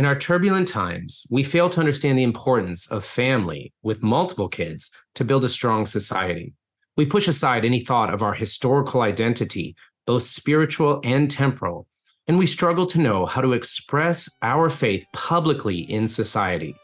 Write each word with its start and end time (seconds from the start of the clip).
In 0.00 0.06
our 0.06 0.18
turbulent 0.18 0.66
times, 0.66 1.26
we 1.30 1.42
fail 1.42 1.68
to 1.68 1.78
understand 1.78 2.16
the 2.16 2.22
importance 2.22 2.90
of 2.90 3.04
family 3.04 3.74
with 3.82 4.02
multiple 4.02 4.48
kids 4.48 4.90
to 5.14 5.26
build 5.26 5.44
a 5.44 5.48
strong 5.50 5.84
society. 5.84 6.54
We 6.96 7.04
push 7.04 7.28
aside 7.28 7.66
any 7.66 7.80
thought 7.80 8.14
of 8.14 8.22
our 8.22 8.32
historical 8.32 9.02
identity, 9.02 9.76
both 10.06 10.22
spiritual 10.22 11.02
and 11.04 11.30
temporal, 11.30 11.86
and 12.26 12.38
we 12.38 12.46
struggle 12.46 12.86
to 12.86 12.98
know 12.98 13.26
how 13.26 13.42
to 13.42 13.52
express 13.52 14.26
our 14.40 14.70
faith 14.70 15.04
publicly 15.12 15.80
in 15.80 16.08
society. 16.08 16.74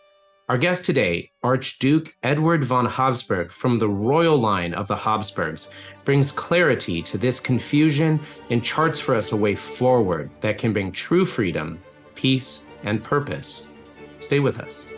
Our 0.50 0.58
guest 0.58 0.84
today, 0.84 1.30
Archduke 1.42 2.14
Edward 2.22 2.66
von 2.66 2.84
Habsburg 2.84 3.50
from 3.50 3.78
the 3.78 3.88
royal 3.88 4.38
line 4.38 4.74
of 4.74 4.88
the 4.88 4.96
Habsburgs, 4.96 5.70
brings 6.04 6.30
clarity 6.30 7.00
to 7.00 7.16
this 7.16 7.40
confusion 7.40 8.20
and 8.50 8.62
charts 8.62 9.00
for 9.00 9.14
us 9.14 9.32
a 9.32 9.36
way 9.36 9.54
forward 9.54 10.30
that 10.42 10.58
can 10.58 10.74
bring 10.74 10.92
true 10.92 11.24
freedom, 11.24 11.80
peace, 12.14 12.65
and 12.86 13.04
purpose. 13.04 13.68
Stay 14.20 14.40
with 14.40 14.58
us. 14.60 14.90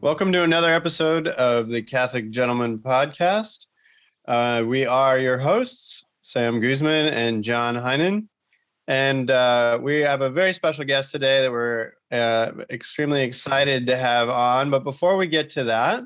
Welcome 0.00 0.32
to 0.32 0.42
another 0.42 0.72
episode 0.72 1.28
of 1.28 1.68
the 1.68 1.80
Catholic 1.80 2.30
Gentleman 2.30 2.80
Podcast. 2.80 3.66
Uh, 4.26 4.64
we 4.66 4.84
are 4.84 5.18
your 5.18 5.38
hosts, 5.38 6.04
Sam 6.20 6.60
Guzman 6.60 7.14
and 7.14 7.44
John 7.44 7.76
Heinen. 7.76 8.26
And 8.88 9.30
uh, 9.30 9.78
we 9.80 10.00
have 10.00 10.22
a 10.22 10.30
very 10.30 10.52
special 10.52 10.84
guest 10.84 11.12
today 11.12 11.42
that 11.42 11.52
we're 11.52 11.92
uh, 12.10 12.52
extremely 12.70 13.22
excited 13.22 13.86
to 13.86 13.96
have 13.96 14.28
on. 14.28 14.70
But 14.70 14.82
before 14.82 15.16
we 15.16 15.26
get 15.26 15.50
to 15.50 15.64
that, 15.64 16.04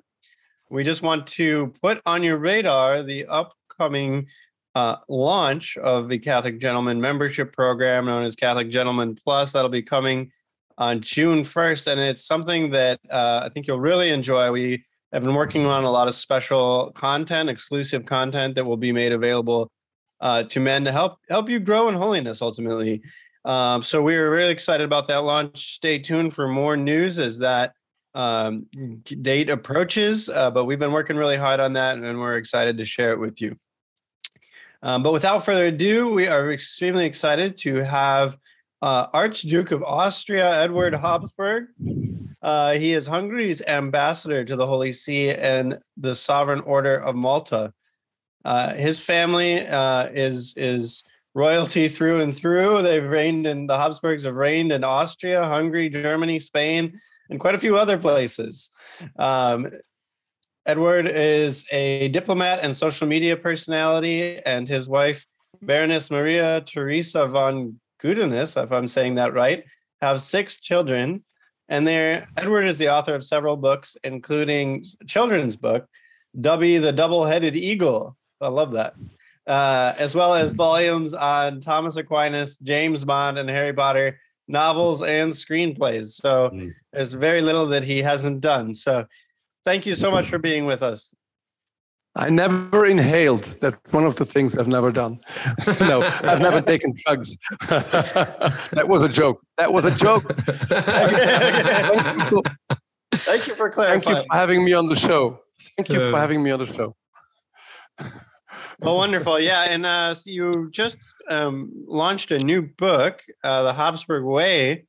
we 0.69 0.85
just 0.85 1.03
want 1.03 1.27
to 1.29 1.73
put 1.83 2.01
on 2.07 2.23
your 2.23 2.37
radar 2.37 3.03
the 3.03 3.27
upcoming 3.27 4.27
uh, 4.75 4.97
launch 5.09 5.79
of 5.79 6.09
the 6.09 6.19
Catholic 6.19 6.59
Gentleman 6.59 7.01
membership 7.01 7.53
program 7.55 8.07
known 8.07 8.25
as 8.25 8.37
Catholic 8.37 8.69
Gentleman 8.69 9.15
Plus. 9.15 9.53
That'll 9.53 9.71
be 9.71 9.83
coming 9.83 10.31
on 10.77 11.01
June 11.01 11.45
1st. 11.45 11.93
And 11.93 12.01
it's 12.01 12.27
something 12.27 12.71
that 12.71 13.01
uh, 13.11 13.43
I 13.45 13.49
think 13.49 13.67
you'll 13.67 13.81
really 13.81 14.11
enjoy. 14.11 14.53
We 14.53 14.85
have 15.13 15.23
been 15.23 15.35
working 15.35 15.65
on 15.65 15.85
a 15.85 15.91
lot 15.91 16.09
of 16.09 16.15
special 16.15 16.93
content, 16.95 17.49
exclusive 17.49 18.05
content 18.05 18.55
that 18.57 18.67
will 18.67 18.77
be 18.77 18.93
made 18.93 19.13
available 19.13 19.71
uh, 20.21 20.43
to 20.45 20.61
men 20.61 20.85
to 20.85 20.93
help 20.93 21.19
help 21.29 21.49
you 21.49 21.59
grow 21.59 21.89
in 21.89 21.95
holiness 21.95 22.43
ultimately. 22.43 23.03
Um, 23.45 23.83
so 23.83 24.03
we 24.03 24.17
are 24.17 24.31
really 24.31 24.51
excited 24.51 24.85
about 24.85 25.07
that 25.09 25.19
launch. 25.19 25.75
Stay 25.75 25.99
tuned 25.99 26.35
for 26.35 26.49
more 26.49 26.77
news 26.77 27.19
as 27.19 27.39
that 27.39 27.75
um, 28.15 28.67
date 29.05 29.51
approaches. 29.51 30.29
Uh, 30.29 30.51
but 30.51 30.65
we've 30.65 30.79
been 30.79 30.93
working 30.93 31.17
really 31.17 31.37
hard 31.37 31.61
on 31.61 31.75
that, 31.75 31.97
and 31.97 32.19
we're 32.19 32.39
excited 32.39 32.79
to 32.79 32.85
share 32.85 33.11
it 33.11 33.21
with 33.21 33.41
you. 33.41 33.57
Um, 34.83 35.03
but 35.03 35.13
without 35.13 35.45
further 35.45 35.67
ado, 35.67 36.13
we 36.13 36.27
are 36.27 36.51
extremely 36.53 37.07
excited 37.07 37.57
to 37.59 37.77
have 37.85 38.37
uh, 38.83 39.07
Archduke 39.13 39.71
of 39.71 39.83
Austria, 39.83 40.63
Edward 40.63 40.95
Habsburg. 40.95 41.69
Uh, 42.43 42.73
he 42.73 42.93
is 42.93 43.07
Hungary's 43.07 43.63
ambassador 43.63 44.45
to 44.45 44.57
the 44.57 44.67
Holy 44.67 44.93
See 44.93 45.31
and 45.31 45.79
the 45.97 46.15
Sovereign 46.15 46.61
Order 46.61 46.97
of 46.97 47.17
Malta. 47.17 47.73
Uh, 48.47 48.75
his 48.75 49.01
family 49.01 49.67
uh, 49.67 50.07
is 50.13 50.55
is 50.57 51.03
royalty 51.35 51.89
through 51.89 52.21
and 52.21 52.33
through. 52.35 52.81
They've 52.81 53.11
reigned 53.19 53.45
in 53.45 53.67
the 53.67 53.77
Habsburgs 53.77 54.23
have 54.23 54.37
reigned 54.37 54.71
in 54.71 54.85
Austria, 54.85 55.45
Hungary, 55.45 55.89
Germany, 55.89 56.39
Spain, 56.39 56.97
and 57.29 57.41
quite 57.41 57.57
a 57.57 57.59
few 57.59 57.77
other 57.77 57.99
places. 57.99 58.71
Um, 59.19 59.73
Edward 60.65 61.09
is 61.09 61.67
a 61.73 62.09
diplomat 62.09 62.61
and 62.63 62.77
social 62.77 63.09
media 63.09 63.37
personality, 63.37 64.39
and 64.47 64.69
his 64.69 64.89
wife, 64.89 65.27
Baroness 65.63 66.09
Maria 66.11 66.61
Teresa 66.61 67.27
von 67.27 67.81
Gudenus, 68.01 68.63
if 68.63 68.71
I'm 68.71 68.89
saying 68.89 69.17
that 69.17 69.35
right, 69.35 69.65
have 70.01 70.21
six 70.21 70.61
children. 70.61 71.25
And 71.69 71.85
there, 71.85 72.29
Edward 72.37 72.67
is 72.67 72.79
the 72.79 72.91
author 72.91 73.15
of 73.15 73.25
several 73.25 73.57
books, 73.57 73.97
including 74.05 74.85
children's 75.09 75.57
book, 75.57 75.87
Dubby 76.39 76.81
the 76.81 76.93
Double-Headed 76.93 77.57
Eagle. 77.57 78.17
I 78.41 78.49
love 78.49 78.73
that. 78.73 78.95
Uh, 79.47 79.95
as 79.99 80.15
well 80.15 80.35
as 80.35 80.53
volumes 80.53 81.15
on 81.15 81.61
Thomas 81.61 81.97
Aquinas, 81.97 82.59
James 82.59 83.05
Bond, 83.05 83.39
and 83.39 83.49
Harry 83.49 83.73
Potter 83.73 84.19
novels 84.49 85.03
and 85.03 85.33
screenplays. 85.33 86.21
So 86.21 86.51
mm. 86.51 86.73
there's 86.93 87.13
very 87.13 87.41
little 87.41 87.67
that 87.67 87.85
he 87.85 87.99
hasn't 87.99 88.41
done. 88.41 88.75
So 88.75 89.07
thank 89.65 89.87
you 89.87 89.95
so 89.95 90.11
much 90.11 90.29
for 90.29 90.39
being 90.39 90.67
with 90.67 90.83
us. 90.83 91.15
I 92.19 92.31
never 92.31 92.87
inhaled. 92.87 93.43
That's 93.61 93.93
one 93.93 94.05
of 94.05 94.17
the 94.17 94.25
things 94.25 94.57
I've 94.57 94.69
never 94.69 94.91
done. 94.91 95.21
no, 95.81 96.01
I've 96.03 96.41
never 96.41 96.63
taken 96.63 96.95
drugs. 97.05 97.37
that 97.69 98.87
was 98.87 99.03
a 99.03 99.09
joke. 99.09 99.43
That 99.59 99.71
was 99.71 99.85
a 99.85 99.91
joke. 99.91 100.35
thank, 100.47 102.17
you 102.17 102.25
for, 102.25 102.43
thank 103.13 103.47
you 103.47 103.55
for 103.55 103.69
clarifying. 103.69 104.01
Thank 104.01 104.17
you 104.17 104.25
for 104.31 104.37
having 104.37 104.65
me 104.65 104.73
on 104.73 104.87
the 104.89 104.97
show. 104.97 105.41
Thank 105.77 105.91
you 105.91 106.11
for 106.11 106.17
having 106.17 106.43
me 106.43 106.51
on 106.53 106.61
the 106.61 106.67
show. 106.67 106.97
Well, 108.81 108.97
wonderful. 108.97 109.41
Yeah, 109.41 109.63
and 109.63 109.87
uh, 109.87 110.15
you 110.25 110.69
just 110.71 110.99
um, 111.29 111.73
launched 111.87 112.31
a 112.31 112.39
new 112.39 112.63
book, 112.63 113.23
uh, 113.43 113.63
The 113.63 113.73
Habsburg 113.73 114.25
Way. 114.25 114.87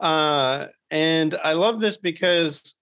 Uh, 0.00 0.66
and 0.90 1.34
I 1.44 1.52
love 1.52 1.80
this 1.80 1.96
because 1.96 2.74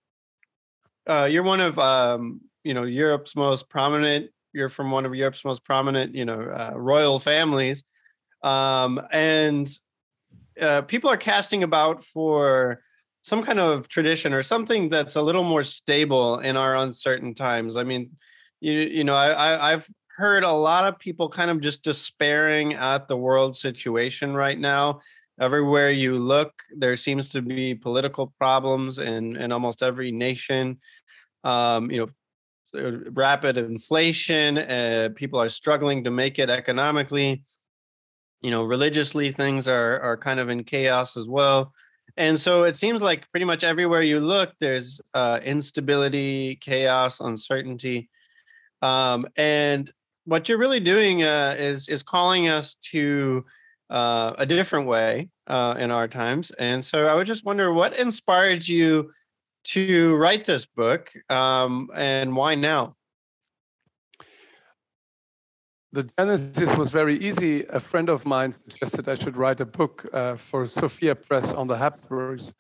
uh, 1.06 1.28
you're 1.30 1.42
one 1.42 1.60
of 1.60 1.78
um, 1.78 2.40
you 2.64 2.74
know 2.74 2.84
Europe's 2.84 3.36
most 3.36 3.68
prominent. 3.68 4.30
You're 4.52 4.68
from 4.68 4.90
one 4.90 5.06
of 5.06 5.14
Europe's 5.14 5.44
most 5.44 5.64
prominent, 5.64 6.14
you 6.14 6.24
know, 6.24 6.40
uh, 6.40 6.72
royal 6.74 7.18
families, 7.18 7.84
um, 8.42 9.00
and 9.12 9.68
uh, 10.60 10.82
people 10.82 11.10
are 11.10 11.16
casting 11.16 11.62
about 11.62 12.02
for 12.02 12.82
some 13.22 13.42
kind 13.42 13.60
of 13.60 13.86
tradition 13.88 14.32
or 14.32 14.42
something 14.42 14.88
that's 14.88 15.16
a 15.16 15.22
little 15.22 15.44
more 15.44 15.62
stable 15.62 16.38
in 16.38 16.56
our 16.56 16.76
uncertain 16.76 17.34
times. 17.34 17.76
I 17.76 17.84
mean, 17.84 18.12
you 18.60 18.72
you 18.72 19.04
know, 19.04 19.14
I, 19.14 19.30
I 19.30 19.72
I've 19.72 19.88
heard 20.20 20.44
a 20.44 20.53
lot 20.53 20.86
of 20.86 20.98
people 20.98 21.31
kind 21.31 21.50
of 21.50 21.60
just 21.60 21.82
despairing 21.82 22.75
at 22.75 23.08
the 23.08 23.16
world 23.16 23.56
situation 23.56 24.34
right 24.34 24.58
now. 24.58 25.00
Everywhere 25.41 25.91
you 25.91 26.19
look, 26.19 26.53
there 26.76 26.97
seems 26.97 27.31
to 27.31 27.41
be 27.41 27.75
political 27.75 28.34
problems 28.38 28.98
in 28.98 29.36
in 29.36 29.50
almost 29.50 29.82
every 29.82 30.12
nation. 30.12 30.78
Um, 31.42 31.91
you 31.91 31.98
know, 32.00 32.10
uh, 32.78 33.10
rapid 33.12 33.56
inflation. 33.56 34.59
Uh, 34.59 35.09
people 35.16 35.41
are 35.41 35.48
struggling 35.48 36.04
to 36.04 36.10
make 36.10 36.38
it 36.38 36.50
economically. 36.50 37.42
You 38.42 38.50
know, 38.50 38.62
religiously, 38.64 39.32
things 39.32 39.66
are 39.66 40.00
are 40.00 40.19
kind 40.19 40.38
of 40.38 40.50
in 40.50 40.64
chaos 40.64 41.16
as 41.16 41.26
well. 41.26 41.72
And 42.19 42.38
so 42.38 42.64
it 42.64 42.76
seems 42.76 43.00
like 43.00 43.30
pretty 43.30 43.47
much 43.47 43.64
everywhere 43.64 44.03
you 44.03 44.20
look, 44.20 44.53
there's 44.60 45.00
uh, 45.14 45.41
instability, 45.42 46.56
chaos, 46.56 47.20
uncertainty. 47.20 48.10
Um, 48.82 49.26
and 49.36 49.91
what 50.30 50.48
you're 50.48 50.58
really 50.58 50.78
doing 50.78 51.24
uh, 51.24 51.56
is 51.58 51.88
is 51.88 52.04
calling 52.04 52.48
us 52.48 52.76
to 52.76 53.44
uh, 53.91 54.32
a 54.38 54.46
different 54.46 54.86
way 54.86 55.28
uh, 55.48 55.74
in 55.76 55.91
our 55.91 56.06
times. 56.06 56.52
And 56.52 56.84
so 56.84 57.08
I 57.08 57.14
would 57.16 57.26
just 57.26 57.44
wonder 57.44 57.72
what 57.72 57.98
inspired 57.98 58.66
you 58.68 59.10
to 59.74 60.14
write 60.14 60.44
this 60.44 60.66
book 60.66 61.10
um, 61.28 61.91
and 61.96 62.36
why 62.36 62.54
now? 62.54 62.94
The 65.92 66.04
genesis 66.16 66.76
was 66.76 66.92
very 66.92 67.18
easy. 67.18 67.64
A 67.64 67.80
friend 67.80 68.08
of 68.08 68.24
mine 68.24 68.54
suggested 68.56 69.08
I 69.08 69.16
should 69.16 69.36
write 69.36 69.60
a 69.60 69.66
book 69.66 70.08
uh, 70.12 70.36
for 70.36 70.70
Sophia 70.76 71.16
Press 71.16 71.52
on 71.52 71.66
the 71.66 71.76
Habsburgs. 71.76 72.54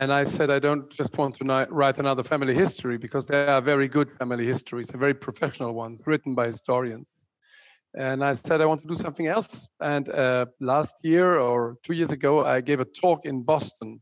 And 0.00 0.12
I 0.12 0.24
said, 0.24 0.50
I 0.50 0.58
don't 0.58 0.90
just 0.90 1.16
want 1.18 1.36
to 1.36 1.66
write 1.70 1.98
another 1.98 2.22
family 2.22 2.54
history 2.54 2.96
because 2.96 3.26
they 3.26 3.46
are 3.46 3.60
very 3.60 3.88
good 3.88 4.10
family 4.18 4.46
histories, 4.46 4.86
very 4.92 5.14
professional 5.14 5.74
one, 5.74 5.98
written 6.06 6.34
by 6.34 6.46
historians. 6.46 7.10
And 7.94 8.24
I 8.24 8.32
said, 8.34 8.62
I 8.62 8.66
want 8.66 8.80
to 8.80 8.88
do 8.88 8.98
something 9.02 9.26
else. 9.26 9.68
And 9.80 10.08
uh, 10.08 10.46
last 10.60 10.96
year 11.04 11.38
or 11.38 11.76
two 11.82 11.92
years 11.92 12.08
ago, 12.08 12.44
I 12.44 12.62
gave 12.62 12.80
a 12.80 12.86
talk 12.86 13.26
in 13.26 13.42
Boston 13.42 14.00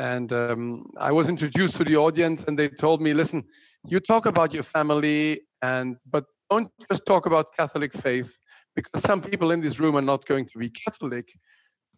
and 0.00 0.32
um, 0.32 0.86
I 0.98 1.12
was 1.12 1.28
introduced 1.28 1.76
to 1.76 1.84
the 1.84 1.96
audience, 1.96 2.46
and 2.46 2.58
they 2.58 2.68
told 2.68 3.02
me, 3.02 3.12
"Listen, 3.12 3.44
you 3.86 4.00
talk 4.00 4.26
about 4.26 4.54
your 4.54 4.62
family, 4.62 5.42
and 5.62 5.96
but 6.10 6.24
don't 6.48 6.70
just 6.90 7.04
talk 7.06 7.26
about 7.26 7.54
Catholic 7.56 7.92
faith, 7.92 8.36
because 8.74 9.02
some 9.02 9.20
people 9.20 9.50
in 9.50 9.60
this 9.60 9.78
room 9.78 9.96
are 9.96 10.02
not 10.12 10.24
going 10.26 10.46
to 10.46 10.58
be 10.58 10.70
Catholic. 10.70 11.28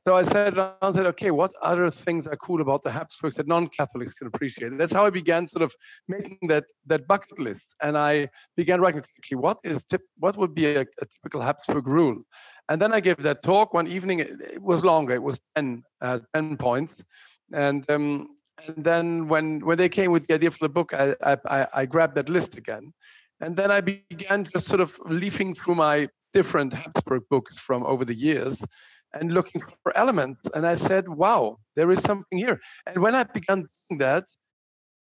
So 0.05 0.17
I 0.17 0.25
said, 0.25 0.59
I 0.59 0.93
said, 0.93 1.07
okay, 1.07 1.31
what 1.31 1.53
other 1.63 1.89
things 1.89 2.27
are 2.27 2.35
cool 2.37 2.61
about 2.61 2.83
the 2.83 2.91
Habsburgs 2.91 3.37
that 3.37 3.47
non-Catholics 3.47 4.19
can 4.19 4.27
appreciate? 4.27 4.77
That's 4.77 4.95
how 4.95 5.07
I 5.07 5.11
began 5.11 5.49
sort 5.49 5.63
of 5.63 5.73
making 6.09 6.39
that 6.49 6.65
that 6.87 7.07
bucket 7.07 7.39
list, 7.39 7.67
and 7.81 7.97
I 7.97 8.29
began 8.57 8.81
writing, 8.81 9.05
okay, 9.21 9.37
what 9.37 9.59
is 9.63 9.85
tip, 9.85 10.03
what 10.19 10.37
would 10.37 10.55
be 10.55 10.67
a, 10.67 10.81
a 10.81 11.07
typical 11.07 11.41
Habsburg 11.41 11.87
rule? 11.87 12.21
And 12.69 12.83
then 12.83 12.93
I 12.93 12.99
gave 12.99 13.19
that 13.19 13.45
talk 13.45 13.75
one 13.75 13.87
evening. 13.87 14.19
It, 14.19 14.41
it 14.55 14.63
was 14.63 14.85
longer. 14.85 15.15
It 15.15 15.23
was 15.23 15.39
10, 15.55 15.85
uh, 16.01 16.19
10 16.35 16.57
points. 16.57 17.05
And 17.53 17.89
um, 17.89 18.29
and 18.67 18.85
then 18.85 19.29
when 19.29 19.65
when 19.65 19.79
they 19.79 19.89
came 19.89 20.11
with 20.11 20.27
the 20.27 20.35
idea 20.35 20.51
for 20.51 20.65
the 20.65 20.69
book, 20.69 20.93
I, 20.95 21.15
I 21.47 21.67
I 21.73 21.87
grabbed 21.87 22.17
that 22.17 22.29
list 22.29 22.59
again, 22.59 22.93
and 23.41 23.57
then 23.57 23.71
I 23.71 23.81
began 23.81 24.45
just 24.45 24.67
sort 24.67 24.81
of 24.81 24.99
leafing 25.07 25.55
through 25.55 25.77
my 25.77 26.09
different 26.33 26.73
Habsburg 26.73 27.23
books 27.31 27.61
from 27.61 27.85
over 27.85 28.05
the 28.05 28.15
years, 28.15 28.57
and 29.15 29.33
looking 29.33 29.63
for 29.83 29.97
elements. 29.97 30.41
And 30.55 30.67
I 30.67 30.77
said, 30.77 31.09
"Wow, 31.09 31.59
there 31.77 31.91
is 31.91 32.03
something 32.03 32.39
here." 32.39 32.61
And 32.87 33.03
when 33.03 33.15
I 33.15 33.25
began 33.25 33.59
doing 33.89 33.99
that, 33.99 34.25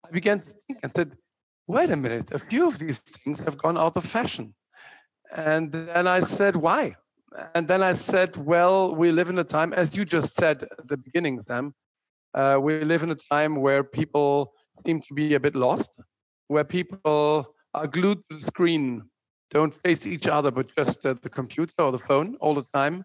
I 0.05 0.11
began 0.11 0.39
to 0.39 0.45
think 0.45 0.79
and 0.83 0.91
said, 0.95 1.15
"Wait 1.67 1.89
a 1.89 1.95
minute, 1.95 2.31
a 2.31 2.39
few 2.39 2.67
of 2.67 2.79
these 2.79 2.99
things 2.99 3.39
have 3.45 3.57
gone 3.57 3.77
out 3.77 3.95
of 3.97 4.05
fashion." 4.05 4.53
And 5.35 5.71
then 5.71 6.07
I 6.07 6.21
said, 6.21 6.55
"Why?" 6.55 6.95
And 7.55 7.67
then 7.67 7.81
I 7.81 7.93
said, 7.95 8.37
"Well, 8.37 8.95
we 8.95 9.11
live 9.11 9.29
in 9.29 9.39
a 9.39 9.43
time, 9.43 9.73
as 9.73 9.97
you 9.97 10.05
just 10.05 10.35
said 10.35 10.63
at 10.63 10.87
the 10.87 10.97
beginning, 10.97 11.43
Sam." 11.47 11.73
Uh, 12.33 12.57
we 12.59 12.83
live 12.83 13.03
in 13.03 13.11
a 13.11 13.21
time 13.35 13.55
where 13.61 13.83
people 13.83 14.53
seem 14.85 14.99
to 15.01 15.13
be 15.13 15.35
a 15.35 15.39
bit 15.39 15.55
lost, 15.55 15.99
where 16.47 16.63
people 16.63 17.55
are 17.73 17.87
glued 17.87 18.19
to 18.29 18.37
the 18.37 18.47
screen, 18.47 19.03
don't 19.51 19.73
face 19.73 20.07
each 20.07 20.27
other, 20.27 20.51
but 20.51 20.73
just 20.75 21.05
uh, 21.05 21.13
the 21.21 21.29
computer 21.29 21.79
or 21.79 21.91
the 21.91 21.99
phone 21.99 22.35
all 22.41 22.55
the 22.55 22.67
time, 22.73 23.03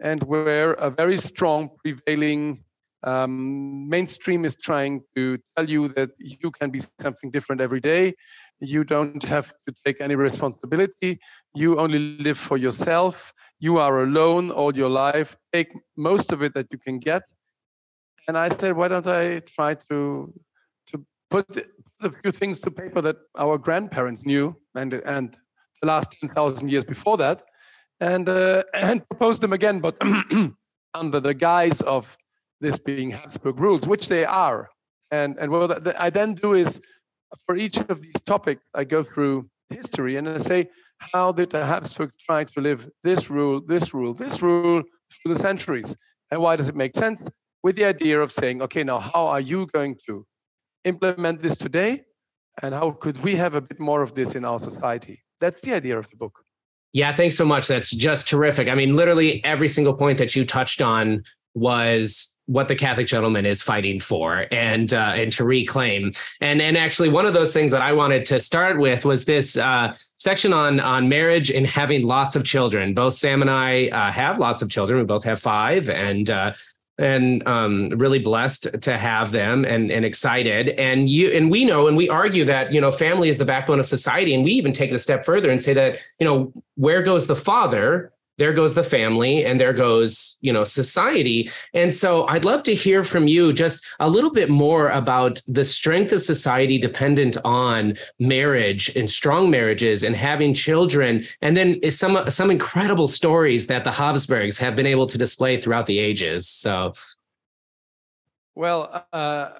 and 0.00 0.22
where 0.24 0.72
a 0.74 0.90
very 0.90 1.18
strong 1.18 1.70
prevailing 1.82 2.64
um, 3.02 3.88
mainstream 3.88 4.44
is 4.44 4.56
trying 4.56 5.02
to 5.14 5.38
tell 5.54 5.68
you 5.68 5.88
that 5.88 6.10
you 6.18 6.50
can 6.50 6.70
be 6.70 6.82
something 7.02 7.30
different 7.30 7.60
every 7.60 7.80
day. 7.80 8.14
You 8.60 8.82
don't 8.82 9.22
have 9.24 9.52
to 9.66 9.74
take 9.84 10.00
any 10.00 10.14
responsibility. 10.14 11.20
You 11.54 11.78
only 11.78 12.16
live 12.18 12.38
for 12.38 12.56
yourself. 12.56 13.34
You 13.60 13.78
are 13.78 14.02
alone 14.02 14.50
all 14.50 14.74
your 14.74 14.88
life. 14.88 15.36
Take 15.52 15.72
most 15.96 16.32
of 16.32 16.42
it 16.42 16.54
that 16.54 16.68
you 16.72 16.78
can 16.78 16.98
get 16.98 17.22
and 18.26 18.38
I 18.38 18.48
said, 18.48 18.76
why 18.76 18.88
don't 18.88 19.06
I 19.06 19.40
try 19.40 19.74
to 19.88 20.32
to 20.88 21.06
put 21.30 21.46
a 22.02 22.10
few 22.10 22.32
things 22.32 22.60
to 22.62 22.70
paper 22.70 23.00
that 23.00 23.16
our 23.38 23.58
grandparents 23.58 24.22
knew 24.24 24.56
and 24.74 24.94
and 24.94 25.34
the 25.80 25.86
last 25.86 26.12
ten 26.20 26.30
thousand 26.30 26.70
years 26.70 26.84
before 26.84 27.16
that, 27.18 27.42
and 28.00 28.28
uh, 28.28 28.62
and 28.74 29.06
propose 29.08 29.38
them 29.38 29.52
again, 29.52 29.80
but 29.80 29.96
under 30.94 31.20
the 31.20 31.34
guise 31.34 31.80
of 31.82 32.16
this 32.60 32.78
being 32.78 33.10
Habsburg 33.10 33.58
rules, 33.58 33.86
which 33.86 34.08
they 34.08 34.24
are. 34.24 34.68
And 35.10 35.36
and 35.38 35.50
what 35.50 35.96
I 36.00 36.10
then 36.10 36.34
do 36.34 36.54
is 36.54 36.80
for 37.46 37.56
each 37.56 37.78
of 37.78 38.00
these 38.00 38.20
topics, 38.24 38.62
I 38.74 38.84
go 38.84 39.02
through 39.02 39.48
history 39.70 40.16
and 40.16 40.28
I 40.28 40.44
say, 40.44 40.70
how 40.98 41.32
did 41.32 41.50
the 41.50 41.66
Habsburg 41.66 42.10
try 42.26 42.44
to 42.44 42.60
live 42.60 42.88
this 43.02 43.28
rule, 43.30 43.60
this 43.60 43.92
rule, 43.92 44.14
this 44.14 44.40
rule 44.40 44.82
through 45.22 45.34
the 45.34 45.42
centuries? 45.42 45.96
And 46.30 46.40
why 46.40 46.56
does 46.56 46.68
it 46.68 46.76
make 46.76 46.94
sense? 46.96 47.20
with 47.64 47.76
the 47.76 47.84
idea 47.86 48.20
of 48.20 48.30
saying, 48.30 48.62
okay, 48.62 48.84
now 48.84 48.98
how 49.00 49.26
are 49.26 49.40
you 49.40 49.66
going 49.66 49.96
to 50.06 50.24
implement 50.84 51.40
this 51.40 51.58
today? 51.58 52.02
And 52.62 52.74
how 52.74 52.90
could 52.90 53.20
we 53.24 53.34
have 53.36 53.54
a 53.54 53.62
bit 53.62 53.80
more 53.80 54.02
of 54.02 54.14
this 54.14 54.34
in 54.34 54.44
our 54.44 54.62
society? 54.62 55.24
That's 55.40 55.62
the 55.62 55.74
idea 55.74 55.98
of 55.98 56.08
the 56.10 56.16
book. 56.16 56.43
Yeah, 56.94 57.12
thanks 57.12 57.36
so 57.36 57.44
much. 57.44 57.66
That's 57.66 57.90
just 57.90 58.28
terrific. 58.28 58.68
I 58.68 58.76
mean, 58.76 58.94
literally 58.94 59.44
every 59.44 59.68
single 59.68 59.94
point 59.94 60.16
that 60.18 60.36
you 60.36 60.44
touched 60.46 60.80
on 60.80 61.24
was 61.54 62.38
what 62.46 62.68
the 62.68 62.76
Catholic 62.76 63.08
gentleman 63.08 63.46
is 63.46 63.62
fighting 63.62 63.98
for 63.98 64.46
and 64.52 64.94
uh, 64.94 65.12
and 65.16 65.32
to 65.32 65.44
reclaim. 65.44 66.12
And 66.40 66.62
and 66.62 66.76
actually, 66.76 67.08
one 67.08 67.26
of 67.26 67.34
those 67.34 67.52
things 67.52 67.72
that 67.72 67.82
I 67.82 67.92
wanted 67.92 68.24
to 68.26 68.38
start 68.38 68.78
with 68.78 69.04
was 69.04 69.24
this 69.24 69.56
uh, 69.56 69.96
section 70.18 70.52
on 70.52 70.78
on 70.78 71.08
marriage 71.08 71.50
and 71.50 71.66
having 71.66 72.06
lots 72.06 72.36
of 72.36 72.44
children. 72.44 72.94
Both 72.94 73.14
Sam 73.14 73.42
and 73.42 73.50
I 73.50 73.88
uh, 73.88 74.12
have 74.12 74.38
lots 74.38 74.62
of 74.62 74.70
children. 74.70 75.00
We 75.00 75.04
both 75.04 75.24
have 75.24 75.40
five, 75.40 75.90
and 75.90 76.30
uh, 76.30 76.52
and 76.98 77.46
um, 77.46 77.90
really 77.90 78.18
blessed 78.18 78.80
to 78.82 78.96
have 78.96 79.32
them 79.32 79.64
and, 79.64 79.90
and 79.90 80.04
excited. 80.04 80.70
And 80.70 81.08
you 81.08 81.30
and 81.30 81.50
we 81.50 81.64
know 81.64 81.88
and 81.88 81.96
we 81.96 82.08
argue 82.08 82.44
that 82.44 82.72
you 82.72 82.80
know 82.80 82.90
family 82.90 83.28
is 83.28 83.38
the 83.38 83.44
backbone 83.44 83.80
of 83.80 83.86
society, 83.86 84.34
and 84.34 84.44
we 84.44 84.52
even 84.52 84.72
take 84.72 84.90
it 84.90 84.94
a 84.94 84.98
step 84.98 85.24
further 85.24 85.50
and 85.50 85.60
say 85.60 85.72
that 85.74 85.98
you 86.18 86.26
know 86.26 86.52
where 86.76 87.02
goes 87.02 87.26
the 87.26 87.36
father, 87.36 88.12
there 88.38 88.52
goes 88.52 88.74
the 88.74 88.82
family 88.82 89.44
and 89.44 89.58
there 89.60 89.72
goes 89.72 90.38
you 90.40 90.52
know 90.52 90.64
society. 90.64 91.50
And 91.72 91.92
so 91.92 92.26
i'd 92.26 92.44
love 92.44 92.62
to 92.64 92.74
hear 92.74 93.04
from 93.04 93.28
you 93.28 93.52
just 93.52 93.84
a 94.00 94.08
little 94.08 94.30
bit 94.30 94.50
more 94.50 94.88
about 94.90 95.40
the 95.46 95.64
strength 95.64 96.12
of 96.12 96.22
society 96.22 96.78
dependent 96.78 97.36
on 97.44 97.96
marriage 98.18 98.94
and 98.96 99.08
strong 99.08 99.50
marriages 99.50 100.02
and 100.02 100.16
having 100.16 100.54
children. 100.54 101.24
And 101.42 101.56
then 101.56 101.90
some 101.90 102.28
some 102.28 102.50
incredible 102.50 103.08
stories 103.08 103.66
that 103.68 103.84
the 103.84 103.92
habsburgs 103.92 104.58
have 104.58 104.76
been 104.76 104.86
able 104.86 105.06
to 105.06 105.18
display 105.18 105.56
throughout 105.56 105.86
the 105.86 105.98
ages. 105.98 106.48
So. 106.48 106.94
Well 108.56 109.04
uh, 109.12 109.50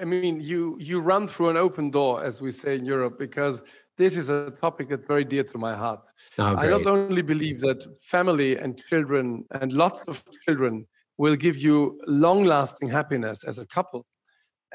i 0.00 0.04
mean 0.04 0.40
you 0.40 0.76
you 0.80 1.00
run 1.00 1.28
through 1.28 1.50
an 1.50 1.56
open 1.56 1.90
door 1.90 2.24
as 2.24 2.40
we 2.40 2.50
say 2.50 2.74
in 2.76 2.84
europe 2.84 3.18
because 3.18 3.62
this 3.96 4.18
is 4.18 4.28
a 4.28 4.50
topic 4.50 4.88
that's 4.88 5.06
very 5.06 5.24
dear 5.24 5.44
to 5.44 5.58
my 5.58 5.74
heart. 5.74 6.00
Oh, 6.38 6.56
I 6.56 6.66
not 6.66 6.86
only 6.86 7.22
believe 7.22 7.60
that 7.60 7.84
family 8.00 8.56
and 8.56 8.82
children 8.84 9.44
and 9.60 9.72
lots 9.72 10.08
of 10.08 10.22
children 10.44 10.86
will 11.18 11.36
give 11.36 11.56
you 11.56 12.00
long 12.06 12.44
lasting 12.44 12.88
happiness 12.88 13.44
as 13.44 13.58
a 13.58 13.66
couple 13.66 14.06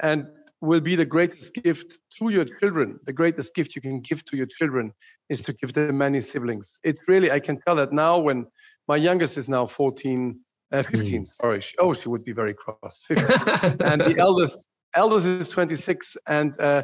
and 0.02 0.26
will 0.60 0.80
be 0.80 0.96
the 0.96 1.06
greatest 1.06 1.54
gift 1.54 1.98
to 2.18 2.30
your 2.30 2.44
children. 2.44 2.98
The 3.06 3.12
greatest 3.12 3.54
gift 3.54 3.76
you 3.76 3.82
can 3.82 4.00
give 4.00 4.24
to 4.26 4.36
your 4.36 4.46
children 4.46 4.92
is 5.28 5.42
to 5.44 5.52
give 5.52 5.72
them 5.72 5.98
many 5.98 6.22
siblings. 6.22 6.78
It's 6.82 7.08
really, 7.08 7.30
I 7.30 7.40
can 7.40 7.60
tell 7.60 7.76
that 7.76 7.92
now 7.92 8.18
when 8.18 8.46
my 8.88 8.96
youngest 8.96 9.36
is 9.36 9.48
now 9.48 9.66
14, 9.66 10.40
uh, 10.72 10.82
15, 10.82 11.22
mm. 11.22 11.26
sorry. 11.26 11.62
Oh, 11.78 11.92
she 11.92 12.08
would 12.08 12.24
be 12.24 12.32
very 12.32 12.54
cross, 12.54 13.04
15. 13.06 13.26
and 13.84 14.00
the 14.00 14.16
eldest, 14.18 14.68
eldest 14.94 15.26
is 15.26 15.48
26 15.48 16.16
and 16.26 16.58
uh, 16.60 16.82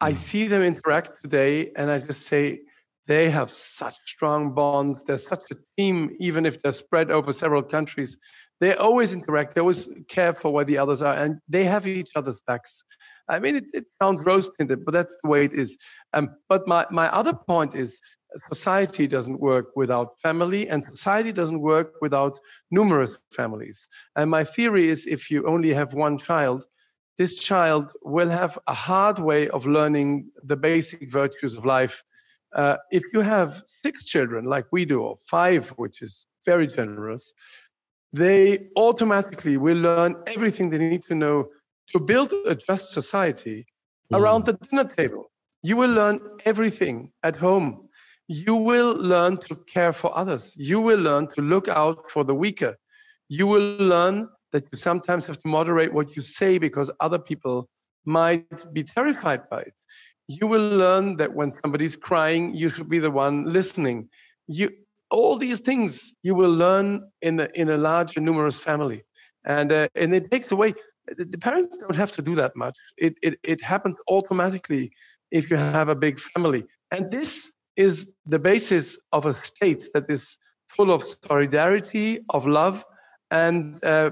I 0.00 0.12
mm. 0.12 0.26
see 0.26 0.46
them 0.46 0.62
interact 0.62 1.20
today, 1.20 1.72
and 1.76 1.90
I 1.90 1.98
just 1.98 2.22
say 2.22 2.60
they 3.06 3.30
have 3.30 3.54
such 3.62 3.94
strong 4.06 4.52
bonds. 4.54 5.04
They're 5.04 5.18
such 5.18 5.44
a 5.50 5.56
team, 5.76 6.16
even 6.18 6.44
if 6.44 6.60
they're 6.60 6.78
spread 6.78 7.10
over 7.10 7.32
several 7.32 7.62
countries. 7.62 8.18
They 8.60 8.74
always 8.74 9.10
interact. 9.10 9.54
They 9.54 9.60
always 9.60 9.88
care 10.08 10.32
for 10.32 10.52
where 10.52 10.64
the 10.64 10.78
others 10.78 11.02
are, 11.02 11.14
and 11.14 11.38
they 11.48 11.64
have 11.64 11.86
each 11.86 12.10
other's 12.16 12.40
backs. 12.46 12.84
I 13.28 13.38
mean, 13.38 13.56
it, 13.56 13.64
it 13.74 13.84
sounds 14.00 14.24
rose 14.24 14.50
tinted, 14.56 14.84
but 14.84 14.92
that's 14.92 15.18
the 15.22 15.28
way 15.28 15.44
it 15.44 15.54
is. 15.54 15.76
Um, 16.12 16.30
but 16.48 16.66
my, 16.66 16.86
my 16.90 17.08
other 17.12 17.34
point 17.34 17.74
is 17.74 18.00
society 18.46 19.06
doesn't 19.06 19.40
work 19.40 19.68
without 19.76 20.20
family, 20.20 20.68
and 20.68 20.84
society 20.88 21.32
doesn't 21.32 21.60
work 21.60 21.94
without 22.00 22.38
numerous 22.70 23.18
families. 23.34 23.88
And 24.16 24.30
my 24.30 24.44
theory 24.44 24.88
is 24.88 25.06
if 25.06 25.30
you 25.30 25.46
only 25.46 25.72
have 25.72 25.94
one 25.94 26.18
child, 26.18 26.64
this 27.18 27.36
child 27.36 27.92
will 28.02 28.28
have 28.28 28.58
a 28.66 28.74
hard 28.74 29.18
way 29.18 29.48
of 29.48 29.66
learning 29.66 30.30
the 30.44 30.56
basic 30.56 31.10
virtues 31.10 31.56
of 31.56 31.64
life. 31.64 32.02
Uh, 32.54 32.76
if 32.90 33.02
you 33.12 33.20
have 33.20 33.62
six 33.66 34.04
children, 34.04 34.44
like 34.44 34.66
we 34.70 34.84
do, 34.84 35.00
or 35.00 35.16
five, 35.28 35.68
which 35.70 36.02
is 36.02 36.26
very 36.44 36.66
generous, 36.66 37.22
they 38.12 38.68
automatically 38.76 39.56
will 39.56 39.78
learn 39.78 40.14
everything 40.26 40.70
they 40.70 40.78
need 40.78 41.02
to 41.02 41.14
know 41.14 41.48
to 41.92 41.98
build 41.98 42.32
a 42.46 42.54
just 42.54 42.90
society 42.92 43.66
mm. 44.12 44.18
around 44.18 44.44
the 44.44 44.54
dinner 44.54 44.84
table. 44.84 45.30
You 45.62 45.76
will 45.76 45.90
learn 45.90 46.20
everything 46.44 47.12
at 47.22 47.36
home. 47.36 47.88
You 48.28 48.54
will 48.54 48.94
learn 48.96 49.38
to 49.48 49.56
care 49.72 49.92
for 49.92 50.16
others. 50.16 50.54
You 50.56 50.80
will 50.80 50.98
learn 50.98 51.28
to 51.28 51.42
look 51.42 51.68
out 51.68 52.10
for 52.10 52.24
the 52.24 52.34
weaker. 52.34 52.76
You 53.28 53.46
will 53.46 53.76
learn 53.78 54.28
that 54.56 54.72
you 54.72 54.78
sometimes 54.82 55.26
have 55.26 55.36
to 55.36 55.48
moderate 55.48 55.92
what 55.92 56.16
you 56.16 56.22
say 56.40 56.56
because 56.56 56.90
other 57.00 57.18
people 57.18 57.68
might 58.06 58.58
be 58.72 58.82
terrified 58.82 59.42
by 59.50 59.60
it. 59.60 59.74
You 60.28 60.46
will 60.46 60.68
learn 60.84 61.16
that 61.18 61.34
when 61.34 61.52
somebody's 61.60 61.96
crying, 61.96 62.54
you 62.54 62.70
should 62.70 62.88
be 62.88 62.98
the 62.98 63.10
one 63.10 63.36
listening. 63.58 64.08
You 64.48 64.70
all 65.10 65.36
these 65.36 65.60
things 65.60 66.14
you 66.22 66.34
will 66.34 66.54
learn 66.64 66.88
in 67.28 67.38
a, 67.38 67.48
in 67.54 67.68
a 67.68 67.76
large 67.76 68.16
and 68.16 68.24
numerous 68.24 68.58
family, 68.68 69.00
and 69.44 69.70
uh, 69.72 69.88
and 69.94 70.14
it 70.14 70.30
takes 70.30 70.50
away. 70.56 70.70
The 71.34 71.38
parents 71.38 71.76
don't 71.82 72.00
have 72.04 72.12
to 72.12 72.22
do 72.22 72.34
that 72.42 72.56
much. 72.56 72.76
It, 72.96 73.14
it 73.22 73.34
it 73.52 73.60
happens 73.62 73.96
automatically 74.08 74.84
if 75.30 75.50
you 75.50 75.58
have 75.58 75.88
a 75.90 76.00
big 76.06 76.18
family, 76.18 76.64
and 76.92 77.10
this 77.10 77.52
is 77.76 77.94
the 78.34 78.38
basis 78.50 78.98
of 79.12 79.26
a 79.26 79.34
state 79.44 79.84
that 79.94 80.06
is 80.08 80.38
full 80.76 80.90
of 80.96 81.04
solidarity, 81.28 82.20
of 82.30 82.46
love, 82.46 82.84
and 83.30 83.82
uh, 83.84 84.10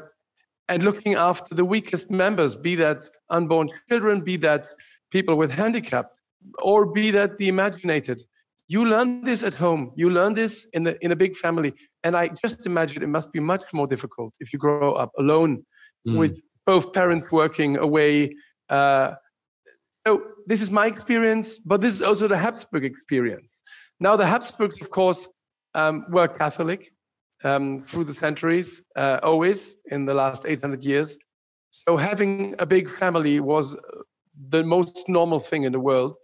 and 0.69 0.83
looking 0.83 1.15
after 1.15 1.55
the 1.55 1.65
weakest 1.65 2.11
members, 2.11 2.57
be 2.57 2.75
that 2.77 3.03
unborn 3.31 3.69
children, 3.89 4.21
be 4.21 4.37
that 4.39 4.69
people 5.11 5.37
with 5.37 5.51
handicap, 5.51 6.11
or 6.63 6.87
be 6.87 7.11
that 7.11 7.37
the 7.37 7.49
imaginated. 7.49 8.23
You 8.69 8.87
learn 8.87 9.23
this 9.23 9.43
at 9.43 9.55
home. 9.55 9.93
You 9.95 10.09
learn 10.09 10.35
this 10.35 10.67
in, 10.73 10.85
the, 10.85 11.03
in 11.05 11.13
a 11.13 11.17
big 11.17 11.37
family. 11.37 11.75
And 12.03 12.17
I 12.17 12.29
just 12.29 12.65
imagine 12.65 13.03
it 13.03 13.09
must 13.09 13.31
be 13.31 13.41
much 13.41 13.65
more 13.75 13.87
difficult 13.87 14.35
if 14.41 14.53
you 14.53 14.59
grow 14.59 14.95
up 14.95 15.13
alone 15.19 15.65
mm. 16.09 16.17
with 16.17 16.41
both 16.65 16.93
parents 16.95 17.31
working 17.31 17.77
away. 17.77 18.35
Uh, 18.71 19.15
so 20.07 20.23
this 20.47 20.61
is 20.61 20.71
my 20.71 20.87
experience, 20.87 21.59
but 21.59 21.83
this 21.83 21.95
is 21.95 22.03
also 22.03 22.27
the 22.27 22.39
Habsburg 22.39 22.85
experience. 22.85 23.51
Now, 24.01 24.17
the 24.17 24.27
Habsburgs, 24.27 24.81
of 24.81 24.91
course, 24.91 25.29
um, 25.75 26.07
were 26.09 26.29
Catholic 26.29 26.94
um, 27.45 27.79
through 27.79 28.05
the 28.05 28.15
centuries, 28.15 28.83
uh, 28.97 29.21
always 29.23 29.77
in 29.91 30.05
the 30.07 30.15
last 30.15 30.47
800 30.47 30.83
years. 30.83 31.19
So 31.71 31.97
having 31.97 32.55
a 32.59 32.67
big 32.67 32.89
family 32.89 33.41
was 33.41 33.77
the 34.49 34.65
most 34.65 35.09
normal 35.09 35.41
thing 35.41 35.65
in 35.65 35.73
the 35.73 35.81
world. 35.81 36.17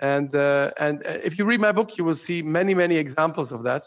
And 0.00 0.34
uh, 0.34 0.72
and 0.78 1.06
uh, 1.06 1.18
if 1.22 1.38
you 1.38 1.44
read 1.44 1.60
my 1.60 1.70
book, 1.70 1.96
you 1.96 2.04
will 2.04 2.16
see 2.16 2.42
many 2.42 2.74
many 2.74 2.96
examples 2.96 3.52
of 3.52 3.62
that. 3.62 3.84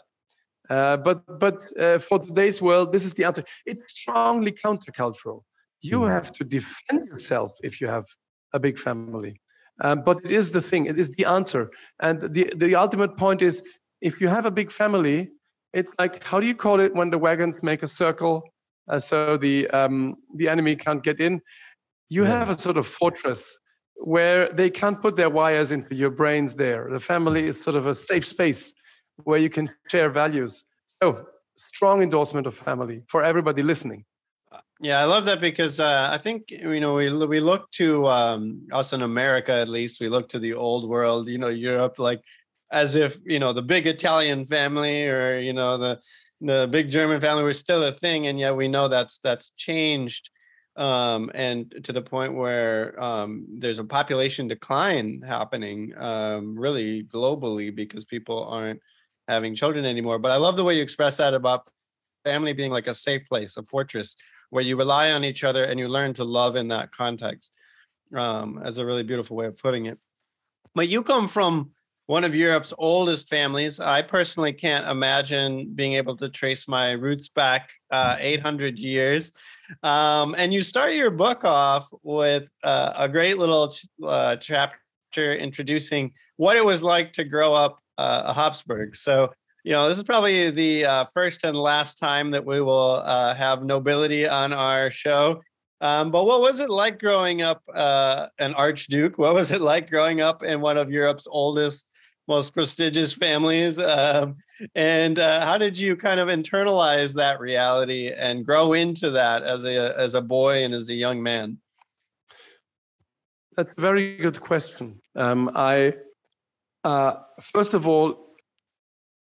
Uh, 0.70 0.96
but 0.96 1.38
but 1.38 1.62
uh, 1.78 1.98
for 1.98 2.18
today's 2.18 2.62
world, 2.62 2.92
this 2.92 3.02
is 3.02 3.14
the 3.14 3.24
answer. 3.24 3.44
It's 3.66 3.92
strongly 3.92 4.52
countercultural. 4.52 5.42
You 5.82 6.00
mm. 6.00 6.08
have 6.08 6.32
to 6.32 6.44
defend 6.44 7.06
yourself 7.08 7.52
if 7.62 7.80
you 7.80 7.88
have 7.88 8.06
a 8.52 8.58
big 8.58 8.78
family. 8.78 9.40
Um, 9.82 10.02
but 10.04 10.16
it 10.24 10.30
is 10.30 10.52
the 10.52 10.62
thing. 10.62 10.86
It 10.86 10.98
is 10.98 11.14
the 11.16 11.26
answer. 11.26 11.70
And 12.00 12.20
the 12.20 12.50
the 12.56 12.74
ultimate 12.74 13.16
point 13.16 13.42
is, 13.42 13.62
if 14.00 14.20
you 14.20 14.28
have 14.28 14.46
a 14.46 14.50
big 14.50 14.70
family, 14.70 15.30
it's 15.72 15.90
like 15.98 16.22
how 16.24 16.40
do 16.40 16.46
you 16.46 16.54
call 16.54 16.80
it 16.80 16.94
when 16.94 17.10
the 17.10 17.18
wagons 17.18 17.62
make 17.62 17.82
a 17.82 17.90
circle, 17.96 18.42
uh, 18.88 19.00
so 19.04 19.36
the 19.36 19.68
um, 19.68 20.16
the 20.34 20.48
enemy 20.48 20.76
can't 20.76 21.02
get 21.02 21.20
in? 21.20 21.40
You 22.08 22.22
yeah. 22.22 22.38
have 22.38 22.50
a 22.50 22.62
sort 22.62 22.76
of 22.76 22.86
fortress 22.86 23.58
where 23.96 24.52
they 24.52 24.70
can't 24.70 25.00
put 25.00 25.16
their 25.16 25.30
wires 25.30 25.72
into 25.72 25.94
your 25.94 26.10
brains 26.10 26.56
there. 26.56 26.88
The 26.90 27.00
family 27.00 27.44
is 27.44 27.56
sort 27.62 27.76
of 27.76 27.86
a 27.86 27.96
safe 28.06 28.30
space 28.30 28.74
where 29.24 29.38
you 29.38 29.48
can 29.48 29.70
share 29.88 30.10
values. 30.10 30.64
So, 30.86 31.26
strong 31.56 32.02
endorsement 32.02 32.46
of 32.46 32.54
family 32.54 33.02
for 33.08 33.22
everybody 33.22 33.62
listening. 33.62 34.04
Yeah, 34.80 35.00
I 35.00 35.04
love 35.04 35.24
that 35.24 35.40
because 35.40 35.80
uh, 35.80 36.08
I 36.12 36.18
think 36.18 36.50
you 36.50 36.80
know 36.80 36.94
we 36.94 37.10
we 37.26 37.40
look 37.40 37.70
to 37.72 38.06
um, 38.08 38.66
us 38.72 38.92
in 38.92 39.02
America 39.02 39.52
at 39.52 39.68
least 39.68 40.00
we 40.00 40.08
look 40.08 40.28
to 40.30 40.38
the 40.38 40.52
old 40.52 40.88
world, 40.88 41.28
you 41.28 41.38
know, 41.38 41.48
Europe, 41.48 41.98
like 41.98 42.22
as 42.70 42.94
if 42.94 43.18
you 43.24 43.38
know 43.38 43.52
the 43.52 43.62
big 43.62 43.86
Italian 43.86 44.44
family 44.44 45.08
or 45.08 45.38
you 45.38 45.52
know 45.52 45.76
the 45.76 46.00
the 46.40 46.68
big 46.70 46.90
German 46.90 47.20
family 47.20 47.44
was 47.44 47.58
still 47.58 47.82
a 47.84 47.92
thing, 47.92 48.26
and 48.26 48.38
yet 48.38 48.56
we 48.56 48.68
know 48.68 48.88
that's 48.88 49.18
that's 49.18 49.50
changed 49.50 50.30
um, 50.76 51.30
and 51.34 51.74
to 51.84 51.92
the 51.92 52.02
point 52.02 52.34
where 52.34 53.02
um, 53.02 53.46
there's 53.58 53.78
a 53.78 53.84
population 53.84 54.46
decline 54.46 55.22
happening 55.26 55.94
um, 55.96 56.58
really 56.58 57.04
globally 57.04 57.74
because 57.74 58.04
people 58.04 58.44
aren't 58.44 58.80
having 59.26 59.54
children 59.54 59.84
anymore. 59.84 60.18
But 60.18 60.32
I 60.32 60.36
love 60.36 60.56
the 60.56 60.64
way 60.64 60.76
you 60.76 60.82
express 60.82 61.16
that 61.16 61.34
about 61.34 61.68
family 62.24 62.52
being 62.52 62.70
like 62.70 62.88
a 62.88 62.94
safe 62.94 63.26
place, 63.26 63.56
a 63.56 63.62
fortress 63.62 64.16
where 64.50 64.62
you 64.62 64.76
rely 64.76 65.12
on 65.12 65.24
each 65.24 65.44
other 65.44 65.64
and 65.64 65.80
you 65.80 65.88
learn 65.88 66.12
to 66.14 66.24
love 66.24 66.56
in 66.56 66.68
that 66.68 66.92
context. 66.92 67.54
Um, 68.14 68.60
as 68.62 68.78
a 68.78 68.86
really 68.86 69.02
beautiful 69.02 69.36
way 69.36 69.46
of 69.46 69.56
putting 69.56 69.86
it. 69.86 69.98
But 70.76 70.88
you 70.88 71.02
come 71.02 71.26
from 71.26 71.72
one 72.06 72.22
of 72.22 72.34
Europe's 72.34 72.72
oldest 72.78 73.28
families. 73.28 73.80
I 73.80 74.00
personally 74.00 74.52
can't 74.52 74.86
imagine 74.88 75.72
being 75.74 75.94
able 75.94 76.16
to 76.16 76.28
trace 76.28 76.68
my 76.68 76.92
roots 76.92 77.28
back 77.28 77.70
uh, 77.90 78.16
800 78.18 78.78
years. 78.78 79.32
Um, 79.82 80.34
and 80.38 80.54
you 80.54 80.62
start 80.62 80.94
your 80.94 81.10
book 81.10 81.44
off 81.44 81.88
with 82.02 82.48
uh, 82.62 82.92
a 82.96 83.08
great 83.08 83.38
little 83.38 83.74
uh, 84.04 84.36
chapter 84.36 85.34
introducing 85.34 86.12
what 86.36 86.56
it 86.56 86.64
was 86.64 86.82
like 86.82 87.12
to 87.14 87.24
grow 87.24 87.52
up 87.52 87.80
uh, 87.98 88.22
a 88.26 88.32
Habsburg. 88.32 88.94
So, 88.94 89.32
you 89.64 89.72
know, 89.72 89.88
this 89.88 89.98
is 89.98 90.04
probably 90.04 90.50
the 90.50 90.84
uh, 90.84 91.04
first 91.06 91.42
and 91.42 91.56
last 91.56 91.96
time 91.98 92.30
that 92.30 92.44
we 92.44 92.60
will 92.60 93.02
uh, 93.04 93.34
have 93.34 93.64
nobility 93.64 94.28
on 94.28 94.52
our 94.52 94.92
show. 94.92 95.42
Um, 95.80 96.10
but 96.10 96.24
what 96.24 96.40
was 96.40 96.60
it 96.60 96.70
like 96.70 97.00
growing 97.00 97.42
up 97.42 97.62
uh, 97.74 98.28
an 98.38 98.54
archduke? 98.54 99.18
What 99.18 99.34
was 99.34 99.50
it 99.50 99.60
like 99.60 99.90
growing 99.90 100.20
up 100.20 100.42
in 100.42 100.60
one 100.60 100.78
of 100.78 100.90
Europe's 100.90 101.26
oldest 101.28 101.92
most 102.28 102.54
prestigious 102.54 103.12
families. 103.12 103.78
Um, 103.78 104.36
and 104.74 105.18
uh, 105.18 105.44
how 105.44 105.58
did 105.58 105.78
you 105.78 105.96
kind 105.96 106.20
of 106.20 106.28
internalize 106.28 107.14
that 107.14 107.40
reality 107.40 108.12
and 108.12 108.44
grow 108.44 108.72
into 108.72 109.10
that 109.10 109.42
as 109.42 109.64
a 109.64 109.98
as 109.98 110.14
a 110.14 110.22
boy 110.22 110.64
and 110.64 110.74
as 110.74 110.88
a 110.88 110.94
young 110.94 111.22
man? 111.22 111.58
That's 113.56 113.76
a 113.76 113.80
very 113.80 114.16
good 114.16 114.40
question. 114.40 115.00
Um, 115.14 115.50
I 115.54 115.94
uh, 116.84 117.14
first 117.40 117.74
of 117.74 117.86
all, 117.86 118.36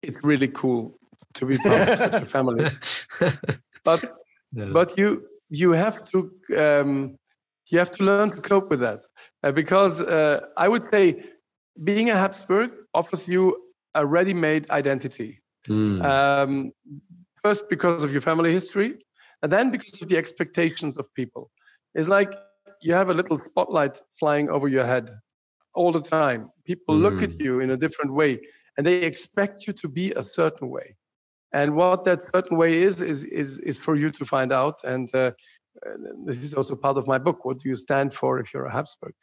it's 0.03 0.25
really 0.25 0.49
cool 0.49 0.99
to 1.35 1.47
be 1.47 1.59
part 1.59 1.89
of 1.89 1.99
such 1.99 2.23
a 2.23 2.27
family, 2.27 2.71
but 3.85 4.05
yeah. 4.53 4.67
but 4.73 4.99
you 4.99 5.27
you 5.51 5.73
have 5.73 6.05
to 6.05 6.31
um, 6.57 7.19
you 7.69 7.79
have 7.79 7.93
to 7.93 8.05
learn 8.05 8.31
to 8.31 8.41
cope 8.41 8.71
with 8.71 8.81
that 8.81 9.05
uh, 9.43 9.53
because 9.53 10.03
uh, 10.03 10.41
I 10.57 10.69
would 10.69 10.85
say 10.91 11.25
being 11.85 12.11
a 12.11 12.17
Habsburg 12.17 12.71
offers 12.95 13.27
you 13.27 13.57
a 13.95 14.05
ready-made 14.05 14.71
identity. 14.71 15.41
Mm. 15.69 16.05
Um, 16.05 16.73
first, 17.43 17.69
because 17.69 18.03
of 18.03 18.13
your 18.13 18.21
family 18.21 18.53
history, 18.53 18.99
and 19.43 19.51
then 19.51 19.71
because 19.71 20.01
of 20.01 20.09
the 20.09 20.17
expectations 20.17 20.99
of 20.99 21.13
people. 21.15 21.51
It's 21.95 22.09
like 22.09 22.33
you 22.81 22.95
have 22.95 23.11
a 23.11 23.15
little 23.15 23.39
spotlight 23.47 24.01
flying 24.19 24.49
over 24.49 24.69
your 24.69 24.87
head 24.87 25.11
all 25.75 25.93
the 25.93 26.01
time. 26.01 26.51
People 26.65 26.97
mm. 26.97 27.03
look 27.03 27.23
at 27.23 27.33
hmm. 27.33 27.45
you 27.45 27.61
in 27.61 27.71
a 27.71 27.77
different 27.77 28.13
way, 28.13 28.41
and 28.77 28.87
they 28.87 29.03
expect 29.03 29.67
you 29.67 29.73
to 29.75 29.89
be 29.89 30.13
a 30.13 30.23
certain 30.23 30.69
way. 30.69 30.97
And 31.53 31.75
what 31.75 32.05
that 32.05 32.31
certain 32.31 32.57
way 32.57 32.83
is 32.83 33.01
is 33.01 33.25
is, 33.27 33.59
is 33.61 33.77
for 33.77 33.95
you 33.95 34.11
to 34.11 34.25
find 34.25 34.53
out. 34.53 34.83
And 34.85 35.15
uh, 35.15 35.33
this 36.25 36.43
is 36.43 36.55
also 36.55 36.77
part 36.77 36.97
of 36.97 37.07
my 37.07 37.19
book. 37.19 37.45
What 37.45 37.59
do 37.59 37.69
you 37.69 37.77
stand 37.77 38.15
for 38.15 38.39
if 38.39 38.53
you're 38.53 38.67
a 38.67 38.73
Habsburg? 38.73 39.15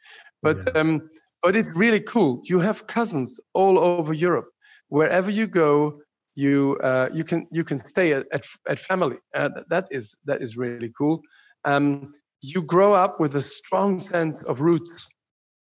But 0.42 0.58
yeah. 0.66 0.80
um, 0.80 1.10
but 1.42 1.56
it's 1.56 1.76
really 1.76 2.00
cool. 2.00 2.40
You 2.44 2.60
have 2.60 2.86
cousins 2.86 3.40
all 3.54 3.78
over 3.78 4.12
Europe. 4.12 4.48
Wherever 4.88 5.30
you 5.30 5.46
go, 5.46 6.00
you 6.34 6.78
uh, 6.82 7.08
you 7.12 7.24
can 7.24 7.46
you 7.50 7.64
can 7.64 7.78
stay 7.78 8.12
at 8.12 8.26
at, 8.32 8.44
at 8.68 8.78
family. 8.78 9.16
Uh, 9.34 9.50
that 9.68 9.88
is 9.90 10.14
that 10.24 10.42
is 10.42 10.56
really 10.56 10.92
cool. 10.96 11.20
Um, 11.64 12.12
you 12.42 12.62
grow 12.62 12.94
up 12.94 13.20
with 13.20 13.34
a 13.36 13.42
strong 13.42 14.00
sense 14.08 14.42
of 14.44 14.60
roots, 14.60 15.08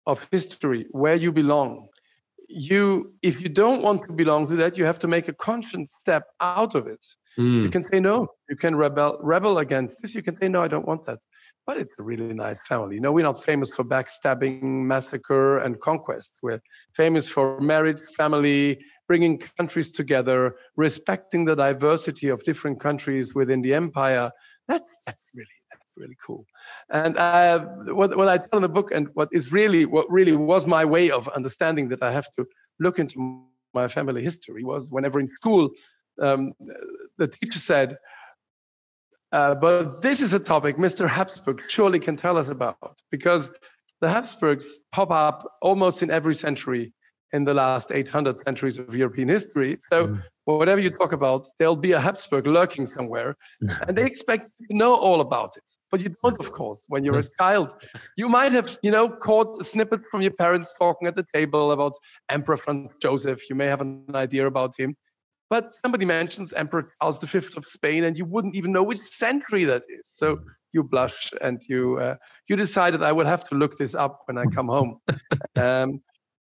of 0.07 0.27
history, 0.31 0.87
where 0.91 1.17
you 1.17 1.33
belong. 1.33 1.89
You, 2.53 3.13
if 3.23 3.43
you 3.43 3.49
don't 3.49 3.83
want 3.83 4.07
to 4.09 4.13
belong 4.13 4.49
to 4.49 4.57
that, 4.57 4.77
you 4.77 4.85
have 4.85 4.99
to 5.01 5.09
make 5.09 5.29
a 5.29 5.33
conscious 5.33 5.91
step 6.01 6.25
out 6.41 6.75
of 6.75 6.89
it. 6.89 7.05
Mm. 7.39 7.63
You 7.63 7.69
can 7.71 7.87
say 7.89 8.01
no. 8.01 8.29
You 8.49 8.57
can 8.57 8.75
rebel 8.75 9.19
rebel 9.23 9.59
against 9.59 10.05
it. 10.05 10.15
You 10.15 10.23
can 10.23 10.37
say 10.39 10.49
no. 10.49 10.61
I 10.61 10.69
don't 10.69 10.87
want 10.87 11.07
that 11.07 11.21
but 11.71 11.77
it's 11.77 12.01
a 12.01 12.03
really 12.03 12.35
nice 12.35 12.67
family. 12.67 12.97
You 12.97 13.01
know, 13.01 13.13
we're 13.13 13.23
not 13.23 13.45
famous 13.45 13.77
for 13.77 13.85
backstabbing, 13.85 14.61
massacre, 14.61 15.59
and 15.59 15.81
conquests. 15.81 16.41
We're 16.43 16.61
famous 16.97 17.27
for 17.27 17.61
marriage, 17.61 18.01
family, 18.17 18.81
bringing 19.07 19.39
countries 19.57 19.93
together, 19.95 20.57
respecting 20.75 21.45
the 21.45 21.55
diversity 21.55 22.27
of 22.27 22.43
different 22.43 22.81
countries 22.81 23.37
within 23.37 23.63
the 23.63 23.73
empire. 23.75 24.33
That's 24.67 24.91
that's 25.07 25.31
really 25.33 25.59
that's 25.71 25.91
really 25.97 26.17
cool. 26.27 26.45
And 26.91 27.17
uh, 27.17 27.61
what 28.01 28.17
what 28.17 28.27
I 28.27 28.39
tell 28.39 28.59
in 28.59 28.63
the 28.63 28.69
book, 28.69 28.91
and 28.91 29.07
what 29.15 29.29
is 29.31 29.53
really 29.53 29.87
what 29.87 30.11
really 30.11 30.33
was 30.33 30.67
my 30.67 30.85
way 30.85 31.13
of 31.13 31.29
understanding 31.29 31.89
that 31.91 32.03
I 32.03 32.11
have 32.11 32.33
to 32.33 32.47
look 32.81 32.99
into 32.99 33.45
my 33.75 33.87
family 33.87 34.25
history 34.25 34.65
was 34.65 34.91
whenever 34.91 35.21
in 35.21 35.29
school, 35.29 35.71
um, 36.21 36.53
the 37.19 37.29
teacher 37.29 37.61
said 37.61 37.97
uh, 39.33 39.55
but 39.55 40.03
this 40.03 40.21
is 40.21 40.35
a 40.35 40.39
topic 40.39 40.77
Mr. 40.77 41.09
Habsburg 41.09 41.63
surely 41.69 41.99
can 41.99 42.17
tell 42.17 42.37
us 42.37 42.51
about 42.51 43.01
because 43.11 43.51
the 44.01 44.09
Habsburgs 44.09 44.79
pop 44.93 45.11
up 45.11 45.47
almost 45.63 46.03
in 46.03 46.11
every 46.11 46.37
century 46.37 46.93
in 47.33 47.45
the 47.45 47.55
last 47.55 47.93
800 47.93 48.43
centuries 48.43 48.79
of 48.79 48.95
European 48.95 49.29
history. 49.29 49.79
So 49.91 50.09
mm. 50.09 50.23
whatever 50.45 50.81
you 50.81 50.91
talk 50.91 51.13
about, 51.13 51.47
there'll 51.59 51.77
be 51.77 51.93
a 51.93 52.01
Habsburg 52.01 52.47
lurking 52.47 52.93
somewhere, 52.93 53.37
and 53.61 53.97
they 53.97 54.05
expect 54.05 54.47
to 54.69 54.77
know 54.77 54.95
all 54.95 55.21
about 55.21 55.57
it. 55.57 55.63
But 55.91 56.03
you 56.03 56.11
don't, 56.23 56.39
of 56.41 56.53
course, 56.53 56.85
when 56.89 57.05
you're 57.05 57.21
a 57.21 57.29
child. 57.39 57.75
You 58.17 58.29
might 58.29 58.53
have, 58.53 58.79
you 58.83 58.91
know, 58.91 59.09
caught 59.09 59.71
snippets 59.71 60.07
from 60.11 60.23
your 60.23 60.33
parents 60.33 60.71
talking 60.79 61.07
at 61.09 61.17
the 61.17 61.27
table 61.33 61.73
about 61.73 61.93
Emperor 62.29 62.57
Franz 62.57 62.91
Joseph. 63.01 63.49
You 63.49 63.57
may 63.57 63.67
have 63.67 63.81
an 63.81 64.05
idea 64.15 64.47
about 64.47 64.75
him. 64.79 64.97
But 65.51 65.75
somebody 65.83 66.05
mentions 66.05 66.53
Emperor 66.55 66.93
Charles 66.99 67.21
V 67.21 67.39
of 67.39 67.67
Spain, 67.75 68.05
and 68.05 68.17
you 68.17 68.25
wouldn't 68.25 68.55
even 68.55 68.73
know 68.73 68.85
which 68.85 69.01
century 69.11 69.65
that 69.65 69.83
is. 69.89 70.09
So 70.15 70.39
you 70.73 70.85
blush 70.85 71.33
and 71.43 71.61
you 71.69 71.99
uh, 71.99 72.15
you 72.49 72.57
decided 72.57 73.03
I 73.03 73.13
will 73.13 73.27
have 73.27 73.45
to 73.49 73.57
look 73.57 73.77
this 73.77 73.95
up 73.95 74.23
when 74.27 74.39
I 74.39 74.45
come 74.45 74.69
home. 74.69 75.01
um, 75.57 76.01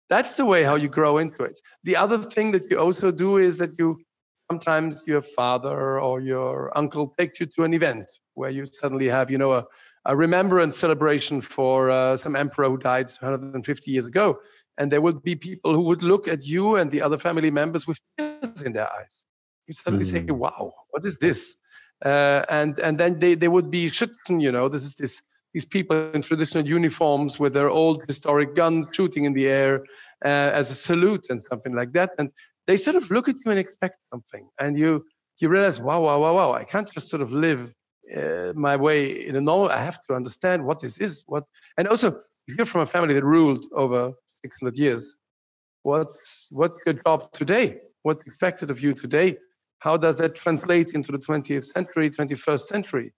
that's 0.08 0.36
the 0.36 0.46
way 0.46 0.62
how 0.62 0.76
you 0.76 0.88
grow 0.88 1.18
into 1.18 1.44
it. 1.44 1.60
The 1.84 1.96
other 1.96 2.18
thing 2.18 2.52
that 2.52 2.70
you 2.70 2.78
also 2.78 3.10
do 3.10 3.36
is 3.36 3.58
that 3.58 3.78
you 3.78 3.98
sometimes 4.44 5.06
your 5.06 5.22
father 5.22 6.00
or 6.00 6.20
your 6.20 6.76
uncle 6.78 7.14
takes 7.18 7.40
you 7.40 7.46
to 7.46 7.64
an 7.64 7.74
event 7.74 8.08
where 8.34 8.50
you 8.50 8.64
suddenly 8.80 9.08
have 9.08 9.30
you 9.30 9.36
know 9.36 9.52
a, 9.52 9.64
a 10.06 10.16
remembrance 10.16 10.78
celebration 10.78 11.40
for 11.40 11.90
uh, 11.90 12.16
some 12.22 12.36
emperor 12.36 12.68
who 12.70 12.78
died 12.78 13.06
150 13.20 13.90
years 13.90 14.06
ago 14.06 14.38
and 14.78 14.92
there 14.92 15.00
would 15.00 15.22
be 15.22 15.34
people 15.34 15.74
who 15.74 15.82
would 15.82 16.02
look 16.02 16.28
at 16.28 16.46
you 16.46 16.76
and 16.76 16.90
the 16.90 17.02
other 17.02 17.18
family 17.18 17.50
members 17.50 17.86
with 17.86 17.98
tears 18.46 18.66
in 18.66 18.72
their 18.72 18.90
eyes. 18.92 19.26
You 19.66 19.74
suddenly 19.74 20.06
mm. 20.06 20.12
think, 20.12 20.32
"Wow, 20.32 20.72
what 20.90 21.04
is 21.04 21.18
this?" 21.18 21.56
Uh, 22.04 22.44
and 22.50 22.78
and 22.78 22.98
then 22.98 23.18
they, 23.18 23.34
they 23.34 23.48
would 23.48 23.70
be 23.70 23.88
schützen, 23.88 24.40
you 24.40 24.52
know, 24.52 24.68
this 24.68 24.82
is 24.82 24.96
this 24.96 25.22
these 25.54 25.66
people 25.66 26.10
in 26.12 26.20
traditional 26.20 26.66
uniforms 26.66 27.40
with 27.40 27.54
their 27.54 27.70
old 27.70 28.02
historic 28.06 28.54
guns 28.54 28.86
shooting 28.92 29.24
in 29.24 29.32
the 29.32 29.46
air 29.46 29.82
uh, 30.24 30.50
as 30.60 30.70
a 30.70 30.74
salute 30.74 31.24
and 31.30 31.40
something 31.40 31.74
like 31.74 31.92
that. 31.92 32.10
And 32.18 32.30
they 32.66 32.76
sort 32.76 32.96
of 32.96 33.10
look 33.10 33.28
at 33.28 33.36
you 33.42 33.50
and 33.50 33.58
expect 33.58 33.96
something, 34.06 34.46
and 34.60 34.78
you 34.78 35.06
you 35.38 35.48
realize, 35.48 35.80
wow, 35.80 36.00
wow, 36.02 36.20
wow, 36.20 36.34
wow, 36.34 36.52
I 36.52 36.64
can't 36.64 36.90
just 36.90 37.08
sort 37.10 37.22
of 37.22 37.32
live 37.32 37.74
uh, 38.14 38.52
my 38.54 38.76
way 38.76 39.26
in 39.26 39.36
a 39.36 39.40
normal. 39.40 39.70
I 39.70 39.82
have 39.82 40.02
to 40.04 40.14
understand 40.14 40.64
what 40.64 40.80
this 40.80 40.98
is. 40.98 41.24
What 41.26 41.44
and 41.78 41.88
also, 41.88 42.20
if 42.46 42.58
you're 42.58 42.66
from 42.66 42.82
a 42.82 42.86
family 42.86 43.14
that 43.14 43.24
ruled 43.24 43.64
over 43.74 44.12
600 44.26 44.76
years, 44.76 45.16
what's 45.82 46.46
what's 46.50 46.76
your 46.84 46.94
job 46.94 47.32
today? 47.32 47.78
What's 48.06 48.24
expected 48.24 48.70
of 48.70 48.80
you 48.80 48.94
today? 48.94 49.36
How 49.80 49.96
does 49.96 50.18
that 50.18 50.36
translate 50.36 50.90
into 50.90 51.10
the 51.10 51.18
20th 51.18 51.64
century, 51.64 52.08
21st 52.08 52.68
century? 52.68 53.12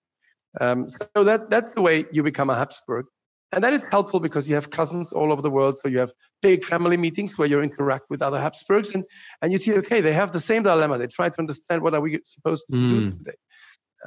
Um, 0.63 0.89
so 1.15 1.25
that 1.25 1.51
that's 1.51 1.69
the 1.75 1.83
way 1.83 2.07
you 2.11 2.23
become 2.23 2.49
a 2.49 2.55
Habsburg. 2.55 3.05
And 3.53 3.63
that 3.63 3.75
is 3.75 3.83
helpful 3.91 4.19
because 4.19 4.49
you 4.49 4.55
have 4.55 4.71
cousins 4.71 5.13
all 5.13 5.31
over 5.31 5.43
the 5.43 5.51
world. 5.51 5.77
So 5.77 5.89
you 5.89 5.99
have 5.99 6.13
big 6.41 6.65
family 6.65 6.97
meetings 6.97 7.37
where 7.37 7.47
you 7.47 7.61
interact 7.61 8.07
with 8.09 8.23
other 8.23 8.41
Habsburgs 8.41 8.95
and, 8.95 9.05
and 9.43 9.53
you 9.53 9.59
see, 9.59 9.75
okay, 9.75 10.01
they 10.01 10.15
have 10.15 10.33
the 10.33 10.41
same 10.41 10.63
dilemma. 10.63 10.97
They 10.97 11.07
try 11.07 11.29
to 11.29 11.39
understand 11.39 11.83
what 11.83 11.93
are 11.93 12.01
we 12.01 12.19
supposed 12.25 12.67
to 12.69 12.77
mm. 12.77 12.91
do 12.91 13.11
hmm. 13.11 13.19
today. 13.19 13.39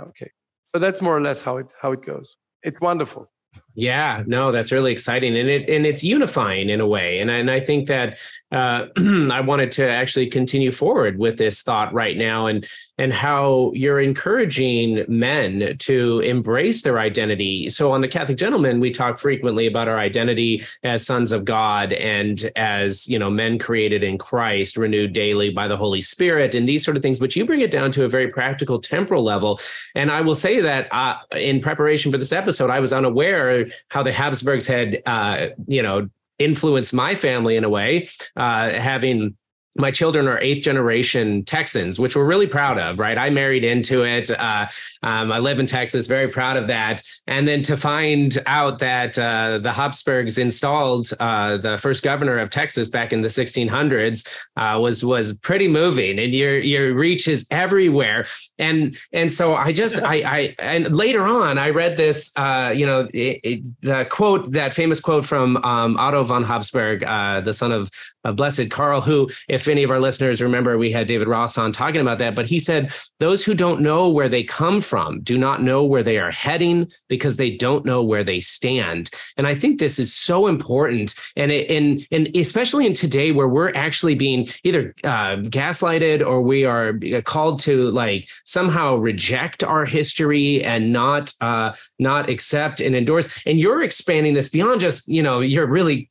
Okay. 0.08 0.32
So 0.70 0.80
that's 0.80 1.00
more 1.00 1.16
or 1.16 1.22
less 1.22 1.44
how 1.44 1.58
it 1.58 1.72
how 1.80 1.92
it 1.92 2.02
goes. 2.02 2.36
It's 2.64 2.82
wonderful. 2.82 3.31
Yeah, 3.74 4.24
no, 4.28 4.52
that's 4.52 4.72
really 4.72 4.92
exciting, 4.92 5.38
and 5.38 5.48
it 5.48 5.70
and 5.70 5.86
it's 5.86 6.04
unifying 6.04 6.70
in 6.70 6.82
a 6.82 6.88
way, 6.88 7.20
and 7.20 7.32
and 7.32 7.50
I 7.50 7.62
think 7.62 7.88
that 7.88 8.20
uh, 8.52 8.88
I 8.98 9.40
wanted 9.40 9.72
to 9.74 9.88
actually 9.88 10.28
continue 10.28 10.72
forward 10.72 11.18
with 11.18 11.38
this 11.38 11.62
thought 11.62 11.94
right 11.94 12.18
now, 12.18 12.48
and 12.48 12.68
and 12.98 13.14
how 13.14 13.72
you're 13.74 14.02
encouraging 14.02 15.06
men 15.08 15.76
to 15.80 16.20
embrace 16.20 16.82
their 16.82 17.00
identity. 17.00 17.70
So 17.70 17.92
on 17.94 18.02
the 18.02 18.08
Catholic 18.08 18.38
Gentleman, 18.38 18.80
we 18.80 18.92
talk 18.92 19.18
frequently 19.18 19.66
about 19.66 19.88
our 19.88 19.98
identity 19.98 20.64
as 20.84 21.04
sons 21.04 21.32
of 21.32 21.46
God 21.46 21.94
and 21.94 22.52
as 22.58 23.08
you 23.08 23.18
know 23.18 23.30
men 23.30 23.58
created 23.58 24.04
in 24.04 24.18
Christ, 24.18 24.76
renewed 24.76 25.14
daily 25.14 25.50
by 25.50 25.70
the 25.70 25.78
Holy 25.78 26.02
Spirit, 26.02 26.56
and 26.56 26.68
these 26.68 26.84
sort 26.84 26.98
of 26.98 27.04
things. 27.04 27.20
But 27.20 27.38
you 27.38 27.46
bring 27.46 27.62
it 27.62 27.72
down 27.72 27.90
to 27.92 28.04
a 28.04 28.10
very 28.10 28.28
practical 28.28 28.80
temporal 28.80 29.24
level, 29.24 29.62
and 29.96 30.12
I 30.12 30.20
will 30.20 30.36
say 30.36 30.60
that 30.60 30.90
uh, 30.92 31.16
in 31.38 31.62
preparation 31.62 32.12
for 32.12 32.18
this 32.18 32.34
episode, 32.34 32.70
I 32.70 32.82
was 32.82 32.92
unaware 32.92 33.61
how 33.90 34.04
the 34.04 34.12
Habsburgs 34.12 34.68
had, 34.68 35.02
uh, 35.06 35.48
you 35.68 35.82
know, 35.82 36.10
influenced 36.40 36.94
my 36.94 37.16
family 37.16 37.56
in 37.56 37.64
a 37.64 37.70
way, 37.70 38.10
uh, 38.36 38.72
having 38.72 39.36
my 39.78 39.92
children 39.92 40.28
are 40.28 40.40
eighth 40.40 40.64
generation 40.64 41.44
Texans, 41.46 41.98
which 41.98 42.16
we're 42.16 42.26
really 42.26 42.48
proud 42.48 42.78
of, 42.78 43.00
right? 43.00 43.18
I 43.18 43.30
married 43.30 43.64
into 43.64 44.04
it. 44.04 44.30
Uh, 44.30 44.68
um, 45.02 45.32
I 45.32 45.40
live 45.40 45.60
in 45.60 45.66
Texas, 45.66 46.08
very 46.08 46.28
proud 46.28 46.58
of 46.58 46.68
that. 46.68 47.02
And 47.28 47.48
then 47.48 47.62
to 47.64 47.78
find 47.78 48.38
out 48.48 48.80
that 48.80 49.18
uh, 49.18 49.60
the 49.60 49.72
Habsburgs 49.72 50.38
installed 50.38 51.10
uh, 51.20 51.58
the 51.58 51.78
first 51.78 52.04
governor 52.04 52.38
of 52.38 52.50
Texas 52.50 52.90
back 52.90 53.14
in 53.14 53.22
the 53.22 53.30
1600s 53.30 54.28
uh, 54.58 54.80
was 54.80 55.06
was 55.06 55.34
pretty 55.34 55.68
moving. 55.68 56.20
And 56.20 56.34
your 56.34 56.58
your 56.60 56.94
reach 56.94 57.28
is 57.28 57.48
everywhere. 57.50 58.26
And 58.60 58.98
and 59.14 59.32
so 59.32 59.56
I 59.56 59.72
just 59.72 60.04
I 60.04 60.16
I 60.16 60.56
and 60.60 60.96
later 60.96 61.26
on 61.26 61.58
I 61.58 61.70
read 61.70 61.96
this, 61.96 62.34
uh, 62.36 62.74
you 62.76 62.86
know, 62.86 63.08
it, 63.14 63.40
it, 63.44 63.66
the 63.82 64.06
quote 64.10 64.52
that 64.52 64.74
famous 64.74 65.00
quote 65.00 65.26
from 65.26 65.58
um, 65.58 65.96
Otto 65.98 66.24
von 66.24 66.44
Habsburg, 66.44 67.04
uh, 67.04 67.40
the 67.42 67.54
son 67.54 67.72
of 67.72 67.90
Blessed 68.36 68.70
Karl, 68.70 69.02
who 69.02 69.30
if 69.48 69.61
if 69.62 69.68
any 69.68 69.84
of 69.84 69.92
our 69.92 70.00
listeners 70.00 70.42
remember, 70.42 70.78
we 70.78 70.92
had 70.92 71.08
David 71.08 71.28
Ross 71.28 71.58
on 71.58 71.72
talking 71.72 72.02
about 72.02 72.18
that, 72.20 72.36
but 72.36 72.48
he 72.48 72.60
said, 72.60 72.92
those 73.20 73.44
who 73.44 73.54
don't 73.54 73.82
know 73.82 74.10
where 74.10 74.30
they 74.30 74.44
come 74.44 74.82
from 74.82 75.22
do 75.22 75.38
not 75.38 75.62
know 75.62 75.84
where 75.84 76.04
they 76.04 76.18
are 76.18 76.32
heading 76.32 76.92
because 77.08 77.36
they 77.36 77.56
don't 77.58 77.86
know 77.86 78.04
where 78.04 78.24
they 78.24 78.40
stand. 78.40 79.10
And 79.38 79.48
I 79.48 79.56
think 79.56 79.80
this 79.80 80.00
is 80.00 80.14
so 80.14 80.48
important. 80.48 81.14
And, 81.36 81.52
it, 81.52 81.70
and, 81.70 82.06
and 82.12 82.36
especially 82.36 82.86
in 82.86 82.94
today 82.94 83.32
where 83.32 83.48
we're 83.48 83.74
actually 83.74 84.16
being 84.16 84.48
either 84.64 84.94
uh, 85.04 85.38
gaslighted 85.38 86.26
or 86.26 86.42
we 86.42 86.66
are 86.66 86.94
called 87.24 87.60
to 87.62 87.92
like 87.92 88.30
somehow 88.46 88.96
reject 88.96 89.64
our 89.64 89.86
history 89.86 90.64
and 90.64 90.92
not, 90.92 91.34
uh, 91.42 91.74
not 92.00 92.30
accept 92.30 92.82
and 92.82 92.96
endorse. 92.96 93.42
And 93.46 93.60
you're 93.60 93.84
expanding 93.84 94.34
this 94.34 94.50
beyond 94.50 94.82
just, 94.82 95.08
you 95.08 95.22
know, 95.22 95.40
you're 95.40 95.68
really 95.68 96.11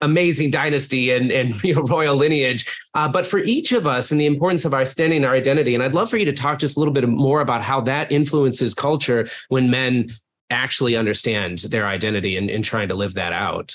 amazing 0.00 0.50
dynasty 0.50 1.10
and, 1.10 1.30
and 1.30 1.62
you 1.64 1.74
know, 1.74 1.82
royal 1.82 2.16
lineage. 2.16 2.66
Uh, 2.94 3.08
but 3.08 3.26
for 3.26 3.38
each 3.40 3.72
of 3.72 3.86
us 3.86 4.10
and 4.10 4.20
the 4.20 4.26
importance 4.26 4.64
of 4.64 4.74
our 4.74 4.84
standing, 4.84 5.24
our 5.24 5.34
identity. 5.34 5.74
And 5.74 5.82
I'd 5.82 5.94
love 5.94 6.10
for 6.10 6.16
you 6.16 6.24
to 6.24 6.32
talk 6.32 6.58
just 6.58 6.76
a 6.76 6.80
little 6.80 6.94
bit 6.94 7.08
more 7.08 7.40
about 7.40 7.62
how 7.62 7.80
that 7.82 8.10
influences 8.12 8.74
culture 8.74 9.28
when 9.48 9.70
men 9.70 10.10
actually 10.50 10.96
understand 10.96 11.58
their 11.58 11.86
identity 11.86 12.36
and, 12.36 12.50
and 12.50 12.64
trying 12.64 12.88
to 12.88 12.94
live 12.94 13.14
that 13.14 13.32
out. 13.32 13.74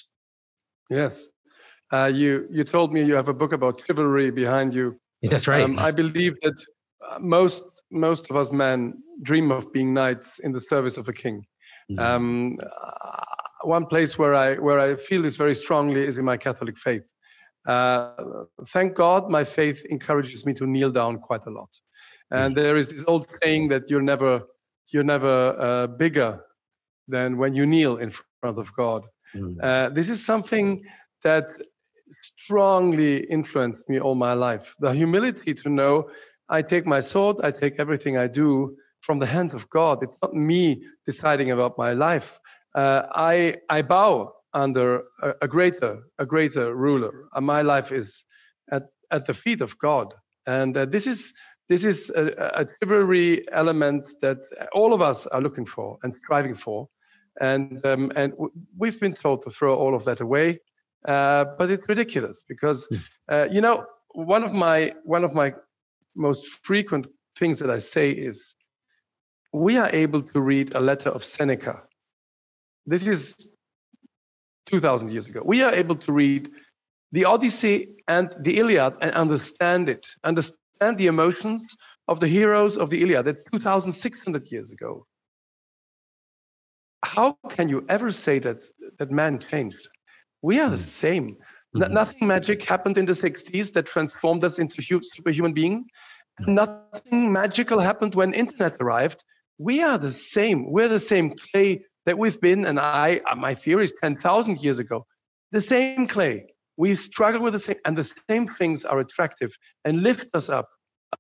Yes. 0.90 1.14
Uh, 1.92 2.06
you 2.06 2.48
you 2.50 2.64
told 2.64 2.92
me 2.92 3.04
you 3.04 3.14
have 3.14 3.28
a 3.28 3.34
book 3.34 3.54
about 3.54 3.82
chivalry 3.86 4.32
behind 4.32 4.74
you. 4.74 5.00
That's 5.22 5.48
right. 5.48 5.62
Um, 5.62 5.78
I 5.78 5.92
believe 5.92 6.34
that 6.42 6.56
uh, 7.08 7.20
most 7.20 7.84
most 7.92 8.32
of 8.32 8.36
us 8.36 8.52
men 8.52 8.96
dream 9.22 9.52
of 9.52 9.72
being 9.72 9.94
knights 9.94 10.40
in 10.40 10.52
the 10.52 10.62
service 10.62 10.98
of 10.98 11.08
a 11.08 11.14
king. 11.14 11.46
Mm-hmm. 11.92 12.00
Um, 12.00 12.58
one 13.64 13.86
place 13.86 14.18
where 14.18 14.36
I 14.36 14.56
where 14.56 14.80
I 14.80 14.96
feel 14.96 15.26
it 15.26 15.38
very 15.38 15.56
strongly 15.56 16.02
is 16.02 16.18
in 16.18 16.26
my 16.26 16.38
Catholic 16.38 16.78
faith. 16.78 17.04
Uh, 17.68 18.12
thank 18.68 18.94
God, 18.94 19.30
my 19.30 19.44
faith 19.44 19.86
encourages 19.90 20.46
me 20.46 20.54
to 20.56 20.68
kneel 20.68 20.92
down 20.92 21.20
quite 21.20 21.46
a 21.46 21.50
lot. 21.50 21.70
And 22.32 22.54
mm. 22.54 22.56
there 22.56 22.78
is 22.78 22.90
this 22.90 23.06
old 23.08 23.28
saying 23.42 23.70
that 23.70 23.90
you're 23.90 24.02
never 24.02 24.42
you're 24.90 25.04
never 25.04 25.60
uh, 25.60 25.88
bigger 25.88 26.42
than 27.08 27.38
when 27.38 27.56
you 27.56 27.66
kneel 27.66 27.98
in 27.98 28.12
front 28.42 28.58
of 28.60 28.74
God. 28.76 29.04
Mm. 29.36 29.56
Uh, 29.64 29.90
this 29.90 30.10
is 30.10 30.26
something 30.26 30.84
that 31.24 31.46
strongly 32.22 33.26
influenced 33.26 33.90
me 33.90 34.00
all 34.00 34.16
my 34.16 34.34
life. 34.34 34.76
The 34.80 34.92
humility 34.94 35.54
to 35.54 35.70
know 35.70 36.10
I 36.50 36.62
take 36.62 36.86
my 36.86 37.00
sword, 37.00 37.38
I 37.44 37.52
take 37.52 37.76
everything 37.80 38.18
I 38.18 38.28
do 38.28 38.76
from 39.02 39.20
the 39.20 39.26
hand 39.26 39.54
of 39.54 39.70
God. 39.70 40.04
It's 40.04 40.22
not 40.22 40.34
me 40.34 40.84
deciding 41.06 41.52
about 41.52 41.78
my 41.78 41.94
life 41.94 42.40
uh, 42.76 43.04
I 43.14 43.58
I 43.70 43.82
bow 43.82 44.34
under 44.54 45.04
a, 45.22 45.34
a, 45.42 45.48
greater 45.48 46.04
a 46.20 46.26
greater 46.26 46.76
ruler. 46.76 47.26
And 47.34 47.46
my 47.46 47.62
life 47.62 47.92
is 47.92 48.24
at 48.72 48.84
at 49.12 49.26
the 49.26 49.34
feet 49.34 49.62
of 49.62 49.78
God, 49.78 50.14
and 50.46 50.76
uh, 50.78 50.86
this 50.86 51.06
is 51.06 51.34
this 51.70 51.82
is 51.82 52.10
a, 52.12 52.34
a 52.62 52.68
chivalry 52.80 53.46
element 53.52 54.08
that 54.22 54.38
all 54.74 54.94
of 54.94 55.02
us 55.02 55.28
are 55.28 55.42
looking 55.42 55.66
for 55.66 55.98
and 56.04 56.14
striving 56.24 56.54
for, 56.54 56.90
and 57.40 57.84
um, 57.86 58.12
and 58.16 58.34
we've 58.78 59.00
been 59.00 59.14
told 59.14 59.44
to 59.44 59.52
throw 59.52 59.76
all 59.76 59.96
of 59.96 60.06
that 60.06 60.22
away, 60.22 60.60
uh, 61.08 61.46
but 61.58 61.72
it's 61.72 61.88
ridiculous 61.90 62.44
because 62.48 62.86
hmm. 62.88 62.98
uh, 63.30 63.48
you 63.52 63.62
know 63.62 63.86
one 64.14 64.44
of 64.44 64.54
my 64.54 64.94
one 65.04 65.24
of 65.24 65.34
my 65.34 65.54
most 66.16 66.48
frequent 66.64 67.08
things 67.38 67.58
that 67.58 67.70
I 67.70 67.80
say 67.80 68.12
is 68.12 68.56
we 69.52 69.78
are 69.78 69.90
able 69.94 70.22
to 70.22 70.42
read 70.42 70.76
a 70.76 70.80
letter 70.80 71.10
of 71.10 71.24
Seneca 71.24 71.84
this 72.86 73.02
is 73.02 73.48
2000 74.66 75.12
years 75.12 75.28
ago. 75.28 75.42
We 75.46 75.62
are 75.62 75.74
able 75.74 75.96
to 75.96 76.12
read 76.12 76.50
the 77.12 77.26
Odyssey 77.26 77.90
and 78.08 78.34
the 78.40 78.58
Iliad 78.60 78.96
and 79.02 79.12
understand 79.14 79.90
it, 79.90 80.06
understand 80.24 80.98
the 80.98 81.08
emotions 81.08 81.78
of 82.08 82.20
the 82.20 82.28
heroes 82.28 82.78
of 82.78 82.90
the 82.90 83.02
Iliad. 83.02 83.26
That's 83.26 83.50
2,600 83.52 84.52
years 84.52 84.72
ago. 84.72 85.06
How 87.06 87.38
can 87.50 87.70
you 87.70 87.86
ever 87.90 88.12
say 88.12 88.40
that, 88.40 88.64
that 88.98 89.12
man 89.12 89.40
changed? 89.40 89.88
We 90.42 90.60
are 90.60 90.70
the 90.70 90.78
hmm. 90.78 90.90
same. 90.90 91.38
Mm-hmm. 91.76 91.92
nothing 91.92 92.28
magic 92.28 92.62
happened 92.64 93.00
in 93.00 93.06
the 93.08 93.16
60s 93.16 93.74
that 93.74 93.88
transformed 93.88 94.44
us 94.44 94.60
into 94.60 94.80
superhuman 94.82 95.54
being. 95.54 95.86
Nothing 96.42 97.32
magical 97.32 97.80
happened 97.80 98.14
when 98.14 98.32
internet 98.34 98.74
arrived. 98.80 99.24
We 99.58 99.82
are 99.82 99.98
the 99.98 100.20
same. 100.20 100.72
We're 100.72 100.88
the 100.88 101.08
same 101.08 101.32
clay 101.32 101.84
that 102.06 102.18
we've 102.18 102.40
been, 102.42 102.66
and 102.66 102.80
I, 102.80 103.22
uh, 103.30 103.36
my 103.36 103.54
theory 103.54 103.86
is 103.86 103.94
10,000 104.02 104.62
years 104.62 104.80
ago, 104.80 105.06
the 105.52 105.62
same 105.64 106.08
clay. 106.08 106.48
We 106.78 106.96
struggle 107.06 107.42
with 107.42 107.54
the 107.54 107.62
same, 107.66 107.78
and 107.86 107.98
the 107.98 108.08
same 108.30 108.48
things 108.48 108.84
are 108.86 109.00
attractive 109.00 109.56
and 109.86 110.02
lift 110.02 110.34
us 110.34 110.50
up 110.50 110.70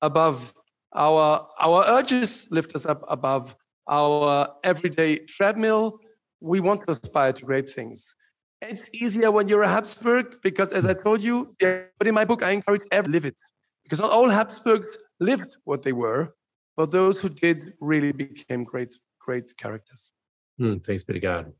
above 0.02 0.54
our 0.96 1.48
our 1.60 1.86
urges, 1.88 2.48
lift 2.52 2.76
us 2.76 2.86
up 2.86 3.04
above 3.08 3.56
our 3.88 4.50
everyday 4.64 5.20
treadmill. 5.20 6.00
We 6.42 6.60
want 6.60 6.86
to 6.88 7.00
aspire 7.04 7.34
to 7.34 7.46
great 7.46 7.70
things. 7.70 8.16
It's 8.62 8.84
easier 8.94 9.30
when 9.32 9.48
you're 9.48 9.64
a 9.64 9.68
Habsburg 9.68 10.38
because, 10.42 10.72
as 10.72 10.86
I 10.86 10.94
told 10.94 11.22
you, 11.22 11.56
but 11.60 12.08
in 12.08 12.16
my 12.16 12.26
book, 12.26 12.44
I 12.44 12.52
encourage 12.52 12.84
everyone 12.92 13.12
to 13.12 13.12
live 13.12 13.26
it 13.26 13.38
because 13.84 14.00
not 14.00 14.12
all 14.12 14.30
Habsburgs 14.30 14.98
lived 15.20 15.58
what 15.66 15.84
they 15.84 15.94
were, 15.94 16.34
but 16.78 16.92
those 16.92 17.18
who 17.18 17.30
did 17.30 17.74
really 17.80 18.12
became 18.12 18.64
great, 18.64 18.98
great 19.20 19.56
characters. 19.58 20.12
Hmm, 20.58 20.78
thanks 20.78 21.04
be 21.04 21.14
to 21.14 21.20
God. 21.20 21.52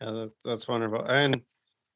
Yeah, 0.00 0.10
that, 0.10 0.32
that's 0.44 0.68
wonderful. 0.68 1.04
And 1.04 1.42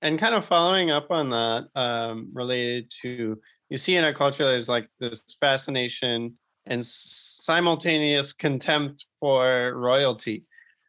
and 0.03 0.19
kind 0.19 0.35
of 0.35 0.45
following 0.45 0.91
up 0.91 1.11
on 1.11 1.31
that, 1.31 1.69
um, 1.75 2.29
related 2.35 2.91
to 3.03 3.41
you 3.71 3.79
see 3.79 3.97
in 3.97 4.05
our 4.05 4.13
culture, 4.13 4.45
there's 4.45 4.69
like 4.69 4.89
this 5.01 5.23
fascination 5.41 6.35
and 6.67 6.85
simultaneous 6.85 8.33
contempt 8.33 9.07
for 9.21 9.73
royalty. 9.77 10.45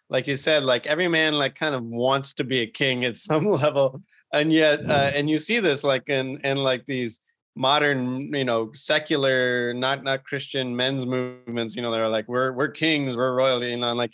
Like 0.09 0.27
you 0.27 0.35
said, 0.35 0.63
like 0.63 0.85
every 0.85 1.07
man 1.07 1.33
like 1.33 1.55
kind 1.55 1.73
of 1.73 1.83
wants 1.83 2.33
to 2.35 2.43
be 2.43 2.59
a 2.59 2.67
king 2.67 3.05
at 3.05 3.17
some 3.17 3.45
level, 3.45 4.01
and 4.33 4.51
yet, 4.51 4.85
uh, 4.85 5.11
and 5.15 5.29
you 5.29 5.37
see 5.37 5.59
this 5.59 5.83
like 5.83 6.09
in 6.09 6.39
in 6.41 6.57
like 6.57 6.85
these 6.85 7.21
modern, 7.55 8.33
you 8.33 8.43
know, 8.43 8.71
secular, 8.73 9.73
not 9.73 10.03
not 10.03 10.23
Christian 10.23 10.75
men's 10.75 11.05
movements. 11.05 11.75
You 11.75 11.81
know, 11.81 11.91
they're 11.91 12.09
like 12.09 12.27
we're 12.27 12.53
we're 12.53 12.69
kings, 12.69 13.15
we're 13.15 13.35
royalty, 13.35 13.69
you 13.71 13.77
know, 13.77 13.93
like, 13.93 14.13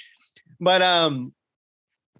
but 0.59 0.81
um, 0.81 1.33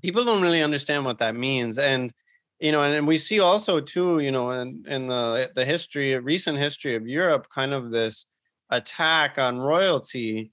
people 0.02 0.26
don't 0.26 0.42
really 0.42 0.64
understand 0.64 1.06
what 1.06 1.20
that 1.20 1.36
means, 1.36 1.78
and 1.78 2.14
you 2.60 2.72
know, 2.72 2.84
and, 2.84 2.94
and 2.94 3.08
we 3.08 3.18
see 3.18 3.40
also 3.40 3.80
too, 3.80 4.20
you 4.20 4.32
know, 4.32 4.52
in 4.52 4.84
in 4.88 5.08
the 5.08 5.52
the 5.56 5.66
history, 5.66 6.18
recent 6.18 6.58
history 6.58 6.96
of 6.96 7.08
Europe, 7.08 7.48
kind 7.54 7.74
of 7.74 7.92
this 7.92 8.28
attack 8.70 9.38
on 9.38 9.60
royalty 9.60 10.52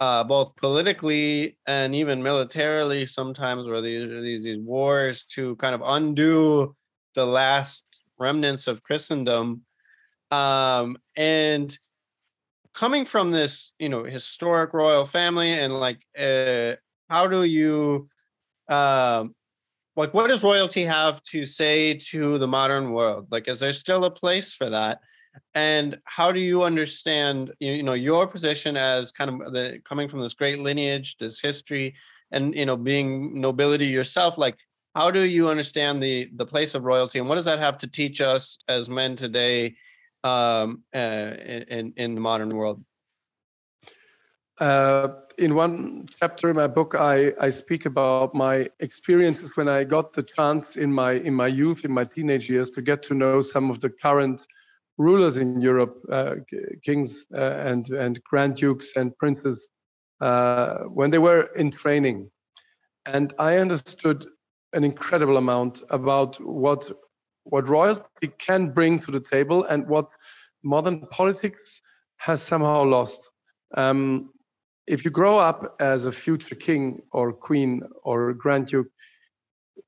uh, 0.00 0.24
both 0.24 0.54
politically 0.56 1.56
and 1.66 1.94
even 1.94 2.22
militarily 2.22 3.06
sometimes 3.06 3.66
where 3.66 3.80
these, 3.80 4.10
these 4.22 4.44
these 4.44 4.58
wars 4.58 5.24
to 5.24 5.56
kind 5.56 5.74
of 5.74 5.82
undo 5.84 6.74
the 7.14 7.24
last 7.24 8.00
remnants 8.18 8.66
of 8.66 8.82
Christendom 8.82 9.62
um, 10.30 10.96
and 11.16 11.76
coming 12.72 13.04
from 13.04 13.30
this 13.30 13.72
you 13.78 13.88
know 13.88 14.04
historic 14.04 14.74
royal 14.74 15.04
family 15.04 15.52
and 15.52 15.78
like 15.78 16.04
uh, 16.18 16.74
how 17.08 17.26
do 17.26 17.44
you 17.44 18.08
uh, 18.68 19.24
like 19.96 20.12
what 20.12 20.28
does 20.28 20.42
royalty 20.42 20.82
have 20.84 21.22
to 21.24 21.44
say 21.44 21.94
to 21.94 22.38
the 22.38 22.48
modern 22.48 22.90
world? 22.90 23.28
Like 23.30 23.48
is 23.48 23.60
there 23.60 23.72
still 23.72 24.04
a 24.04 24.10
place 24.10 24.52
for 24.52 24.68
that? 24.70 25.00
And 25.54 25.98
how 26.04 26.32
do 26.32 26.40
you 26.40 26.62
understand 26.62 27.52
you 27.60 27.82
know 27.82 27.94
your 27.94 28.26
position 28.26 28.76
as 28.76 29.12
kind 29.12 29.42
of 29.42 29.52
the 29.52 29.80
coming 29.84 30.08
from 30.08 30.20
this 30.20 30.34
great 30.34 30.60
lineage 30.60 31.16
this 31.18 31.40
history 31.40 31.94
and 32.30 32.54
you 32.54 32.66
know 32.66 32.76
being 32.76 33.40
nobility 33.40 33.86
yourself 33.86 34.38
like 34.38 34.56
how 34.94 35.10
do 35.10 35.22
you 35.22 35.48
understand 35.48 36.00
the 36.00 36.30
the 36.36 36.46
place 36.46 36.74
of 36.74 36.84
royalty 36.84 37.18
and 37.18 37.28
what 37.28 37.34
does 37.34 37.44
that 37.44 37.58
have 37.58 37.78
to 37.78 37.88
teach 37.88 38.20
us 38.20 38.58
as 38.68 38.88
men 38.88 39.16
today 39.16 39.74
um, 40.24 40.82
uh, 40.94 41.34
in 41.68 41.92
in 41.96 42.14
the 42.14 42.20
modern 42.20 42.50
world? 42.56 42.84
Uh, 44.60 45.08
in 45.36 45.54
one 45.54 46.06
chapter 46.20 46.48
in 46.48 46.56
my 46.56 46.68
book 46.68 46.94
I, 46.94 47.32
I 47.40 47.50
speak 47.50 47.86
about 47.86 48.36
my 48.36 48.70
experiences 48.78 49.50
when 49.56 49.68
i 49.68 49.82
got 49.82 50.12
the 50.12 50.22
chance 50.22 50.76
in 50.76 50.92
my 50.92 51.14
in 51.14 51.34
my 51.34 51.48
youth 51.48 51.84
in 51.84 51.90
my 51.90 52.04
teenage 52.04 52.48
years 52.48 52.70
to 52.76 52.80
get 52.80 53.02
to 53.04 53.14
know 53.14 53.42
some 53.42 53.68
of 53.68 53.80
the 53.80 53.90
current 53.90 54.46
rulers 54.98 55.36
in 55.36 55.60
Europe, 55.60 55.98
uh, 56.10 56.36
kings 56.82 57.26
uh, 57.34 57.40
and 57.40 57.88
and 57.90 58.22
grand 58.24 58.56
dukes 58.56 58.96
and 58.96 59.16
princes, 59.18 59.68
uh, 60.20 60.78
when 60.84 61.10
they 61.10 61.18
were 61.18 61.50
in 61.56 61.70
training, 61.70 62.30
and 63.06 63.32
I 63.38 63.56
understood 63.58 64.26
an 64.72 64.84
incredible 64.84 65.36
amount 65.36 65.82
about 65.90 66.36
what 66.36 66.90
what 67.44 67.68
royalty 67.68 68.28
can 68.38 68.70
bring 68.70 68.98
to 69.00 69.10
the 69.10 69.20
table 69.20 69.64
and 69.64 69.86
what 69.86 70.08
modern 70.62 71.00
politics 71.10 71.80
has 72.16 72.40
somehow 72.44 72.84
lost. 72.84 73.30
Um, 73.76 74.30
if 74.86 75.04
you 75.04 75.10
grow 75.10 75.38
up 75.38 75.76
as 75.80 76.06
a 76.06 76.12
future 76.12 76.54
king 76.54 77.00
or 77.12 77.32
queen 77.32 77.82
or 78.02 78.32
grand 78.34 78.66
duke, 78.66 78.88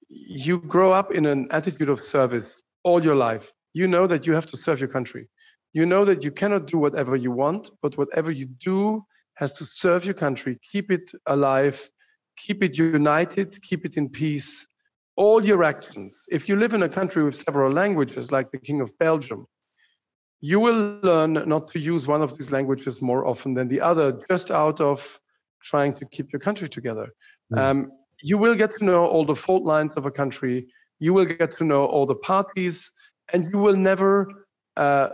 you 0.09 0.59
grow 0.61 0.92
up 0.92 1.12
in 1.12 1.27
an 1.27 1.49
attitude 1.51 1.88
of 1.88 2.01
service 2.09 2.62
all 2.85 3.03
your 3.03 3.16
life 3.16 3.53
you 3.77 3.87
know 3.87 4.07
that 4.07 4.27
you 4.27 4.33
have 4.33 4.47
to 4.47 4.57
serve 4.57 4.81
your 4.81 4.88
country. 4.88 5.29
You 5.75 5.85
know 5.85 6.07
that 6.07 6.25
you 6.25 6.31
cannot 6.31 6.66
do 6.66 6.79
whatever 6.79 7.14
you 7.14 7.31
want, 7.31 7.71
but 7.83 7.99
whatever 7.99 8.31
you 8.31 8.47
do 8.47 9.05
has 9.35 9.55
to 9.57 9.66
serve 9.75 10.03
your 10.07 10.14
country, 10.14 10.59
keep 10.73 10.90
it 10.90 11.11
alive, 11.27 11.90
keep 12.38 12.64
it 12.64 12.79
united, 12.79 13.61
keep 13.61 13.85
it 13.85 13.99
in 13.99 14.09
peace. 14.09 14.66
All 15.16 15.44
your 15.44 15.64
actions. 15.64 16.14
If 16.29 16.48
you 16.48 16.57
live 16.57 16.74
in 16.74 16.83
a 16.83 16.88
country 16.88 17.24
with 17.24 17.42
several 17.42 17.72
languages, 17.72 18.31
like 18.31 18.50
the 18.50 18.59
King 18.59 18.81
of 18.81 18.96
Belgium, 18.98 19.46
you 20.40 20.61
will 20.61 20.98
learn 21.02 21.33
not 21.46 21.68
to 21.68 21.79
use 21.79 22.07
one 22.07 22.22
of 22.22 22.37
these 22.37 22.52
languages 22.52 23.00
more 23.00 23.26
often 23.26 23.55
than 23.55 23.68
the 23.68 23.81
other, 23.81 24.20
just 24.29 24.50
out 24.50 24.81
of 24.81 25.18
trying 25.62 25.94
to 25.94 26.07
keep 26.07 26.33
your 26.33 26.40
country 26.40 26.68
together. 26.68 27.09
Mm. 27.52 27.59
Um, 27.59 27.92
you 28.22 28.38
will 28.38 28.55
get 28.55 28.70
to 28.76 28.85
know 28.85 29.07
all 29.07 29.24
the 29.24 29.35
fault 29.35 29.64
lines 29.64 29.92
of 29.96 30.07
a 30.07 30.11
country. 30.11 30.66
You 30.98 31.14
will 31.14 31.24
get 31.24 31.57
to 31.57 31.64
know 31.64 31.87
all 31.87 32.07
the 32.07 32.14
parties 32.14 32.90
and 33.33 33.44
you 33.52 33.59
will 33.59 33.76
never 33.76 34.29
uh, 34.76 35.09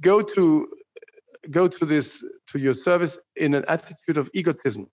go 0.00 0.22
to 0.22 0.68
go 1.50 1.68
to 1.68 1.84
this 1.84 2.24
to 2.48 2.58
your 2.58 2.74
service 2.74 3.18
in 3.36 3.54
an 3.54 3.64
attitude 3.68 4.16
of 4.16 4.30
egotism. 4.34 4.86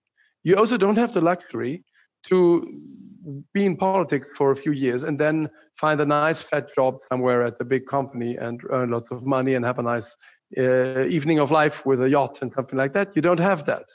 You 0.43 0.57
also 0.57 0.77
don't 0.77 0.97
have 0.97 1.13
the 1.13 1.21
luxury 1.21 1.83
to 2.27 2.81
be 3.53 3.65
in 3.65 3.75
politics 3.77 4.35
for 4.35 4.51
a 4.51 4.55
few 4.55 4.71
years 4.71 5.03
and 5.03 5.19
then 5.19 5.49
find 5.75 5.99
a 6.01 6.05
nice 6.05 6.41
fat 6.41 6.73
job 6.73 6.97
somewhere 7.09 7.43
at 7.43 7.59
a 7.59 7.65
big 7.65 7.85
company 7.85 8.35
and 8.37 8.61
earn 8.69 8.91
lots 8.91 9.11
of 9.11 9.25
money 9.25 9.53
and 9.53 9.65
have 9.65 9.79
a 9.79 9.83
nice 9.83 10.15
uh, 10.57 11.05
evening 11.05 11.39
of 11.39 11.51
life 11.51 11.85
with 11.85 12.01
a 12.01 12.09
yacht 12.09 12.41
and 12.41 12.51
something 12.53 12.77
like 12.77 12.93
that. 12.93 13.15
You 13.15 13.21
don't 13.21 13.39
have 13.39 13.65
that 13.65 13.85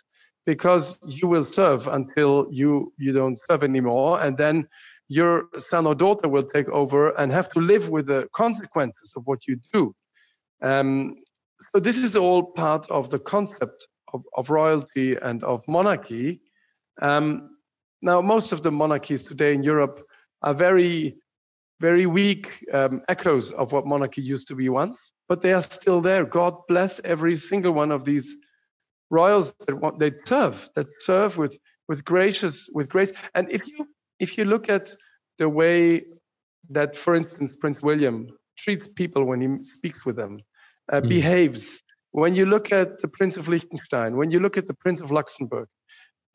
because 0.46 0.98
you 1.20 1.28
will 1.28 1.44
serve 1.44 1.88
until 1.88 2.46
you 2.50 2.92
you 2.98 3.12
don't 3.12 3.38
serve 3.46 3.64
anymore, 3.64 4.22
and 4.22 4.36
then 4.36 4.68
your 5.08 5.48
son 5.58 5.86
or 5.86 5.94
daughter 5.94 6.28
will 6.28 6.42
take 6.42 6.68
over 6.70 7.10
and 7.18 7.32
have 7.32 7.48
to 7.50 7.60
live 7.60 7.90
with 7.90 8.06
the 8.06 8.28
consequences 8.32 9.12
of 9.16 9.26
what 9.26 9.46
you 9.46 9.56
do. 9.72 9.94
Um, 10.62 11.16
so 11.70 11.80
this 11.80 11.96
is 11.96 12.16
all 12.16 12.42
part 12.52 12.88
of 12.90 13.10
the 13.10 13.18
concept 13.18 13.86
of, 14.12 14.24
of 14.36 14.50
royalty 14.50 15.16
and 15.16 15.42
of 15.44 15.62
monarchy. 15.68 16.40
Um, 17.02 17.55
now, 18.02 18.20
most 18.20 18.52
of 18.52 18.62
the 18.62 18.70
monarchies 18.70 19.26
today 19.26 19.54
in 19.54 19.62
Europe 19.62 20.04
are 20.42 20.54
very, 20.54 21.16
very 21.80 22.06
weak 22.06 22.64
um, 22.72 23.02
echoes 23.08 23.52
of 23.52 23.72
what 23.72 23.86
monarchy 23.86 24.22
used 24.22 24.48
to 24.48 24.54
be 24.54 24.68
once, 24.68 24.96
but 25.28 25.42
they 25.42 25.52
are 25.52 25.62
still 25.62 26.00
there. 26.00 26.24
God 26.24 26.54
bless 26.68 27.00
every 27.04 27.38
single 27.38 27.72
one 27.72 27.90
of 27.90 28.04
these 28.04 28.26
royals 29.10 29.54
that 29.66 29.76
want, 29.76 29.98
they 29.98 30.12
serve, 30.26 30.68
that 30.74 30.86
serve 31.00 31.36
with 31.36 31.58
with 31.88 32.04
gracious, 32.04 32.68
with 32.72 32.88
grace. 32.88 33.12
And 33.34 33.50
if 33.50 33.66
you 33.66 33.86
if 34.18 34.36
you 34.36 34.44
look 34.44 34.68
at 34.68 34.94
the 35.38 35.48
way 35.48 36.04
that, 36.70 36.96
for 36.96 37.14
instance, 37.14 37.56
Prince 37.56 37.82
William 37.82 38.28
treats 38.58 38.90
people 38.92 39.24
when 39.24 39.40
he 39.40 39.62
speaks 39.62 40.04
with 40.04 40.16
them, 40.16 40.40
uh, 40.92 41.00
mm. 41.00 41.08
behaves, 41.08 41.82
when 42.12 42.34
you 42.34 42.46
look 42.46 42.72
at 42.72 42.98
the 42.98 43.08
Prince 43.08 43.36
of 43.36 43.48
Liechtenstein, 43.48 44.16
when 44.16 44.30
you 44.30 44.40
look 44.40 44.56
at 44.56 44.66
the 44.66 44.74
Prince 44.74 45.02
of 45.02 45.12
Luxembourg, 45.12 45.68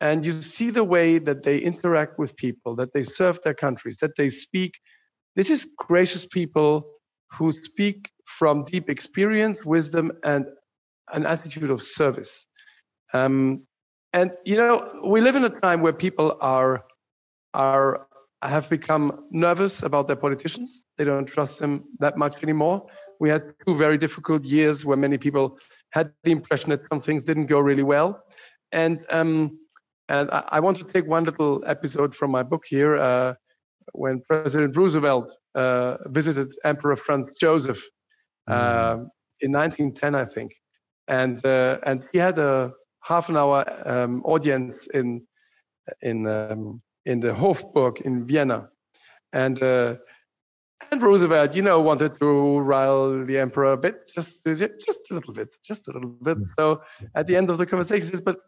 and 0.02 0.26
you 0.26 0.42
see 0.50 0.70
the 0.70 0.82
way 0.82 1.18
that 1.18 1.44
they 1.44 1.58
interact 1.58 2.18
with 2.18 2.36
people, 2.36 2.74
that 2.74 2.92
they 2.92 3.04
serve 3.04 3.40
their 3.42 3.54
countries, 3.54 3.98
that 3.98 4.16
they 4.16 4.30
speak, 4.30 4.74
this 5.36 5.46
is 5.46 5.64
gracious 5.78 6.26
people 6.26 6.84
who 7.30 7.52
speak 7.62 8.10
from 8.26 8.64
deep 8.64 8.90
experience, 8.90 9.64
wisdom, 9.64 10.10
and 10.24 10.44
an 11.12 11.24
attitude 11.24 11.70
of 11.70 11.80
service. 11.80 12.46
Um, 13.14 13.58
and 14.12 14.32
you 14.44 14.56
know, 14.56 15.00
we 15.04 15.20
live 15.20 15.36
in 15.36 15.44
a 15.44 15.48
time 15.48 15.80
where 15.80 15.92
people 15.92 16.36
are 16.40 16.84
are 17.54 18.08
have 18.42 18.68
become 18.68 19.26
nervous 19.30 19.84
about 19.84 20.08
their 20.08 20.16
politicians. 20.16 20.82
They 20.98 21.04
don't 21.04 21.26
trust 21.26 21.58
them 21.58 21.84
that 22.00 22.18
much 22.18 22.42
anymore. 22.42 22.86
We 23.20 23.28
had 23.28 23.54
two 23.64 23.76
very 23.76 23.98
difficult 23.98 24.42
years 24.42 24.84
where 24.84 24.96
many 24.96 25.16
people 25.16 25.58
had 25.92 26.10
the 26.24 26.32
impression 26.32 26.70
that 26.70 26.88
some 26.88 27.00
things 27.00 27.22
didn't 27.22 27.46
go 27.46 27.60
really 27.60 27.84
well. 27.84 28.24
And 28.72 29.06
um, 29.10 29.58
and 30.08 30.30
I, 30.30 30.44
I, 30.48 30.60
want 30.60 30.76
to 30.78 30.84
take 30.84 31.06
one 31.06 31.24
little 31.24 31.62
episode 31.66 32.14
from 32.14 32.30
my 32.30 32.42
book 32.42 32.64
here 32.68 32.96
uh, 32.96 33.34
when 33.92 34.20
President 34.28 34.76
Roosevelt 34.76 35.34
uh, 35.54 35.96
visited 36.06 36.52
Emperor 36.64 36.96
Franz 36.96 37.36
Joseph 37.40 37.82
uh, 38.48 38.96
mm. 38.96 39.06
in 39.40 39.52
1910, 39.52 40.14
I 40.14 40.24
think, 40.24 40.52
and 41.08 41.44
uh, 41.44 41.78
and 41.84 42.04
he 42.12 42.18
had 42.18 42.38
a 42.38 42.72
half 43.00 43.28
an 43.28 43.36
hour 43.36 43.64
um, 43.86 44.22
audience 44.24 44.86
in 44.88 45.26
in 46.00 46.26
um, 46.26 46.82
in 47.06 47.20
the 47.20 47.32
Hofburg 47.32 48.00
in 48.02 48.26
Vienna. 48.26 48.68
And 49.32 49.62
uh, 49.62 49.96
and 50.90 51.00
Roosevelt, 51.00 51.54
you 51.54 51.62
know, 51.62 51.80
wanted 51.80 52.18
to 52.18 52.58
rile 52.58 53.24
the 53.24 53.38
emperor 53.38 53.72
a 53.72 53.76
bit, 53.76 54.10
just 54.12 54.44
just 54.44 55.10
a 55.10 55.14
little 55.14 55.32
bit, 55.32 55.56
just 55.64 55.88
a 55.88 55.92
little 55.92 56.10
bit. 56.10 56.38
Hmm. 56.38 56.42
So 56.54 56.82
at 57.14 57.26
the 57.26 57.36
end 57.36 57.50
of 57.50 57.58
the 57.58 57.66
conversation, 57.66 58.10
says, 58.10 58.20
but 58.20 58.38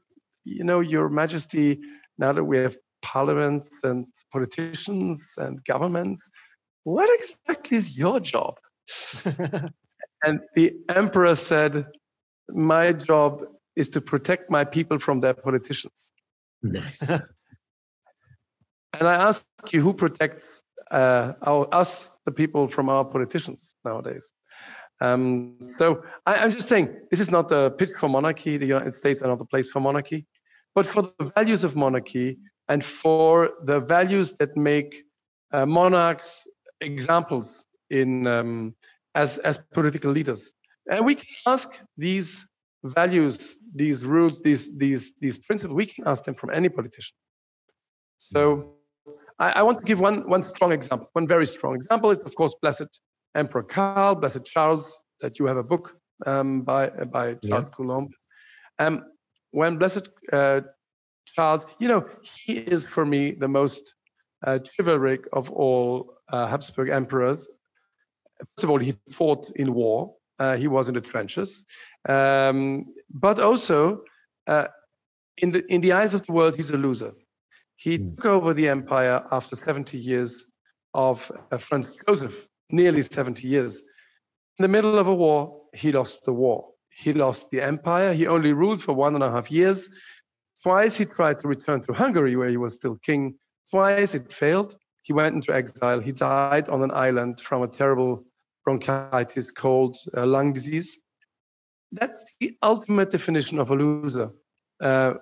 you 0.45 0.65
know, 0.65 0.81
Your 0.81 1.09
Majesty, 1.09 1.81
now 2.19 2.33
that 2.33 2.45
we 2.45 2.59
have 2.59 2.77
parliaments 3.03 3.71
and 3.83 4.07
politicians 4.33 5.35
and 5.37 5.63
governments, 5.65 6.29
what 6.85 7.09
exactly 7.21 7.77
is 7.79 7.99
your 7.99 8.21
job? 8.21 8.59
and 9.25 10.41
the 10.55 10.75
emperor 10.89 11.37
said, 11.37 11.87
My 12.49 12.93
job 12.93 13.43
is 13.77 13.91
to 13.91 14.01
protect 14.01 14.51
my 14.51 14.65
people 14.65 14.99
from 14.99 15.21
their 15.21 15.35
politicians. 15.35 16.13
Nice. 16.63 17.11
And 19.01 19.09
I 19.09 19.15
ask 19.15 19.47
you, 19.73 19.81
who 19.81 19.93
protects 19.93 20.63
uh, 20.91 21.33
our, 21.43 21.67
us, 21.75 22.11
the 22.27 22.33
people, 22.33 22.69
from 22.69 22.89
our 22.89 23.05
politicians 23.05 23.75
nowadays? 23.85 24.33
Um, 25.01 25.59
so 25.79 26.05
I, 26.27 26.37
am 26.37 26.53
just 26.53 26.69
saying, 26.69 26.95
this 27.11 27.19
is 27.19 27.31
not 27.31 27.51
a 27.51 27.71
pitch 27.71 27.91
for 27.99 28.09
monarchy. 28.09 28.57
The 28.57 28.67
United 28.67 28.95
States 28.95 29.21
are 29.23 29.29
not 29.29 29.39
the 29.39 29.45
place 29.45 29.67
for 29.69 29.81
monarchy, 29.81 30.27
but 30.75 30.87
for 30.87 31.03
the 31.03 31.33
values 31.35 31.63
of 31.63 31.77
monarchy 31.77 32.39
and 32.69 32.85
for 32.85 33.51
the 33.65 33.81
values 33.81 34.37
that 34.37 34.57
make 34.57 35.05
uh, 35.53 35.67
monarchs 35.67 36.47
examples 36.81 37.65
in 37.91 38.27
um, 38.27 38.75
as, 39.15 39.39
as 39.39 39.59
political 39.73 40.11
leaders. 40.11 40.53
And 40.91 41.05
we 41.05 41.15
can 41.15 41.27
ask 41.47 41.81
these 41.97 42.47
values, 42.83 43.57
these 43.75 44.05
rules, 44.05 44.41
these, 44.41 44.77
these, 44.77 45.15
these 45.21 45.39
principles, 45.39 45.75
we 45.75 45.87
can 45.87 46.07
ask 46.07 46.25
them 46.25 46.35
from 46.35 46.51
any 46.51 46.69
politician. 46.69 47.17
So 48.19 48.75
I, 49.39 49.51
I, 49.53 49.63
want 49.63 49.79
to 49.79 49.85
give 49.85 50.01
one, 50.01 50.29
one 50.29 50.51
strong 50.53 50.73
example, 50.73 51.09
one 51.13 51.27
very 51.27 51.47
strong 51.47 51.75
example 51.77 52.11
is, 52.11 52.21
of 52.21 52.35
course, 52.35 52.55
Blessed 52.61 53.01
Emperor 53.35 53.63
Karl, 53.63 54.15
Blessed 54.15 54.45
Charles, 54.45 54.85
that 55.21 55.39
you 55.39 55.47
have 55.47 55.57
a 55.57 55.63
book 55.63 55.97
um, 56.27 56.63
by, 56.63 56.89
by 56.89 57.35
Charles 57.47 57.69
yeah. 57.69 57.77
Coulombe. 57.77 58.11
Um, 58.79 59.05
when 59.55 59.77
Blessed 59.77 60.09
uh, 60.33 60.63
Charles, 61.27 61.65
you 61.79 61.89
know, 61.89 62.05
he 62.23 62.55
is 62.55 62.83
for 62.83 63.07
me 63.07 63.31
the 63.31 63.49
most 63.49 63.95
uh, 64.45 64.59
chivalric 64.59 65.27
of 65.33 65.51
all 65.53 66.15
uh, 66.33 66.47
Habsburg 66.49 66.91
emperors. 66.91 67.49
First 68.41 68.65
of 68.65 68.71
all, 68.71 68.79
he 68.79 68.95
fought 69.11 69.51
in 69.55 69.73
war. 69.73 70.15
Uh, 70.41 70.57
he 70.57 70.67
was 70.67 70.89
in 70.89 70.95
the 70.95 71.01
trenches, 71.01 71.65
um, 72.09 72.87
but 73.09 73.39
also 73.39 74.03
uh, 74.49 74.67
in 75.39 75.53
the 75.53 75.65
in 75.73 75.81
the 75.81 75.93
eyes 75.93 76.13
of 76.13 76.27
the 76.27 76.33
world, 76.33 76.57
he's 76.57 76.71
a 76.71 76.77
loser. 76.77 77.13
He 77.77 77.99
mm. 77.99 78.17
took 78.17 78.27
over 78.27 78.53
the 78.53 78.69
empire 78.69 79.25
after 79.31 79.55
70 79.55 79.97
years 79.97 80.47
of 80.95 81.31
uh, 81.53 81.59
Franz 81.59 82.01
Joseph, 82.05 82.49
nearly 82.71 83.03
70 83.03 83.47
years. 83.47 83.75
In 84.59 84.63
the 84.65 84.69
middle 84.69 84.99
of 84.99 85.07
a 85.07 85.15
war, 85.15 85.63
he 85.73 85.93
lost 85.93 86.25
the 86.25 86.33
war. 86.33 86.74
He 86.97 87.13
lost 87.13 87.51
the 87.51 87.61
empire. 87.61 88.13
He 88.13 88.27
only 88.27 88.53
ruled 88.53 88.83
for 88.83 88.93
one 88.93 89.15
and 89.15 89.25
a 89.25 89.31
half 89.31 89.51
years. 89.51 89.89
Twice 90.63 90.97
he 90.97 91.05
tried 91.05 91.39
to 91.41 91.49
return 91.49 91.81
to 91.83 91.93
Hungary, 91.93 92.37
where 92.37 92.49
he 92.49 92.57
was 92.57 92.77
still 92.77 92.97
king. 92.97 93.35
Twice 93.71 94.15
it 94.15 94.33
failed. 94.33 94.77
He 95.03 95.13
went 95.13 95.35
into 95.35 95.55
exile. 95.55 96.01
He 96.01 96.13
died 96.13 96.69
on 96.69 96.83
an 96.83 96.91
island 96.91 97.41
from 97.41 97.63
a 97.63 97.69
terrible 97.69 98.25
bronchitis 98.65 99.51
called 99.51 99.97
uh, 100.17 100.25
lung 100.25 100.53
disease. 100.53 100.99
That's 101.93 102.37
the 102.41 102.57
ultimate 102.63 103.11
definition 103.11 103.59
of 103.59 103.71
a 103.71 103.77
loser, 103.77 104.31
uh, 104.81 105.15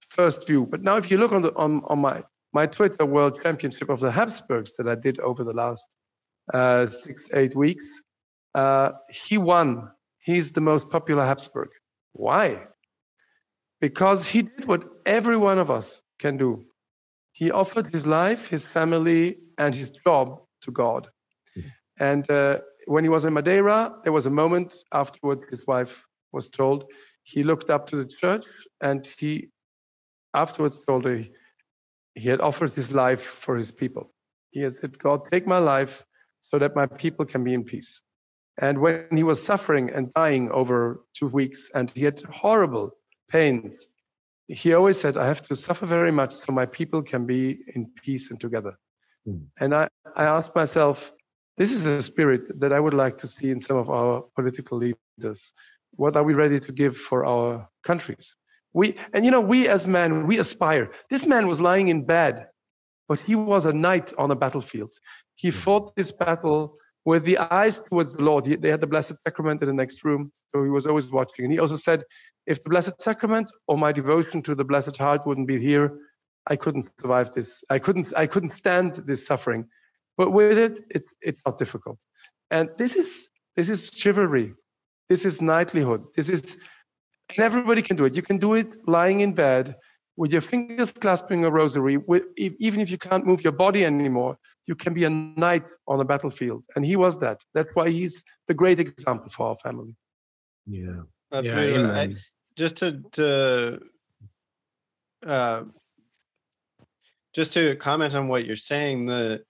first 0.00 0.46
view. 0.46 0.66
But 0.66 0.82
now, 0.82 0.96
if 0.96 1.10
you 1.10 1.18
look 1.18 1.32
on 1.32 1.42
the 1.42 1.54
on, 1.54 1.82
on 1.86 2.00
my 2.00 2.22
my 2.52 2.66
Twitter 2.66 3.06
World 3.06 3.40
Championship 3.42 3.88
of 3.88 4.00
the 4.00 4.10
Habsburgs 4.10 4.76
that 4.76 4.86
I 4.86 4.94
did 4.94 5.18
over 5.20 5.42
the 5.42 5.54
last 5.54 5.88
uh, 6.52 6.86
six 6.86 7.32
eight 7.32 7.54
weeks, 7.56 7.84
uh, 8.54 8.90
he 9.08 9.38
won. 9.38 9.90
He's 10.22 10.52
the 10.52 10.60
most 10.60 10.88
popular 10.90 11.24
Habsburg. 11.24 11.70
Why? 12.12 12.66
Because 13.80 14.28
he 14.28 14.42
did 14.42 14.66
what 14.66 14.84
every 15.04 15.36
one 15.36 15.58
of 15.58 15.70
us 15.70 16.02
can 16.18 16.36
do. 16.36 16.64
He 17.32 17.50
offered 17.50 17.92
his 17.92 18.06
life, 18.06 18.48
his 18.48 18.62
family, 18.62 19.38
and 19.58 19.74
his 19.74 19.90
job 19.90 20.40
to 20.62 20.70
God. 20.70 21.08
Mm-hmm. 21.58 21.68
And 21.98 22.30
uh, 22.30 22.58
when 22.86 23.02
he 23.04 23.10
was 23.10 23.24
in 23.24 23.32
Madeira, 23.32 23.94
there 24.04 24.12
was 24.12 24.26
a 24.26 24.30
moment 24.30 24.72
afterwards, 24.92 25.42
his 25.50 25.66
wife 25.66 26.04
was 26.32 26.50
told, 26.50 26.84
he 27.24 27.42
looked 27.42 27.70
up 27.70 27.86
to 27.88 27.96
the 27.96 28.06
church 28.06 28.46
and 28.80 29.06
he 29.06 29.48
afterwards 30.34 30.84
told 30.84 31.04
her 31.04 31.24
he 32.14 32.28
had 32.28 32.40
offered 32.40 32.72
his 32.72 32.94
life 32.94 33.22
for 33.22 33.56
his 33.56 33.72
people. 33.72 34.12
He 34.50 34.60
had 34.60 34.74
said, 34.74 34.98
God, 34.98 35.28
take 35.30 35.46
my 35.46 35.58
life 35.58 36.04
so 36.40 36.58
that 36.58 36.76
my 36.76 36.86
people 36.86 37.24
can 37.24 37.42
be 37.42 37.54
in 37.54 37.64
peace. 37.64 38.02
And 38.62 38.78
when 38.78 39.08
he 39.10 39.24
was 39.24 39.44
suffering 39.44 39.90
and 39.90 40.10
dying 40.12 40.48
over 40.52 41.04
two 41.14 41.26
weeks, 41.26 41.70
and 41.74 41.90
he 41.90 42.04
had 42.04 42.22
horrible 42.30 42.92
pains, 43.28 43.88
he 44.46 44.72
always 44.72 45.00
said, 45.00 45.16
I 45.16 45.26
have 45.26 45.42
to 45.42 45.56
suffer 45.56 45.84
very 45.84 46.12
much 46.12 46.32
so 46.44 46.52
my 46.52 46.66
people 46.66 47.02
can 47.02 47.26
be 47.26 47.58
in 47.74 47.90
peace 48.04 48.30
and 48.30 48.40
together. 48.40 48.74
Mm. 49.26 49.46
And 49.60 49.74
I, 49.74 49.88
I 50.14 50.24
asked 50.24 50.54
myself, 50.54 51.12
this 51.56 51.72
is 51.72 51.84
a 51.84 52.04
spirit 52.04 52.60
that 52.60 52.72
I 52.72 52.78
would 52.78 52.94
like 52.94 53.16
to 53.18 53.26
see 53.26 53.50
in 53.50 53.60
some 53.60 53.76
of 53.76 53.90
our 53.90 54.22
political 54.36 54.78
leaders. 54.78 55.40
What 55.96 56.16
are 56.16 56.22
we 56.22 56.32
ready 56.32 56.60
to 56.60 56.72
give 56.72 56.96
for 56.96 57.26
our 57.26 57.68
countries? 57.82 58.36
We 58.72 58.96
and 59.12 59.24
you 59.24 59.30
know, 59.30 59.40
we 59.40 59.68
as 59.68 59.86
men, 59.86 60.26
we 60.26 60.38
aspire. 60.38 60.90
This 61.10 61.26
man 61.26 61.46
was 61.46 61.60
lying 61.60 61.88
in 61.88 62.06
bed, 62.06 62.46
but 63.06 63.18
he 63.20 63.34
was 63.34 63.66
a 63.66 63.72
knight 63.72 64.14
on 64.16 64.30
a 64.30 64.36
battlefield. 64.36 64.92
He 65.34 65.50
hmm. 65.50 65.56
fought 65.56 65.94
this 65.94 66.12
battle 66.12 66.78
with 67.04 67.24
the 67.24 67.38
eyes 67.38 67.80
towards 67.80 68.16
the 68.16 68.22
Lord. 68.22 68.46
He, 68.46 68.56
they 68.56 68.70
had 68.70 68.80
the 68.80 68.86
Blessed 68.86 69.22
Sacrament 69.22 69.62
in 69.62 69.68
the 69.68 69.74
next 69.74 70.04
room, 70.04 70.30
so 70.48 70.62
he 70.62 70.70
was 70.70 70.86
always 70.86 71.10
watching. 71.10 71.44
And 71.44 71.52
he 71.52 71.58
also 71.58 71.76
said, 71.76 72.04
if 72.46 72.62
the 72.62 72.70
Blessed 72.70 73.00
Sacrament 73.02 73.50
or 73.66 73.78
my 73.78 73.92
devotion 73.92 74.42
to 74.42 74.54
the 74.54 74.64
Blessed 74.64 74.96
Heart 74.96 75.26
wouldn't 75.26 75.48
be 75.48 75.58
here, 75.58 75.98
I 76.48 76.56
couldn't 76.56 76.88
survive 77.00 77.32
this. 77.32 77.62
I 77.70 77.78
couldn't. 77.78 78.12
I 78.16 78.26
couldn't 78.26 78.56
stand 78.58 78.94
this 79.06 79.24
suffering. 79.26 79.66
But 80.18 80.32
with 80.32 80.58
it, 80.58 80.80
it's 80.90 81.14
it's 81.20 81.40
not 81.46 81.56
difficult. 81.56 81.98
And 82.50 82.68
this 82.78 82.92
is 82.96 83.28
this 83.54 83.68
is 83.68 83.90
chivalry. 83.96 84.54
This 85.08 85.20
is 85.20 85.34
knightlyhood. 85.34 86.04
This 86.16 86.28
is 86.28 86.58
and 87.30 87.38
everybody 87.38 87.80
can 87.80 87.96
do 87.96 88.04
it. 88.04 88.16
You 88.16 88.22
can 88.22 88.38
do 88.38 88.54
it 88.54 88.76
lying 88.88 89.20
in 89.20 89.34
bed 89.34 89.76
with 90.16 90.32
your 90.32 90.40
fingers 90.40 90.90
clasping 90.92 91.44
a 91.44 91.50
rosary. 91.50 91.96
With, 91.96 92.24
even 92.36 92.80
if 92.80 92.90
you 92.90 92.98
can't 92.98 93.26
move 93.26 93.42
your 93.42 93.52
body 93.52 93.84
anymore, 93.84 94.38
you 94.66 94.74
can 94.74 94.94
be 94.94 95.04
a 95.04 95.10
knight 95.10 95.66
on 95.88 96.00
a 96.00 96.04
battlefield. 96.04 96.64
And 96.76 96.84
he 96.84 96.96
was 96.96 97.18
that. 97.18 97.42
That's 97.54 97.74
why 97.74 97.90
he's 97.90 98.22
the 98.46 98.54
great 98.54 98.78
example 98.78 99.30
for 99.30 99.48
our 99.48 99.56
family. 99.58 99.94
Yeah. 100.66 101.02
That's 101.30 101.46
yeah, 101.46 101.54
really, 101.54 101.90
I, 101.90 102.14
just 102.56 102.76
to 102.76 103.00
to 103.12 103.80
uh, 105.26 105.62
just 107.32 107.54
to 107.54 107.74
comment 107.76 108.14
on 108.14 108.28
what 108.28 108.44
you're 108.44 108.56
saying, 108.56 109.06
the 109.06 109.42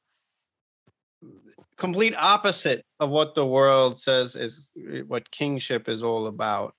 complete 1.77 2.15
opposite 2.17 2.85
of 3.01 3.11
what 3.11 3.35
the 3.35 3.45
world 3.45 4.01
says 4.01 4.37
is 4.37 4.73
what 5.09 5.29
kingship 5.33 5.89
is 5.89 6.05
all 6.05 6.27
about. 6.27 6.75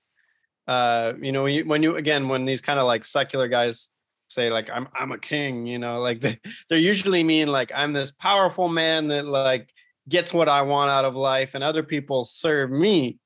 Uh, 0.66 1.12
you 1.20 1.32
know, 1.32 1.44
when 1.44 1.54
you, 1.54 1.64
when 1.64 1.82
you 1.82 1.96
again, 1.96 2.28
when 2.28 2.44
these 2.44 2.60
kind 2.60 2.80
of 2.80 2.86
like 2.86 3.04
secular 3.04 3.48
guys 3.48 3.90
say 4.28 4.50
like 4.50 4.68
I'm 4.72 4.88
I'm 4.94 5.12
a 5.12 5.18
king, 5.18 5.66
you 5.66 5.78
know, 5.78 6.00
like 6.00 6.20
they 6.22 6.38
they 6.68 6.78
usually 6.78 7.22
mean 7.22 7.48
like 7.48 7.70
I'm 7.74 7.92
this 7.92 8.12
powerful 8.12 8.68
man 8.68 9.08
that 9.08 9.26
like 9.26 9.72
gets 10.08 10.34
what 10.34 10.48
I 10.48 10.62
want 10.62 10.90
out 10.90 11.04
of 11.04 11.16
life, 11.16 11.54
and 11.54 11.64
other 11.64 11.82
people 11.82 12.24
serve 12.24 12.70
me. 12.70 13.18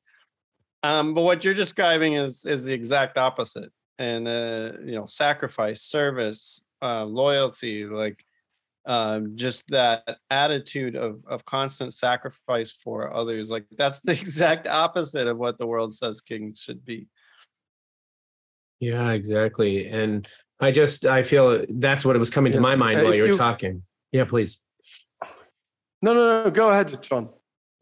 Um, 0.83 1.15
but 1.15 1.23
what 1.23 1.45
you're 1.45 1.55
describing 1.55 2.15
is 2.15 2.45
is 2.45 2.65
the 2.65 2.75
exact 2.75 3.19
opposite, 3.19 3.73
and 3.99 4.29
uh, 4.29 4.73
you 4.85 4.93
know, 4.93 5.07
sacrifice, 5.07 5.83
service, 5.83 6.63
uh, 6.83 7.05
loyalty, 7.05 7.85
like 7.85 8.25
um, 8.89 9.37
just 9.37 9.69
that 9.69 10.19
attitude 10.31 10.97
of 10.97 11.23
of 11.27 11.45
constant 11.45 11.93
sacrifice 11.93 12.73
for 12.73 13.13
others 13.15 13.51
like 13.51 13.67
that's 13.77 14.01
the 14.01 14.13
exact 14.21 14.67
opposite 14.67 15.27
of 15.27 15.37
what 15.37 15.59
the 15.59 15.67
world 15.67 15.93
says 15.93 16.23
kings 16.23 16.59
should 16.59 16.85
be 16.87 17.07
yeah 18.81 19.11
exactly 19.11 19.89
and 19.89 20.29
i 20.61 20.71
just 20.71 21.07
i 21.07 21.23
feel 21.23 21.65
that's 21.69 22.05
what 22.05 22.17
it 22.17 22.19
was 22.19 22.31
coming 22.31 22.53
yes. 22.53 22.59
to 22.59 22.63
my 22.63 22.77
mind 22.77 23.01
uh, 23.01 23.05
while 23.05 23.15
you 23.15 23.23
were 23.23 23.33
talking 23.33 23.83
yeah 24.13 24.25
please 24.25 24.65
no 26.03 26.13
no 26.13 26.45
no 26.45 26.51
go 26.51 26.71
ahead 26.71 27.03
john 27.03 27.29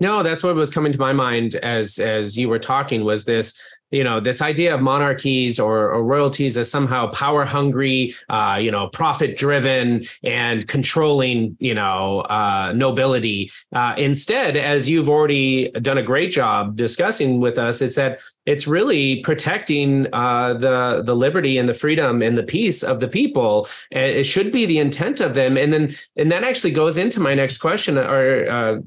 no 0.01 0.23
that's 0.23 0.43
what 0.43 0.55
was 0.55 0.71
coming 0.71 0.93
to 0.93 0.99
my 0.99 1.13
mind 1.13 1.55
as 1.57 1.99
as 1.99 2.37
you 2.37 2.49
were 2.49 2.59
talking 2.59 3.05
was 3.05 3.25
this 3.25 3.59
you 3.91 4.03
know 4.03 4.21
this 4.21 4.43
idea 4.43 4.75
of 4.75 4.81
monarchies 4.81 5.59
or, 5.59 5.91
or 5.91 6.05
royalties 6.05 6.57
as 6.57 6.71
somehow 6.71 7.09
power 7.11 7.45
hungry 7.45 8.15
uh, 8.29 8.59
you 8.61 8.71
know 8.71 8.89
profit 8.89 9.37
driven 9.37 10.05
and 10.23 10.67
controlling 10.67 11.57
you 11.61 11.75
know 11.75 12.21
uh, 12.23 12.73
nobility. 12.75 13.51
Uh, 13.73 13.95
instead 13.97 14.57
as 14.57 14.89
you've 14.89 15.09
already 15.09 15.71
done 15.83 15.99
a 15.99 16.03
great 16.03 16.31
job 16.31 16.77
discussing 16.77 17.41
with 17.41 17.59
us 17.59 17.81
it's 17.81 17.97
that 17.97 18.21
it's 18.47 18.67
really 18.67 19.21
protecting 19.23 20.07
uh, 20.13 20.55
the 20.55 21.03
the 21.05 21.15
liberty 21.15 21.59
and 21.59 21.69
the 21.69 21.75
freedom 21.75 22.23
and 22.23 22.39
the 22.39 22.45
peace 22.45 22.83
of 22.83 23.01
the 23.01 23.09
people. 23.09 23.69
It 23.91 24.25
should 24.25 24.53
be 24.53 24.67
the 24.67 24.79
intent 24.79 25.21
of 25.21 25.35
them. 25.35 25.59
And 25.59 25.73
then 25.73 25.91
and 26.17 26.31
that 26.31 26.45
actually 26.45 26.71
goes 26.71 26.97
into 26.97 27.21
my 27.21 27.35
next 27.35 27.59
question 27.59 27.99
or 27.99 28.49
uh, 28.49 28.79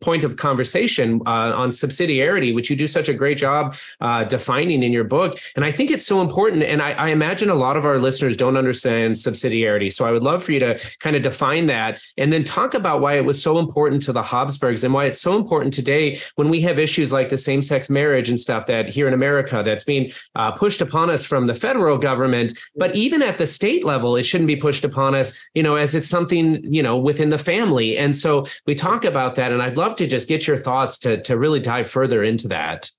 point 0.00 0.24
of 0.24 0.36
conversation 0.36 1.20
uh, 1.26 1.52
on 1.54 1.70
subsidiarity, 1.70 2.54
which 2.54 2.70
you 2.70 2.76
do 2.76 2.86
such 2.86 3.08
a 3.08 3.14
great 3.14 3.38
job 3.38 3.76
uh, 4.00 4.24
defining 4.24 4.82
in 4.82 4.92
your 4.92 5.04
book. 5.04 5.38
And 5.56 5.64
I 5.64 5.70
think 5.70 5.90
it's 5.90 6.06
so 6.06 6.20
important. 6.20 6.62
And 6.62 6.80
I, 6.80 6.92
I, 6.92 7.08
imagine 7.08 7.50
a 7.50 7.54
lot 7.54 7.76
of 7.76 7.84
our 7.84 7.98
listeners 7.98 8.36
don't 8.36 8.56
understand 8.56 9.14
subsidiarity. 9.14 9.92
So 9.92 10.06
I 10.06 10.10
would 10.10 10.22
love 10.22 10.42
for 10.42 10.52
you 10.52 10.60
to 10.60 10.78
kind 11.00 11.16
of 11.16 11.22
define 11.22 11.66
that 11.66 12.00
and 12.16 12.32
then 12.32 12.44
talk 12.44 12.74
about 12.74 13.00
why 13.00 13.14
it 13.14 13.24
was 13.24 13.42
so 13.42 13.58
important 13.58 14.02
to 14.02 14.12
the 14.12 14.22
Habsburgs 14.22 14.84
and 14.84 14.92
why 14.94 15.06
it's 15.06 15.20
so 15.20 15.36
important 15.36 15.74
today 15.74 16.18
when 16.36 16.48
we 16.48 16.60
have 16.62 16.78
issues 16.78 17.12
like 17.12 17.28
the 17.28 17.38
same 17.38 17.62
sex 17.62 17.90
marriage 17.90 18.28
and 18.28 18.38
stuff 18.38 18.66
that 18.66 18.88
here 18.88 19.08
in 19.08 19.14
America 19.14 19.62
that's 19.64 19.84
being 19.84 20.10
uh, 20.34 20.52
pushed 20.52 20.80
upon 20.80 21.10
us 21.10 21.24
from 21.24 21.46
the 21.46 21.54
federal 21.54 21.98
government. 21.98 22.58
But 22.76 22.94
even 22.94 23.22
at 23.22 23.38
the 23.38 23.46
state 23.46 23.84
level, 23.84 24.16
it 24.16 24.24
shouldn't 24.24 24.48
be 24.48 24.56
pushed 24.56 24.84
upon 24.84 25.14
us, 25.14 25.38
you 25.54 25.62
know, 25.62 25.76
as 25.76 25.94
it's 25.94 26.08
something, 26.08 26.62
you 26.72 26.82
know, 26.82 26.96
within 26.96 27.28
the 27.28 27.38
family. 27.38 27.96
And 27.96 28.14
so 28.14 28.46
we 28.66 28.74
talk 28.74 29.04
about 29.04 29.34
that. 29.36 29.52
And 29.52 29.62
I'd 29.64 29.78
love 29.78 29.96
to 29.96 30.06
just 30.06 30.28
get 30.28 30.46
your 30.46 30.58
thoughts 30.58 30.98
to, 30.98 31.20
to 31.22 31.38
really 31.38 31.60
dive 31.60 31.88
further 31.88 32.22
into 32.22 32.48
that. 32.48 32.90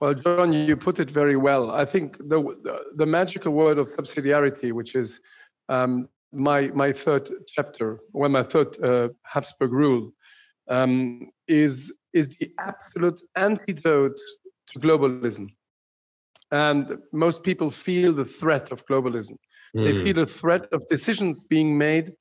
Well, 0.00 0.14
John, 0.14 0.52
you 0.52 0.76
put 0.76 1.00
it 1.00 1.10
very 1.10 1.36
well. 1.36 1.70
I 1.70 1.84
think 1.84 2.18
the 2.18 2.40
the, 2.62 2.80
the 2.94 3.06
magical 3.06 3.52
word 3.52 3.78
of 3.78 3.92
subsidiarity, 3.94 4.72
which 4.72 4.94
is 4.94 5.20
um, 5.68 6.08
my 6.32 6.68
my 6.68 6.92
third 6.92 7.28
chapter, 7.46 7.98
well, 8.12 8.28
my 8.28 8.42
third 8.42 8.80
uh, 8.82 9.08
Habsburg 9.24 9.72
rule, 9.72 10.12
um, 10.68 11.30
is 11.48 11.92
is 12.12 12.38
the 12.38 12.50
absolute 12.58 13.20
antidote 13.34 14.20
to 14.68 14.78
globalism. 14.78 15.48
And 16.50 16.98
most 17.12 17.42
people 17.42 17.70
feel 17.70 18.12
the 18.12 18.24
threat 18.24 18.70
of 18.70 18.86
globalism. 18.86 19.36
Mm. 19.76 19.84
They 19.84 19.92
hmm. 19.92 20.02
feel 20.04 20.14
the 20.14 20.26
threat 20.26 20.66
of 20.72 20.86
decisions 20.86 21.46
being 21.46 21.76
made 21.76 22.12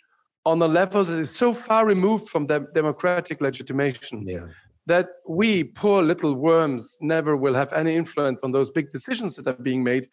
on 0.47 0.61
a 0.61 0.67
level 0.81 1.03
that 1.03 1.17
is 1.17 1.29
so 1.33 1.53
far 1.53 1.85
removed 1.85 2.29
from 2.29 2.47
the 2.47 2.65
democratic 2.73 3.41
legitimation 3.41 4.25
yeah. 4.25 4.45
that 4.85 5.07
we 5.27 5.65
poor 5.81 6.01
little 6.01 6.35
worms 6.35 6.97
never 7.01 7.35
will 7.35 7.53
have 7.53 7.73
any 7.73 7.93
influence 7.93 8.39
on 8.45 8.53
those 8.53 8.69
big 8.71 8.89
decisions 8.89 9.33
that 9.35 9.45
are 9.45 9.61
being 9.71 9.83
made 9.83 10.07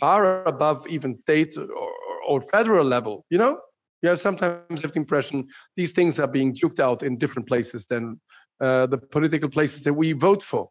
far 0.00 0.42
above 0.46 0.86
even 0.88 1.14
state 1.14 1.54
or, 1.58 1.92
or 2.26 2.40
federal 2.40 2.86
level 2.86 3.26
you 3.28 3.36
know? 3.36 3.60
You 4.00 4.08
have 4.10 4.22
sometimes 4.22 4.82
have 4.82 4.92
the 4.92 4.98
impression 4.98 5.48
these 5.76 5.92
things 5.92 6.18
are 6.18 6.32
being 6.38 6.54
duked 6.54 6.80
out 6.80 7.02
in 7.02 7.18
different 7.18 7.46
places 7.46 7.86
than 7.86 8.20
uh, 8.60 8.86
the 8.86 8.98
political 8.98 9.48
places 9.48 9.82
that 9.84 9.94
we 9.94 10.12
vote 10.12 10.42
for. 10.42 10.68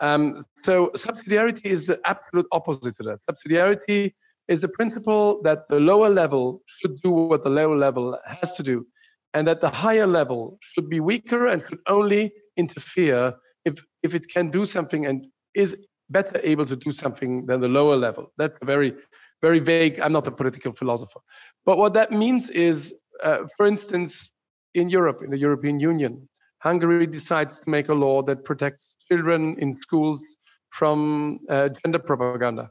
Um, 0.00 0.44
so 0.62 0.90
subsidiarity 0.96 1.66
is 1.66 1.86
the 1.86 2.00
absolute 2.04 2.46
opposite 2.52 2.94
to 2.96 3.02
that. 3.08 3.18
Subsidiarity 3.30 4.14
is 4.48 4.60
the 4.60 4.68
principle 4.68 5.40
that 5.42 5.68
the 5.68 5.80
lower 5.80 6.10
level 6.10 6.62
should 6.66 7.00
do 7.00 7.10
what 7.10 7.42
the 7.42 7.50
lower 7.50 7.76
level 7.76 8.18
has 8.26 8.56
to 8.56 8.62
do, 8.62 8.86
and 9.32 9.46
that 9.48 9.60
the 9.60 9.70
higher 9.70 10.06
level 10.06 10.58
should 10.72 10.88
be 10.88 11.00
weaker 11.00 11.46
and 11.46 11.62
should 11.68 11.80
only 11.88 12.32
interfere 12.56 13.34
if, 13.64 13.74
if 14.02 14.14
it 14.14 14.28
can 14.28 14.50
do 14.50 14.64
something 14.64 15.06
and 15.06 15.26
is 15.54 15.76
better 16.10 16.40
able 16.42 16.66
to 16.66 16.76
do 16.76 16.90
something 16.90 17.46
than 17.46 17.60
the 17.60 17.68
lower 17.68 17.96
level. 17.96 18.32
That's 18.36 18.62
very, 18.62 18.94
very 19.40 19.58
vague. 19.58 20.00
I'm 20.00 20.12
not 20.12 20.26
a 20.26 20.30
political 20.30 20.72
philosopher. 20.72 21.20
But 21.64 21.78
what 21.78 21.94
that 21.94 22.12
means 22.12 22.50
is, 22.50 22.94
uh, 23.22 23.38
for 23.56 23.66
instance, 23.66 24.32
in 24.74 24.90
Europe, 24.90 25.22
in 25.22 25.30
the 25.30 25.38
European 25.38 25.80
Union, 25.80 26.28
Hungary 26.60 27.06
decides 27.06 27.60
to 27.62 27.70
make 27.70 27.88
a 27.88 27.94
law 27.94 28.22
that 28.22 28.44
protects 28.44 28.96
children 29.08 29.56
in 29.58 29.72
schools 29.74 30.22
from 30.70 31.38
uh, 31.48 31.68
gender 31.82 31.98
propaganda. 31.98 32.70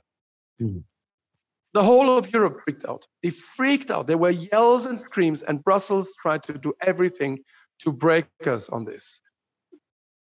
Mm-hmm. 0.62 0.80
The 1.74 1.84
whole 1.84 2.18
of 2.18 2.32
Europe 2.32 2.62
freaked 2.64 2.86
out. 2.86 3.08
They 3.24 3.32
freaked 3.32 3.90
out. 3.90 4.08
There 4.08 4.18
were 4.18 4.30
yells 4.30 4.86
and 4.86 5.00
screams, 5.02 5.42
and 5.44 5.64
Brussels 5.64 6.08
tried 6.22 6.44
to 6.44 6.54
do 6.54 6.74
everything 6.82 7.40
to 7.80 7.92
break 7.92 8.26
us 8.46 8.70
on 8.70 8.86
this. 8.86 9.04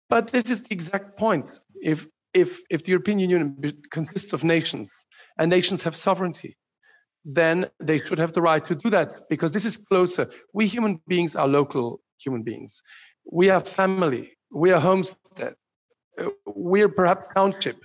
But 0.10 0.32
this 0.32 0.46
is 0.46 0.62
the 0.62 0.74
exact 0.74 1.18
point. 1.18 1.48
If 1.82 2.08
if 2.34 2.62
if 2.70 2.84
the 2.84 2.92
European 2.92 3.20
Union 3.20 3.58
consists 3.92 4.34
of 4.34 4.44
nations 4.44 4.90
and 5.38 5.50
nations 5.50 5.84
have 5.84 5.96
sovereignty, 5.96 6.56
then 7.26 7.70
they 7.80 8.00
should 8.00 8.20
have 8.20 8.34
the 8.34 8.42
right 8.42 8.64
to 8.66 8.76
do 8.76 8.90
that 8.90 9.10
because 9.30 9.52
this 9.54 9.66
is 9.66 9.78
closer. 9.78 10.30
We 10.54 10.68
human 10.68 11.02
beings 11.08 11.36
are 11.36 11.48
local 11.48 12.02
human 12.20 12.44
beings. 12.44 12.82
We 13.32 13.50
are 13.50 13.60
family. 13.60 14.32
We 14.52 14.72
are 14.72 14.80
homestead. 14.80 15.56
We 16.46 16.82
are 16.82 16.90
perhaps 16.90 17.28
township. 17.36 17.78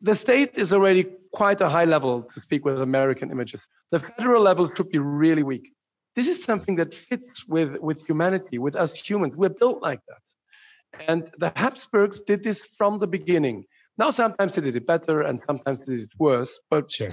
The 0.00 0.18
state 0.18 0.58
is 0.58 0.72
already 0.72 1.06
quite 1.32 1.60
a 1.60 1.68
high 1.68 1.84
level 1.84 2.22
to 2.22 2.40
speak 2.40 2.64
with 2.64 2.80
American 2.80 3.30
images. 3.30 3.60
The 3.90 3.98
federal 3.98 4.42
level 4.42 4.70
should 4.74 4.90
be 4.90 4.98
really 4.98 5.42
weak. 5.42 5.72
This 6.16 6.26
is 6.26 6.44
something 6.44 6.76
that 6.76 6.94
fits 6.94 7.46
with, 7.48 7.80
with 7.80 8.06
humanity, 8.06 8.58
with 8.58 8.76
us 8.76 9.00
humans. 9.00 9.36
We're 9.36 9.48
built 9.48 9.82
like 9.82 10.00
that. 10.08 11.04
And 11.08 11.28
the 11.38 11.52
Habsburgs 11.56 12.22
did 12.22 12.44
this 12.44 12.66
from 12.78 12.98
the 12.98 13.06
beginning. 13.06 13.64
Now, 13.98 14.10
sometimes 14.12 14.54
they 14.54 14.62
did 14.62 14.76
it 14.76 14.86
better 14.86 15.22
and 15.22 15.40
sometimes 15.44 15.86
they 15.86 15.96
did 15.96 16.04
it 16.04 16.12
worse, 16.18 16.60
but 16.70 16.90
sure. 16.90 17.08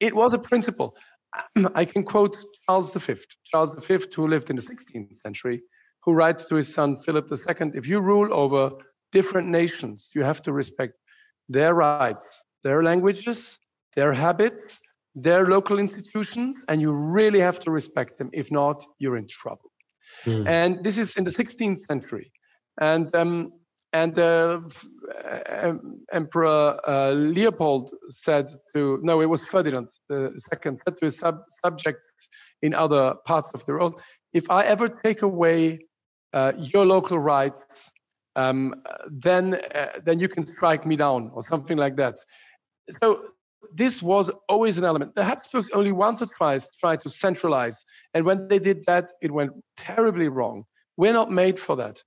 it 0.00 0.14
was 0.14 0.34
a 0.34 0.38
principle. 0.38 0.96
I 1.74 1.84
can 1.84 2.04
quote 2.04 2.36
Charles 2.66 2.92
V, 2.92 3.14
Charles 3.44 3.76
V, 3.86 3.98
who 4.14 4.28
lived 4.28 4.50
in 4.50 4.56
the 4.56 4.62
16th 4.62 5.14
century, 5.14 5.62
who 6.02 6.12
writes 6.12 6.44
to 6.46 6.56
his 6.56 6.72
son 6.72 6.96
Philip 6.96 7.30
II 7.32 7.72
if 7.74 7.88
you 7.88 8.00
rule 8.00 8.32
over 8.32 8.70
different 9.12 9.48
nations, 9.48 10.12
you 10.14 10.22
have 10.22 10.42
to 10.42 10.52
respect 10.52 10.94
their 11.48 11.74
rights, 11.74 12.42
their 12.62 12.82
languages, 12.82 13.58
their 13.96 14.12
habits, 14.12 14.80
their 15.14 15.46
local 15.46 15.78
institutions, 15.78 16.56
and 16.68 16.80
you 16.80 16.92
really 16.92 17.40
have 17.40 17.60
to 17.60 17.70
respect 17.70 18.18
them. 18.18 18.30
If 18.32 18.50
not, 18.50 18.84
you're 18.98 19.16
in 19.16 19.28
trouble. 19.28 19.70
Mm. 20.24 20.48
And 20.48 20.84
this 20.84 20.98
is 20.98 21.16
in 21.16 21.24
the 21.24 21.32
16th 21.32 21.80
century. 21.80 22.32
And 22.80 23.14
um, 23.14 23.52
and 23.92 24.18
uh, 24.18 24.60
Emperor 26.12 26.80
uh, 26.86 27.12
Leopold 27.12 27.90
said 28.10 28.48
to 28.72 28.98
no, 29.04 29.20
it 29.20 29.26
was 29.26 29.46
Ferdinand 29.46 29.88
the 30.08 30.32
second 30.48 30.80
said 30.84 30.96
to 30.98 31.06
his 31.06 31.18
sub- 31.18 31.44
subjects 31.62 32.28
in 32.60 32.74
other 32.74 33.14
parts 33.24 33.50
of 33.54 33.64
the 33.66 33.72
world, 33.72 34.00
if 34.32 34.50
I 34.50 34.64
ever 34.64 34.88
take 34.88 35.22
away 35.22 35.78
uh, 36.32 36.52
your 36.58 36.84
local 36.84 37.20
rights, 37.20 37.92
um, 38.36 38.74
then 39.08 39.54
uh, 39.74 39.86
then 40.04 40.18
you 40.18 40.28
can 40.28 40.46
strike 40.56 40.86
me 40.86 40.96
down 40.96 41.30
or 41.34 41.44
something 41.48 41.76
like 41.76 41.96
that. 41.96 42.16
So 42.98 43.24
this 43.74 44.02
was 44.02 44.30
always 44.48 44.76
an 44.76 44.84
element. 44.84 45.14
The 45.14 45.24
Habsburgs 45.24 45.70
only 45.72 45.92
once 45.92 46.22
or 46.22 46.26
twice 46.26 46.70
tried 46.70 47.00
to 47.02 47.10
centralize, 47.10 47.74
and 48.12 48.24
when 48.24 48.48
they 48.48 48.58
did 48.58 48.84
that, 48.86 49.10
it 49.22 49.30
went 49.30 49.52
terribly 49.76 50.28
wrong. 50.28 50.64
We're 50.96 51.12
not 51.12 51.30
made 51.30 51.58
for 51.58 51.76
that, 51.76 52.02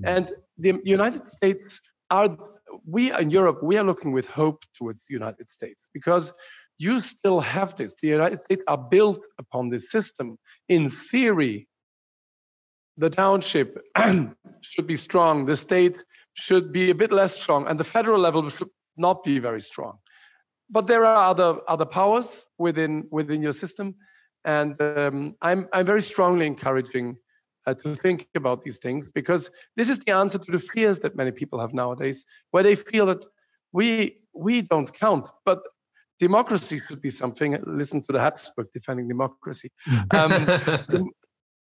mm. 0.00 0.08
and 0.08 0.30
the 0.58 0.80
United 0.84 1.24
States 1.32 1.80
are. 2.10 2.36
We 2.86 3.12
in 3.12 3.28
Europe, 3.28 3.62
we 3.62 3.76
are 3.76 3.84
looking 3.84 4.12
with 4.12 4.30
hope 4.30 4.64
towards 4.78 5.04
the 5.06 5.12
United 5.12 5.50
States 5.50 5.90
because 5.92 6.32
you 6.78 7.06
still 7.06 7.40
have 7.40 7.76
this. 7.76 7.94
The 8.00 8.08
United 8.08 8.40
States 8.40 8.62
are 8.66 8.78
built 8.78 9.20
upon 9.38 9.68
this 9.68 9.90
system. 9.90 10.38
In 10.68 10.90
theory, 10.90 11.68
the 13.02 13.10
township 13.10 13.68
should 14.70 14.86
be 14.86 14.98
strong, 15.08 15.34
the 15.52 15.58
state 15.68 15.96
should 16.44 16.66
be 16.78 16.84
a 16.90 16.96
bit 17.02 17.12
less 17.20 17.32
strong, 17.42 17.60
and 17.68 17.76
the 17.82 17.88
federal 17.96 18.20
level 18.26 18.42
should 18.56 18.72
not 18.96 19.22
be 19.22 19.38
very 19.48 19.60
strong 19.72 19.94
but 20.72 20.86
there 20.86 21.04
are 21.04 21.30
other 21.30 21.60
other 21.68 21.84
powers 21.84 22.26
within 22.58 23.06
within 23.10 23.42
your 23.42 23.52
system, 23.52 23.94
and 24.44 24.80
um, 24.80 25.36
I'm 25.42 25.68
I'm 25.72 25.86
very 25.86 26.02
strongly 26.02 26.46
encouraging 26.46 27.16
uh, 27.66 27.74
to 27.74 27.94
think 27.94 28.28
about 28.34 28.62
these 28.62 28.78
things 28.78 29.10
because 29.10 29.50
this 29.76 29.88
is 29.88 29.98
the 30.00 30.12
answer 30.12 30.38
to 30.38 30.50
the 30.50 30.58
fears 30.58 31.00
that 31.00 31.14
many 31.14 31.30
people 31.30 31.60
have 31.60 31.74
nowadays, 31.74 32.24
where 32.50 32.62
they 32.62 32.74
feel 32.74 33.06
that 33.06 33.24
we 33.72 34.16
we 34.34 34.62
don't 34.62 34.92
count, 34.94 35.28
but 35.44 35.60
democracy 36.18 36.80
should 36.88 37.02
be 37.02 37.10
something. 37.10 37.58
Listen 37.66 38.00
to 38.00 38.12
the 38.12 38.20
Habsburg 38.20 38.68
defending 38.72 39.06
democracy. 39.08 39.70
Um, 40.10 41.10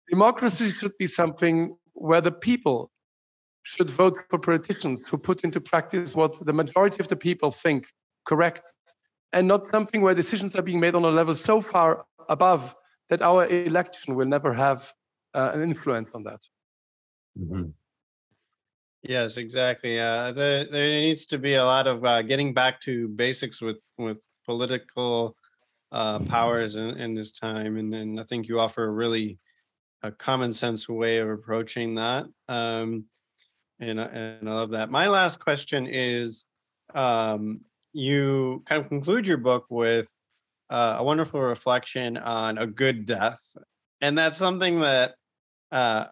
democracy 0.08 0.70
should 0.70 0.96
be 0.98 1.08
something 1.08 1.76
where 1.92 2.20
the 2.20 2.32
people 2.32 2.90
should 3.62 3.90
vote 3.90 4.16
for 4.30 4.38
politicians 4.38 5.06
who 5.08 5.18
put 5.18 5.44
into 5.44 5.60
practice 5.60 6.14
what 6.14 6.34
the 6.46 6.52
majority 6.52 6.96
of 7.00 7.08
the 7.08 7.16
people 7.16 7.50
think 7.50 7.86
correct 8.24 8.72
and 9.32 9.46
not 9.46 9.64
something 9.64 10.00
where 10.00 10.14
decisions 10.14 10.54
are 10.56 10.62
being 10.62 10.80
made 10.80 10.94
on 10.94 11.04
a 11.04 11.08
level 11.08 11.34
so 11.34 11.60
far 11.60 12.04
above 12.28 12.74
that 13.10 13.20
our 13.22 13.46
election 13.46 14.14
will 14.14 14.26
never 14.26 14.52
have 14.52 14.92
uh, 15.34 15.50
an 15.54 15.62
influence 15.62 16.14
on 16.14 16.22
that. 16.22 16.40
Mm-hmm. 17.38 17.70
Yes, 19.02 19.36
exactly. 19.36 20.00
Uh, 20.00 20.32
there, 20.32 20.64
there 20.64 20.88
needs 20.88 21.26
to 21.26 21.38
be 21.38 21.54
a 21.54 21.64
lot 21.64 21.86
of 21.86 22.04
uh, 22.04 22.22
getting 22.22 22.52
back 22.52 22.80
to 22.80 23.08
basics 23.08 23.60
with 23.60 23.78
with 23.96 24.20
political 24.44 25.36
uh, 25.92 26.18
powers 26.20 26.76
in, 26.76 26.96
in 26.98 27.14
this 27.14 27.32
time, 27.32 27.76
and, 27.76 27.94
and 27.94 28.20
I 28.20 28.24
think 28.24 28.48
you 28.48 28.58
offer 28.58 28.84
a 28.84 28.90
really 28.90 29.38
a 30.02 30.12
common 30.12 30.52
sense 30.52 30.88
way 30.88 31.18
of 31.18 31.28
approaching 31.28 31.96
that. 31.96 32.26
Um, 32.48 33.04
and 33.80 34.00
and 34.00 34.48
I 34.48 34.52
love 34.52 34.70
that. 34.70 34.90
My 34.90 35.08
last 35.08 35.40
question 35.40 35.86
is, 35.86 36.46
um, 36.94 37.60
you 37.92 38.62
kind 38.66 38.82
of 38.82 38.88
conclude 38.88 39.26
your 39.26 39.38
book 39.38 39.66
with 39.70 40.12
uh, 40.70 40.96
a 40.98 41.04
wonderful 41.04 41.40
reflection 41.40 42.16
on 42.16 42.58
a 42.58 42.66
good 42.66 43.06
death. 43.06 43.56
And 44.00 44.16
that's 44.16 44.38
something 44.38 44.80
that 44.80 45.14
uh, 45.72 46.06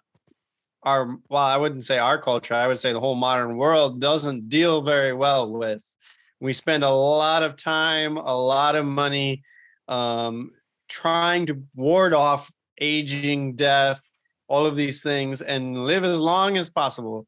our, 0.82 1.18
well, 1.28 1.42
I 1.42 1.56
wouldn't 1.56 1.84
say 1.84 1.98
our 1.98 2.20
culture, 2.20 2.54
I 2.54 2.66
would 2.66 2.78
say 2.78 2.92
the 2.92 3.00
whole 3.00 3.14
modern 3.14 3.56
world 3.56 4.00
doesn't 4.00 4.48
deal 4.48 4.82
very 4.82 5.12
well 5.12 5.52
with. 5.52 5.84
We 6.40 6.52
spend 6.52 6.84
a 6.84 6.90
lot 6.90 7.42
of 7.42 7.56
time, 7.56 8.16
a 8.16 8.36
lot 8.36 8.74
of 8.74 8.84
money 8.84 9.42
um, 9.88 10.52
trying 10.88 11.46
to 11.46 11.62
ward 11.74 12.12
off 12.12 12.50
aging, 12.80 13.54
death, 13.54 14.02
all 14.48 14.66
of 14.66 14.76
these 14.76 15.02
things, 15.02 15.42
and 15.42 15.86
live 15.86 16.04
as 16.04 16.18
long 16.18 16.56
as 16.56 16.70
possible. 16.70 17.26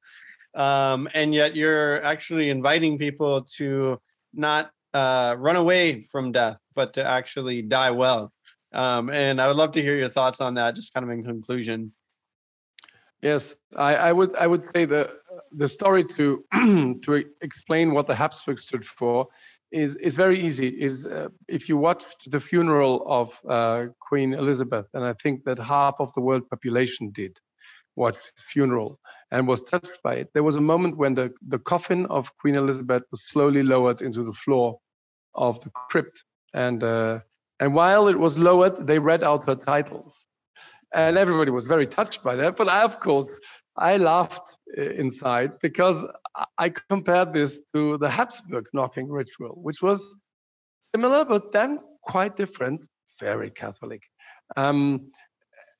Um, 0.55 1.09
and 1.14 1.34
yet 1.34 1.55
you're 1.55 2.03
actually 2.03 2.51
inviting 2.51 2.99
people 2.99 3.42
to 3.57 4.01
not 4.34 4.70
uh, 4.94 5.36
run 5.38 5.57
away 5.57 6.05
from 6.05 6.32
death, 6.32 6.59
but 6.74 6.94
to 6.94 7.05
actually 7.05 7.62
die 7.62 7.90
well. 7.90 8.32
Um, 8.72 9.11
and 9.11 9.40
I 9.40 9.46
would 9.49 9.57
love 9.57 9.72
to 9.72 9.82
hear 9.82 9.96
your 9.96 10.09
thoughts 10.09 10.40
on 10.40 10.55
that, 10.55 10.74
just 10.74 10.92
kind 10.94 11.05
of 11.05 11.11
in 11.11 11.22
conclusion. 11.22 11.92
Yes, 13.22 13.57
I, 13.76 13.96
I 13.96 14.12
would 14.12 14.36
I 14.36 14.46
would 14.46 14.62
say 14.70 14.84
the 14.84 15.16
the 15.53 15.68
story 15.68 16.05
to 16.05 16.44
to 17.03 17.24
explain 17.40 17.92
what 17.92 18.07
the 18.07 18.14
Habsburg 18.14 18.61
stood 18.61 18.84
for 18.84 19.26
is 19.71 19.97
is 19.97 20.14
very 20.14 20.45
easy. 20.45 20.69
Is 20.69 21.07
uh, 21.07 21.29
if 21.49 21.69
you 21.69 21.77
watched 21.77 22.31
the 22.31 22.41
funeral 22.41 23.05
of 23.07 23.41
uh, 23.49 23.87
Queen 24.01 24.35
Elizabeth, 24.35 24.87
and 24.95 25.05
I 25.05 25.12
think 25.12 25.45
that 25.45 25.59
half 25.59 25.97
of 25.99 26.12
the 26.14 26.21
world 26.21 26.49
population 26.49 27.11
did, 27.11 27.39
watched 27.99 28.33
his 28.37 28.45
funeral 28.47 28.99
and 29.31 29.47
was 29.47 29.64
touched 29.64 30.03
by 30.03 30.14
it. 30.14 30.31
There 30.33 30.43
was 30.43 30.57
a 30.57 30.61
moment 30.61 30.97
when 30.97 31.14
the, 31.14 31.33
the 31.47 31.59
coffin 31.59 32.07
of 32.07 32.35
Queen 32.39 32.55
Elizabeth 32.55 33.03
was 33.11 33.29
slowly 33.29 33.62
lowered 33.62 34.01
into 34.01 34.23
the 34.23 34.33
floor 34.33 34.79
of 35.35 35.61
the 35.62 35.71
crypt. 35.91 36.25
And, 36.55 36.83
uh, 36.83 37.21
and 37.61 37.75
while 37.75 38.09
it 38.09 38.19
was 38.19 38.39
lowered, 38.39 38.87
they 38.87 38.99
read 38.99 39.23
out 39.23 39.45
her 39.47 39.55
titles. 39.55 40.14
And 40.95 41.19
everybody 41.19 41.51
was 41.51 41.66
very 41.66 41.87
touched 41.87 42.23
by 42.25 42.37
that. 42.37 42.57
But 42.57 42.69
I, 42.69 42.83
of 42.83 42.99
course, 43.01 43.29
I 43.79 43.97
laughed 43.97 44.57
uh, 44.76 44.83
inside 44.83 45.59
because 45.61 46.05
I 46.59 46.70
compared 46.91 47.33
this 47.33 47.62
to 47.74 47.99
the 47.99 48.11
Habsburg 48.11 48.66
knocking 48.72 49.09
ritual, 49.09 49.59
which 49.62 49.83
was 49.83 50.01
similar, 50.81 51.24
but 51.24 51.53
then 51.53 51.79
quite 52.03 52.37
different, 52.37 52.81
very 53.20 53.51
Catholic. 53.51 54.03
Um, 54.57 55.11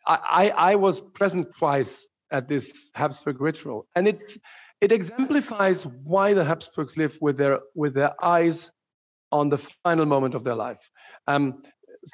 I, 0.07 0.53
I, 0.57 0.74
was 0.74 1.03
present 1.12 1.49
twice 1.59 2.07
at 2.30 2.49
this 2.49 2.90
Habsburg 2.94 3.42
ritual, 3.42 3.86
and 3.94 4.09
it 4.09 4.36
it 4.80 4.90
exemplifies 4.90 5.86
why 5.86 6.32
the 6.32 6.44
Habsburgs 6.44 6.96
live 6.96 7.18
with 7.20 7.36
their 7.36 7.61
with 7.74 7.94
their 7.94 8.12
eyes 8.24 8.72
on 9.32 9.51
the 9.51 9.59
final 9.59 10.07
moment 10.07 10.34
of 10.34 10.44
their 10.44 10.55
life. 10.55 10.90
Um, 11.26 11.61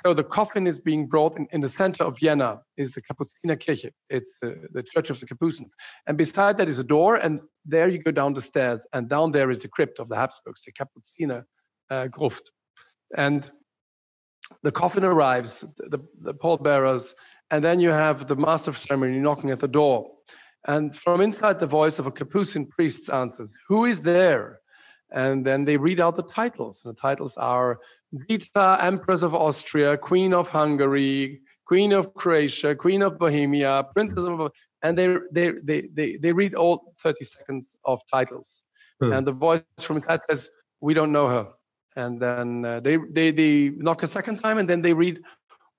so 0.03 0.15
the 0.15 0.25
coffin 0.25 0.67
is 0.67 0.81
being 0.81 1.07
brought 1.07 1.37
in, 1.37 1.47
in 1.53 1.61
the 1.61 1.69
center 1.69 2.05
of 2.05 2.19
Vienna 2.19 2.61
is 2.77 2.93
the 2.93 3.03
Kapuziner 3.03 3.57
Kirche. 3.57 3.91
It's 4.11 4.31
uh, 4.43 4.51
the 4.73 4.83
Church 4.83 5.11
of 5.11 5.21
the 5.21 5.27
Capuchins. 5.27 5.75
And 6.07 6.17
beside 6.17 6.57
that 6.59 6.69
is 6.69 6.79
a 6.79 6.85
door, 6.85 7.17
and 7.17 7.41
there 7.65 7.89
you 7.89 7.99
go 7.99 8.11
down 8.11 8.35
the 8.35 8.43
stairs, 8.43 8.87
and 8.93 9.09
down 9.09 9.33
there 9.33 9.51
is 9.51 9.61
the 9.61 9.69
crypt 9.69 9.99
of 9.99 10.09
the 10.09 10.17
Habsburgs, 10.17 10.63
the 10.65 10.73
Kapuziner 10.73 11.45
uh, 11.91 12.09
Gruft. 12.11 12.51
And 13.17 13.51
the 14.63 14.73
coffin 14.73 15.05
arrives, 15.05 15.65
the, 15.77 16.01
the 16.21 16.35
pallbearers, 16.35 17.15
and 17.51 17.63
then 17.63 17.81
you 17.81 17.91
have 17.91 18.27
the 18.27 18.37
master 18.37 18.71
of 18.71 18.79
ceremony 18.79 19.19
knocking 19.19 19.51
at 19.51 19.61
the 19.61 19.69
door. 19.69 20.11
And 20.67 20.95
from 20.95 21.21
inside, 21.21 21.59
the 21.59 21.67
voice 21.67 21.99
of 21.99 22.07
a 22.07 22.11
Capuchin 22.11 22.67
priest 22.67 23.11
answers, 23.11 23.57
Who 23.69 23.85
is 23.85 24.03
there? 24.03 24.61
And 25.13 25.45
then 25.45 25.65
they 25.65 25.77
read 25.77 26.01
out 26.01 26.17
the 26.17 26.23
titles. 26.23 26.81
The 26.85 26.95
titles 26.95 27.33
are 27.37 27.79
Zita, 28.27 28.79
Empress 28.81 29.23
of 29.23 29.35
Austria, 29.35 29.97
Queen 29.97 30.33
of 30.33 30.49
Hungary, 30.49 31.41
Queen 31.67 31.93
of 31.93 32.15
Croatia, 32.15 32.75
Queen 32.75 33.03
of 33.03 33.19
Bohemia, 33.19 33.85
Princess 33.93 34.25
of, 34.25 34.51
and 34.83 34.99
they 34.99 35.17
they 35.33 35.53
they 35.63 35.89
they, 35.93 36.17
they 36.17 36.33
read 36.33 36.55
all 36.55 36.93
30 36.99 37.25
seconds 37.25 37.77
of 37.85 38.01
titles. 38.11 38.65
Hmm. 39.01 39.13
And 39.13 39.27
the 39.27 39.33
voice 39.33 39.63
from 39.81 39.97
inside 39.97 40.21
says, 40.21 40.51
"We 40.81 40.95
don't 40.95 41.13
know 41.13 41.27
her." 41.27 41.49
And 41.97 42.21
then 42.21 42.65
uh, 42.65 42.81
they 42.81 42.99
they 43.11 43.31
they 43.31 43.71
knock 43.77 44.03
a 44.03 44.09
second 44.09 44.41
time, 44.41 44.59
and 44.59 44.69
then 44.69 44.83
they 44.83 44.93
read 44.93 45.21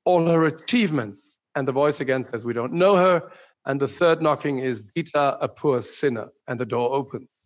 all 0.06 0.26
her 0.28 0.46
achievements. 0.46 1.40
And 1.56 1.68
the 1.68 1.72
voice 1.72 2.02
again 2.02 2.24
says, 2.24 2.46
"We 2.46 2.54
don't 2.54 2.74
know 2.74 2.96
her." 2.96 3.32
And 3.66 3.80
the 3.80 3.88
third 3.88 4.22
knocking 4.22 4.60
is 4.60 4.92
Zita, 4.92 5.38
a 5.42 5.48
poor 5.48 5.82
sinner, 5.82 6.30
and 6.48 6.60
the 6.60 6.66
door 6.66 6.94
opens. 6.94 7.45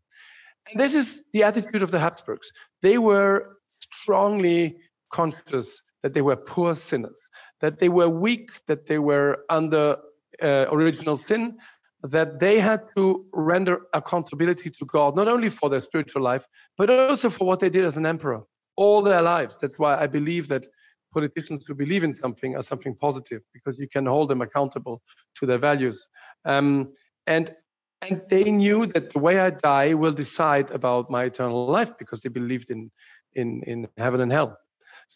And 0.72 0.80
this 0.80 0.95
is 0.95 1.24
the 1.34 1.43
attitude 1.43 1.84
of 1.84 1.91
the 1.91 1.99
Habsburgs. 1.99 2.51
They 2.82 2.97
were 2.97 3.57
strongly 4.01 4.78
conscious 5.12 5.82
that 6.03 6.14
they 6.14 6.22
were 6.22 6.36
poor 6.36 6.74
sinners, 6.74 7.18
that 7.62 7.80
they 7.80 7.89
were 7.89 8.10
weak, 8.10 8.51
that 8.68 8.86
they 8.86 8.99
were 8.99 9.45
under 9.49 9.97
uh, 10.41 10.66
original 10.72 11.20
sin, 11.26 11.57
that 12.03 12.39
they 12.39 12.60
had 12.60 12.82
to 12.95 13.26
render 13.34 13.82
accountability 13.93 14.70
to 14.70 14.86
God, 14.86 15.16
not 15.16 15.28
only 15.28 15.49
for 15.49 15.70
their 15.70 15.82
spiritual 15.82 16.22
life, 16.22 16.45
but 16.78 16.89
also 16.89 17.30
for 17.30 17.45
what 17.45 17.60
they 17.60 17.70
did 17.70 17.84
as 17.84 17.97
an 17.97 18.05
emperor 18.05 18.43
all 18.80 19.01
their 19.01 19.22
lives. 19.22 19.60
That's 19.60 19.78
why 19.78 19.99
I 19.99 20.07
believe 20.07 20.47
that 20.47 20.66
politicians 21.14 21.64
who 21.68 21.76
believe 21.76 22.05
in 22.05 22.14
something 22.14 22.55
are 22.55 22.64
something 22.64 22.95
positive 22.95 23.41
because 23.53 23.78
you 23.82 23.89
can 23.89 24.05
hold 24.05 24.30
them 24.30 24.41
accountable 24.41 25.01
to 25.36 25.45
their 25.45 25.57
values. 25.57 26.07
Um, 26.45 26.93
and 27.28 27.53
and 28.02 28.22
they 28.30 28.52
knew 28.52 28.86
that 28.88 29.12
the 29.12 29.20
way 29.20 29.39
I 29.39 29.50
die 29.50 29.93
will 29.93 30.12
decide 30.12 30.72
about 30.72 31.10
my 31.10 31.24
eternal 31.26 31.68
life 31.68 31.97
because 31.97 32.22
they 32.22 32.30
believed 32.30 32.70
in 32.70 32.91
in 33.36 33.62
in 33.64 33.88
heaven 33.97 34.22
and 34.22 34.32
hell. 34.32 34.58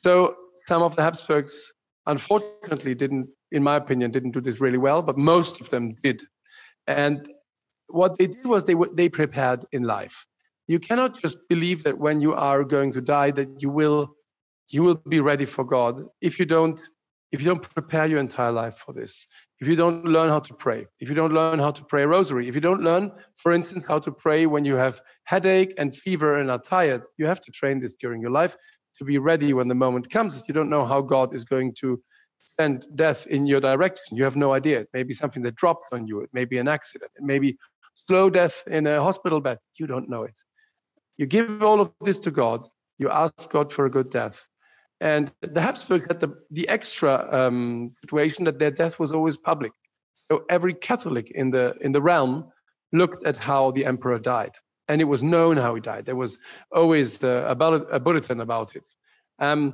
So 0.03 0.35
some 0.67 0.81
of 0.81 0.95
the 0.95 1.03
Habsburgs, 1.03 1.73
unfortunately, 2.07 2.95
didn't, 2.95 3.29
in 3.51 3.63
my 3.63 3.75
opinion, 3.75 4.11
didn't 4.11 4.31
do 4.31 4.41
this 4.41 4.59
really 4.59 4.77
well, 4.77 5.01
but 5.01 5.17
most 5.17 5.61
of 5.61 5.69
them 5.69 5.93
did. 6.03 6.23
And 6.87 7.27
what 7.87 8.17
they 8.17 8.27
did 8.27 8.45
was 8.45 8.65
they 8.65 8.75
they 8.93 9.09
prepared 9.09 9.65
in 9.71 9.83
life. 9.83 10.25
You 10.67 10.79
cannot 10.79 11.19
just 11.19 11.37
believe 11.49 11.83
that 11.83 11.97
when 11.97 12.21
you 12.21 12.33
are 12.33 12.63
going 12.63 12.91
to 12.93 13.01
die 13.01 13.31
that 13.31 13.61
you 13.61 13.69
will 13.69 14.15
you 14.69 14.83
will 14.83 15.01
be 15.07 15.19
ready 15.19 15.45
for 15.45 15.63
God 15.63 16.01
if 16.21 16.39
you 16.39 16.45
don't 16.45 16.79
if 17.33 17.41
you 17.41 17.45
don't 17.45 17.69
prepare 17.75 18.05
your 18.05 18.19
entire 18.19 18.51
life 18.51 18.75
for 18.75 18.93
this 18.93 19.27
if 19.63 19.69
you 19.69 19.77
don't 19.77 20.03
learn 20.03 20.27
how 20.27 20.41
to 20.41 20.53
pray, 20.53 20.85
if 20.99 21.07
you 21.07 21.15
don't 21.15 21.31
learn 21.31 21.57
how 21.57 21.71
to 21.71 21.85
pray 21.85 22.03
a 22.03 22.07
rosary, 22.07 22.49
if 22.49 22.55
you 22.55 22.59
don't 22.59 22.81
learn, 22.83 23.09
for 23.37 23.53
instance, 23.53 23.87
how 23.87 23.97
to 23.97 24.11
pray 24.11 24.45
when 24.45 24.65
you 24.65 24.75
have 24.75 25.01
headache 25.23 25.73
and 25.77 25.95
fever 25.95 26.37
and 26.37 26.51
are 26.51 26.59
tired, 26.59 27.03
you 27.17 27.25
have 27.27 27.39
to 27.39 27.49
train 27.49 27.79
this 27.79 27.95
during 27.95 28.19
your 28.19 28.29
life 28.29 28.57
to 28.97 29.05
be 29.05 29.19
ready 29.19 29.53
when 29.53 29.69
the 29.69 29.75
moment 29.75 30.09
comes. 30.09 30.33
If 30.33 30.49
You 30.49 30.53
don't 30.53 30.69
know 30.69 30.83
how 30.83 30.99
God 30.99 31.33
is 31.33 31.45
going 31.45 31.75
to 31.75 31.97
send 32.37 32.85
death 32.95 33.25
in 33.27 33.47
your 33.47 33.61
direction. 33.61 34.17
You 34.17 34.25
have 34.25 34.35
no 34.35 34.51
idea. 34.51 34.81
It 34.81 34.89
may 34.93 35.03
be 35.03 35.13
something 35.13 35.43
that 35.43 35.55
dropped 35.55 35.93
on 35.93 36.07
you. 36.07 36.19
It 36.19 36.29
may 36.33 36.43
be 36.43 36.57
an 36.57 36.67
accident. 36.67 37.11
It 37.15 37.23
may 37.23 37.39
be 37.39 37.57
slow 38.05 38.29
death 38.29 38.63
in 38.67 38.85
a 38.85 39.01
hospital 39.01 39.39
bed. 39.39 39.59
You 39.79 39.87
don't 39.87 40.09
know 40.09 40.23
it. 40.23 40.37
You 41.15 41.25
give 41.25 41.63
all 41.63 41.79
of 41.79 41.93
this 42.01 42.19
to 42.23 42.31
God. 42.31 42.67
You 42.97 43.09
ask 43.09 43.49
God 43.49 43.71
for 43.71 43.85
a 43.85 43.89
good 43.89 44.09
death. 44.09 44.45
And 45.03 45.33
the 45.41 45.59
Habsburgs 45.59 46.05
had 46.07 46.21
the, 46.21 46.33
the 46.49 46.67
extra 46.69 47.27
um, 47.29 47.89
situation 47.99 48.45
that 48.45 48.57
their 48.57 48.71
death 48.71 48.99
was 48.99 49.13
always 49.13 49.35
public. 49.35 49.73
So 50.13 50.45
every 50.49 50.73
Catholic 50.73 51.29
in 51.31 51.51
the 51.51 51.75
in 51.81 51.91
the 51.91 52.01
realm 52.01 52.45
looked 52.93 53.27
at 53.27 53.35
how 53.35 53.71
the 53.71 53.85
emperor 53.85 54.17
died, 54.17 54.55
and 54.87 55.01
it 55.01 55.09
was 55.13 55.21
known 55.21 55.57
how 55.57 55.75
he 55.75 55.81
died. 55.81 56.05
There 56.05 56.15
was 56.15 56.37
always 56.71 57.21
uh, 57.21 57.53
a, 57.53 57.73
a 57.97 57.99
bulletin 57.99 58.39
about 58.39 58.77
it. 58.77 58.87
Um, 59.39 59.73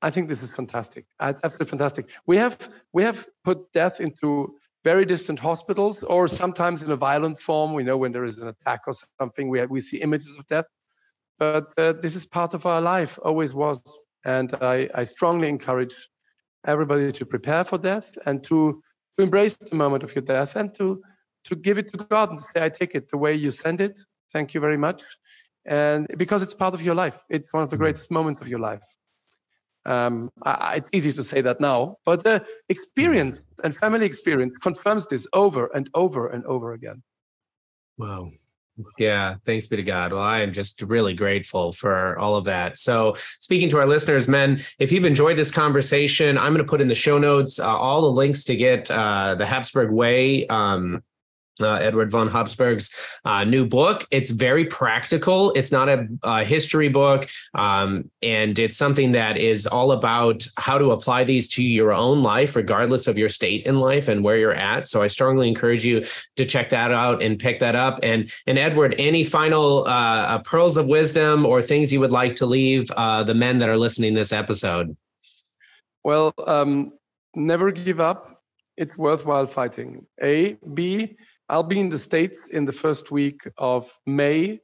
I 0.00 0.10
think 0.10 0.30
this 0.30 0.42
is 0.42 0.56
fantastic. 0.56 1.04
It's 1.20 1.44
absolutely 1.44 1.70
fantastic. 1.76 2.04
We 2.26 2.38
have 2.38 2.56
we 2.94 3.02
have 3.02 3.26
put 3.44 3.70
death 3.72 4.00
into 4.00 4.54
very 4.82 5.04
distant 5.04 5.40
hospitals, 5.40 6.02
or 6.04 6.26
sometimes 6.26 6.80
in 6.82 6.90
a 6.90 6.96
violent 6.96 7.38
form. 7.38 7.74
We 7.74 7.82
know 7.82 7.98
when 7.98 8.12
there 8.12 8.24
is 8.24 8.40
an 8.40 8.48
attack 8.48 8.80
or 8.86 8.94
something, 9.20 9.50
we 9.50 9.58
have, 9.58 9.68
we 9.68 9.82
see 9.82 9.98
images 9.98 10.38
of 10.38 10.48
death. 10.48 10.68
But 11.38 11.68
uh, 11.76 11.92
this 12.00 12.14
is 12.16 12.26
part 12.26 12.54
of 12.54 12.64
our 12.64 12.80
life, 12.80 13.18
always 13.22 13.54
was. 13.54 13.82
And 14.24 14.52
I, 14.60 14.88
I 14.94 15.04
strongly 15.04 15.48
encourage 15.48 16.08
everybody 16.66 17.12
to 17.12 17.26
prepare 17.26 17.64
for 17.64 17.78
death 17.78 18.16
and 18.26 18.42
to, 18.44 18.82
to 19.16 19.22
embrace 19.22 19.56
the 19.56 19.76
moment 19.76 20.02
of 20.02 20.14
your 20.14 20.22
death 20.22 20.56
and 20.56 20.74
to, 20.76 21.02
to 21.44 21.56
give 21.56 21.78
it 21.78 21.90
to 21.90 21.98
God 21.98 22.30
and 22.30 22.40
say, 22.52 22.64
I 22.64 22.68
take 22.68 22.94
it 22.94 23.10
the 23.10 23.18
way 23.18 23.34
you 23.34 23.50
send 23.50 23.80
it. 23.80 23.98
Thank 24.32 24.54
you 24.54 24.60
very 24.60 24.78
much. 24.78 25.02
And 25.66 26.06
because 26.16 26.42
it's 26.42 26.54
part 26.54 26.74
of 26.74 26.82
your 26.82 26.94
life, 26.94 27.22
it's 27.28 27.52
one 27.52 27.62
of 27.62 27.70
the 27.70 27.76
greatest 27.76 28.10
moments 28.10 28.40
of 28.40 28.48
your 28.48 28.58
life. 28.58 28.82
Um, 29.86 30.30
I, 30.42 30.76
it's 30.76 30.88
easy 30.94 31.12
to 31.12 31.24
say 31.24 31.42
that 31.42 31.60
now, 31.60 31.98
but 32.06 32.22
the 32.22 32.44
experience 32.70 33.36
and 33.62 33.76
family 33.76 34.06
experience 34.06 34.56
confirms 34.56 35.08
this 35.08 35.26
over 35.34 35.66
and 35.74 35.90
over 35.94 36.28
and 36.28 36.44
over 36.46 36.72
again. 36.72 37.02
Wow. 37.98 38.30
Yeah, 38.98 39.36
thanks 39.46 39.66
be 39.68 39.76
to 39.76 39.82
God. 39.82 40.12
Well, 40.12 40.22
I 40.22 40.40
am 40.40 40.52
just 40.52 40.82
really 40.82 41.14
grateful 41.14 41.70
for 41.70 42.18
all 42.18 42.34
of 42.34 42.44
that. 42.46 42.76
So, 42.76 43.16
speaking 43.38 43.68
to 43.70 43.78
our 43.78 43.86
listeners, 43.86 44.26
men, 44.26 44.62
if 44.80 44.90
you've 44.90 45.04
enjoyed 45.04 45.36
this 45.36 45.52
conversation, 45.52 46.36
I'm 46.36 46.52
going 46.52 46.64
to 46.64 46.68
put 46.68 46.80
in 46.80 46.88
the 46.88 46.94
show 46.94 47.18
notes 47.18 47.60
uh, 47.60 47.76
all 47.76 48.02
the 48.02 48.10
links 48.10 48.42
to 48.44 48.56
get 48.56 48.90
uh, 48.90 49.36
the 49.36 49.46
Habsburg 49.46 49.92
Way 49.92 50.46
um, 50.48 51.02
uh, 51.60 51.74
Edward 51.74 52.10
von 52.10 52.28
Habsburg's 52.28 52.94
uh, 53.24 53.44
new 53.44 53.66
book. 53.66 54.06
It's 54.10 54.30
very 54.30 54.64
practical. 54.64 55.52
It's 55.52 55.70
not 55.70 55.88
a, 55.88 56.08
a 56.22 56.44
history 56.44 56.88
book, 56.88 57.28
um, 57.54 58.10
and 58.22 58.58
it's 58.58 58.76
something 58.76 59.12
that 59.12 59.36
is 59.36 59.66
all 59.66 59.92
about 59.92 60.46
how 60.56 60.78
to 60.78 60.90
apply 60.90 61.24
these 61.24 61.48
to 61.50 61.62
your 61.62 61.92
own 61.92 62.22
life, 62.22 62.56
regardless 62.56 63.06
of 63.06 63.18
your 63.18 63.28
state 63.28 63.66
in 63.66 63.78
life 63.78 64.08
and 64.08 64.24
where 64.24 64.36
you're 64.36 64.54
at. 64.54 64.86
So 64.86 65.02
I 65.02 65.06
strongly 65.06 65.48
encourage 65.48 65.84
you 65.84 66.04
to 66.36 66.44
check 66.44 66.68
that 66.70 66.92
out 66.92 67.22
and 67.22 67.38
pick 67.38 67.60
that 67.60 67.76
up. 67.76 68.00
And 68.02 68.32
and 68.46 68.58
Edward, 68.58 68.94
any 68.98 69.24
final 69.24 69.86
uh, 69.86 69.90
uh 69.90 70.38
pearls 70.38 70.76
of 70.76 70.86
wisdom 70.86 71.46
or 71.46 71.62
things 71.62 71.92
you 71.92 72.00
would 72.00 72.12
like 72.12 72.34
to 72.36 72.46
leave 72.46 72.90
uh, 72.92 73.22
the 73.22 73.34
men 73.34 73.58
that 73.58 73.68
are 73.68 73.76
listening 73.76 74.14
this 74.14 74.32
episode? 74.32 74.96
Well, 76.02 76.34
um, 76.46 76.92
never 77.34 77.70
give 77.72 78.00
up. 78.00 78.42
It's 78.76 78.98
worthwhile 78.98 79.46
fighting. 79.46 80.04
A, 80.20 80.58
B 80.74 81.16
I'll 81.48 81.62
be 81.62 81.78
in 81.78 81.90
the 81.90 81.98
States 81.98 82.38
in 82.52 82.64
the 82.64 82.72
first 82.72 83.10
week 83.10 83.40
of 83.58 83.92
May. 84.06 84.60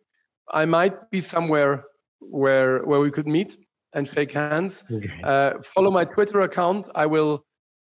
I 0.52 0.64
might 0.64 1.10
be 1.10 1.22
somewhere 1.28 1.84
where 2.20 2.82
where 2.84 3.00
we 3.00 3.10
could 3.10 3.26
meet 3.26 3.56
and 3.94 4.08
shake 4.08 4.32
hands. 4.32 4.74
Okay. 4.90 5.20
Uh, 5.22 5.54
follow 5.62 5.90
my 5.90 6.04
Twitter 6.04 6.40
account. 6.40 6.86
I 6.94 7.06
will 7.06 7.44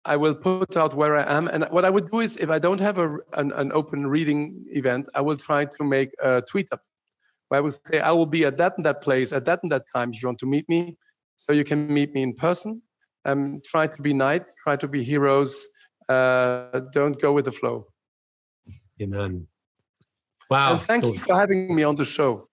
I 0.04 0.16
will 0.16 0.34
put 0.34 0.76
out 0.76 0.94
where 0.94 1.16
I 1.16 1.30
am. 1.30 1.48
And 1.48 1.66
what 1.70 1.84
I 1.84 1.90
would 1.90 2.10
do 2.10 2.20
is, 2.20 2.36
if 2.38 2.50
I 2.50 2.58
don't 2.58 2.80
have 2.80 2.98
a 2.98 3.16
an, 3.34 3.52
an 3.52 3.70
open 3.72 4.06
reading 4.06 4.64
event, 4.70 5.08
I 5.14 5.20
will 5.20 5.36
try 5.36 5.64
to 5.64 5.84
make 5.84 6.10
a 6.22 6.42
tweet 6.42 6.68
up 6.72 6.80
where 7.48 7.58
I 7.58 7.60
will 7.60 7.74
say 7.88 8.00
I 8.00 8.12
will 8.12 8.26
be 8.26 8.44
at 8.44 8.56
that 8.58 8.74
and 8.76 8.86
that 8.86 9.02
place 9.02 9.32
at 9.32 9.44
that 9.44 9.60
and 9.62 9.70
that 9.72 9.84
time 9.94 10.12
if 10.12 10.22
you 10.22 10.28
want 10.28 10.38
to 10.40 10.46
meet 10.46 10.68
me. 10.68 10.96
So 11.36 11.52
you 11.52 11.64
can 11.64 11.92
meet 11.92 12.12
me 12.14 12.22
in 12.22 12.34
person. 12.34 12.82
Um, 13.24 13.60
try 13.64 13.86
to 13.86 14.02
be 14.02 14.14
nice. 14.14 14.44
Try 14.64 14.76
to 14.76 14.88
be 14.88 15.02
heroes. 15.02 15.66
Uh, 16.08 16.80
don't 16.92 17.20
go 17.20 17.32
with 17.32 17.44
the 17.44 17.52
flow. 17.52 17.86
Amen. 19.00 19.46
Wow. 20.50 20.72
And 20.72 20.82
thank 20.82 21.04
you 21.04 21.18
for 21.18 21.36
having 21.36 21.74
me 21.74 21.82
on 21.82 21.94
the 21.94 22.04
show. 22.04 22.48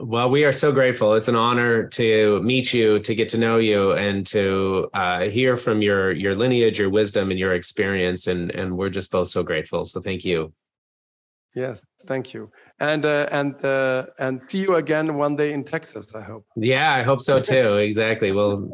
Well, 0.00 0.30
we 0.30 0.44
are 0.44 0.52
so 0.52 0.72
grateful. 0.72 1.14
It's 1.14 1.28
an 1.28 1.36
honor 1.36 1.86
to 1.88 2.40
meet 2.42 2.74
you, 2.74 2.98
to 3.00 3.14
get 3.14 3.28
to 3.30 3.38
know 3.38 3.58
you, 3.58 3.92
and 3.92 4.26
to 4.28 4.90
uh, 4.94 5.28
hear 5.28 5.56
from 5.56 5.80
your 5.80 6.10
your 6.10 6.34
lineage, 6.34 6.78
your 6.78 6.90
wisdom, 6.90 7.30
and 7.30 7.38
your 7.38 7.54
experience. 7.54 8.26
And 8.26 8.50
and 8.50 8.76
we're 8.76 8.90
just 8.90 9.12
both 9.12 9.28
so 9.28 9.42
grateful. 9.42 9.84
So 9.84 10.00
thank 10.00 10.24
you. 10.24 10.52
Yes, 11.54 11.80
thank 12.06 12.32
you, 12.32 12.50
and 12.78 13.04
uh, 13.04 13.26
and 13.32 13.64
uh, 13.64 14.06
and 14.20 14.40
see 14.48 14.60
you 14.60 14.76
again 14.76 15.14
one 15.14 15.34
day 15.34 15.52
in 15.52 15.64
Texas. 15.64 16.14
I 16.14 16.22
hope. 16.22 16.46
Yeah, 16.54 16.94
I 16.94 17.02
hope 17.02 17.20
so 17.20 17.40
too. 17.40 17.76
exactly. 17.88 18.30
We'll 18.30 18.70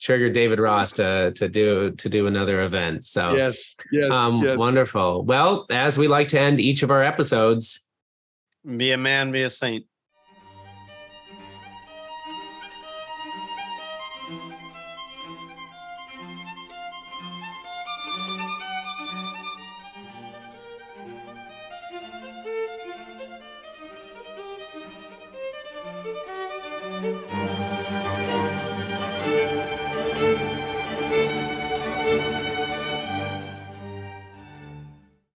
trigger 0.00 0.30
David 0.30 0.58
Ross 0.58 0.92
to 0.94 1.32
to 1.32 1.48
do 1.48 1.90
to 1.90 2.08
do 2.08 2.26
another 2.26 2.62
event. 2.62 3.04
So 3.04 3.34
yes, 3.34 3.74
yes, 3.92 4.10
um, 4.10 4.42
yes. 4.42 4.56
wonderful. 4.56 5.24
Well, 5.24 5.66
as 5.70 5.98
we 5.98 6.08
like 6.08 6.28
to 6.28 6.40
end 6.40 6.60
each 6.60 6.82
of 6.82 6.90
our 6.90 7.02
episodes, 7.02 7.86
Be 8.64 8.92
a 8.92 8.96
man, 8.96 9.30
be 9.30 9.42
a 9.42 9.50
saint. 9.50 9.84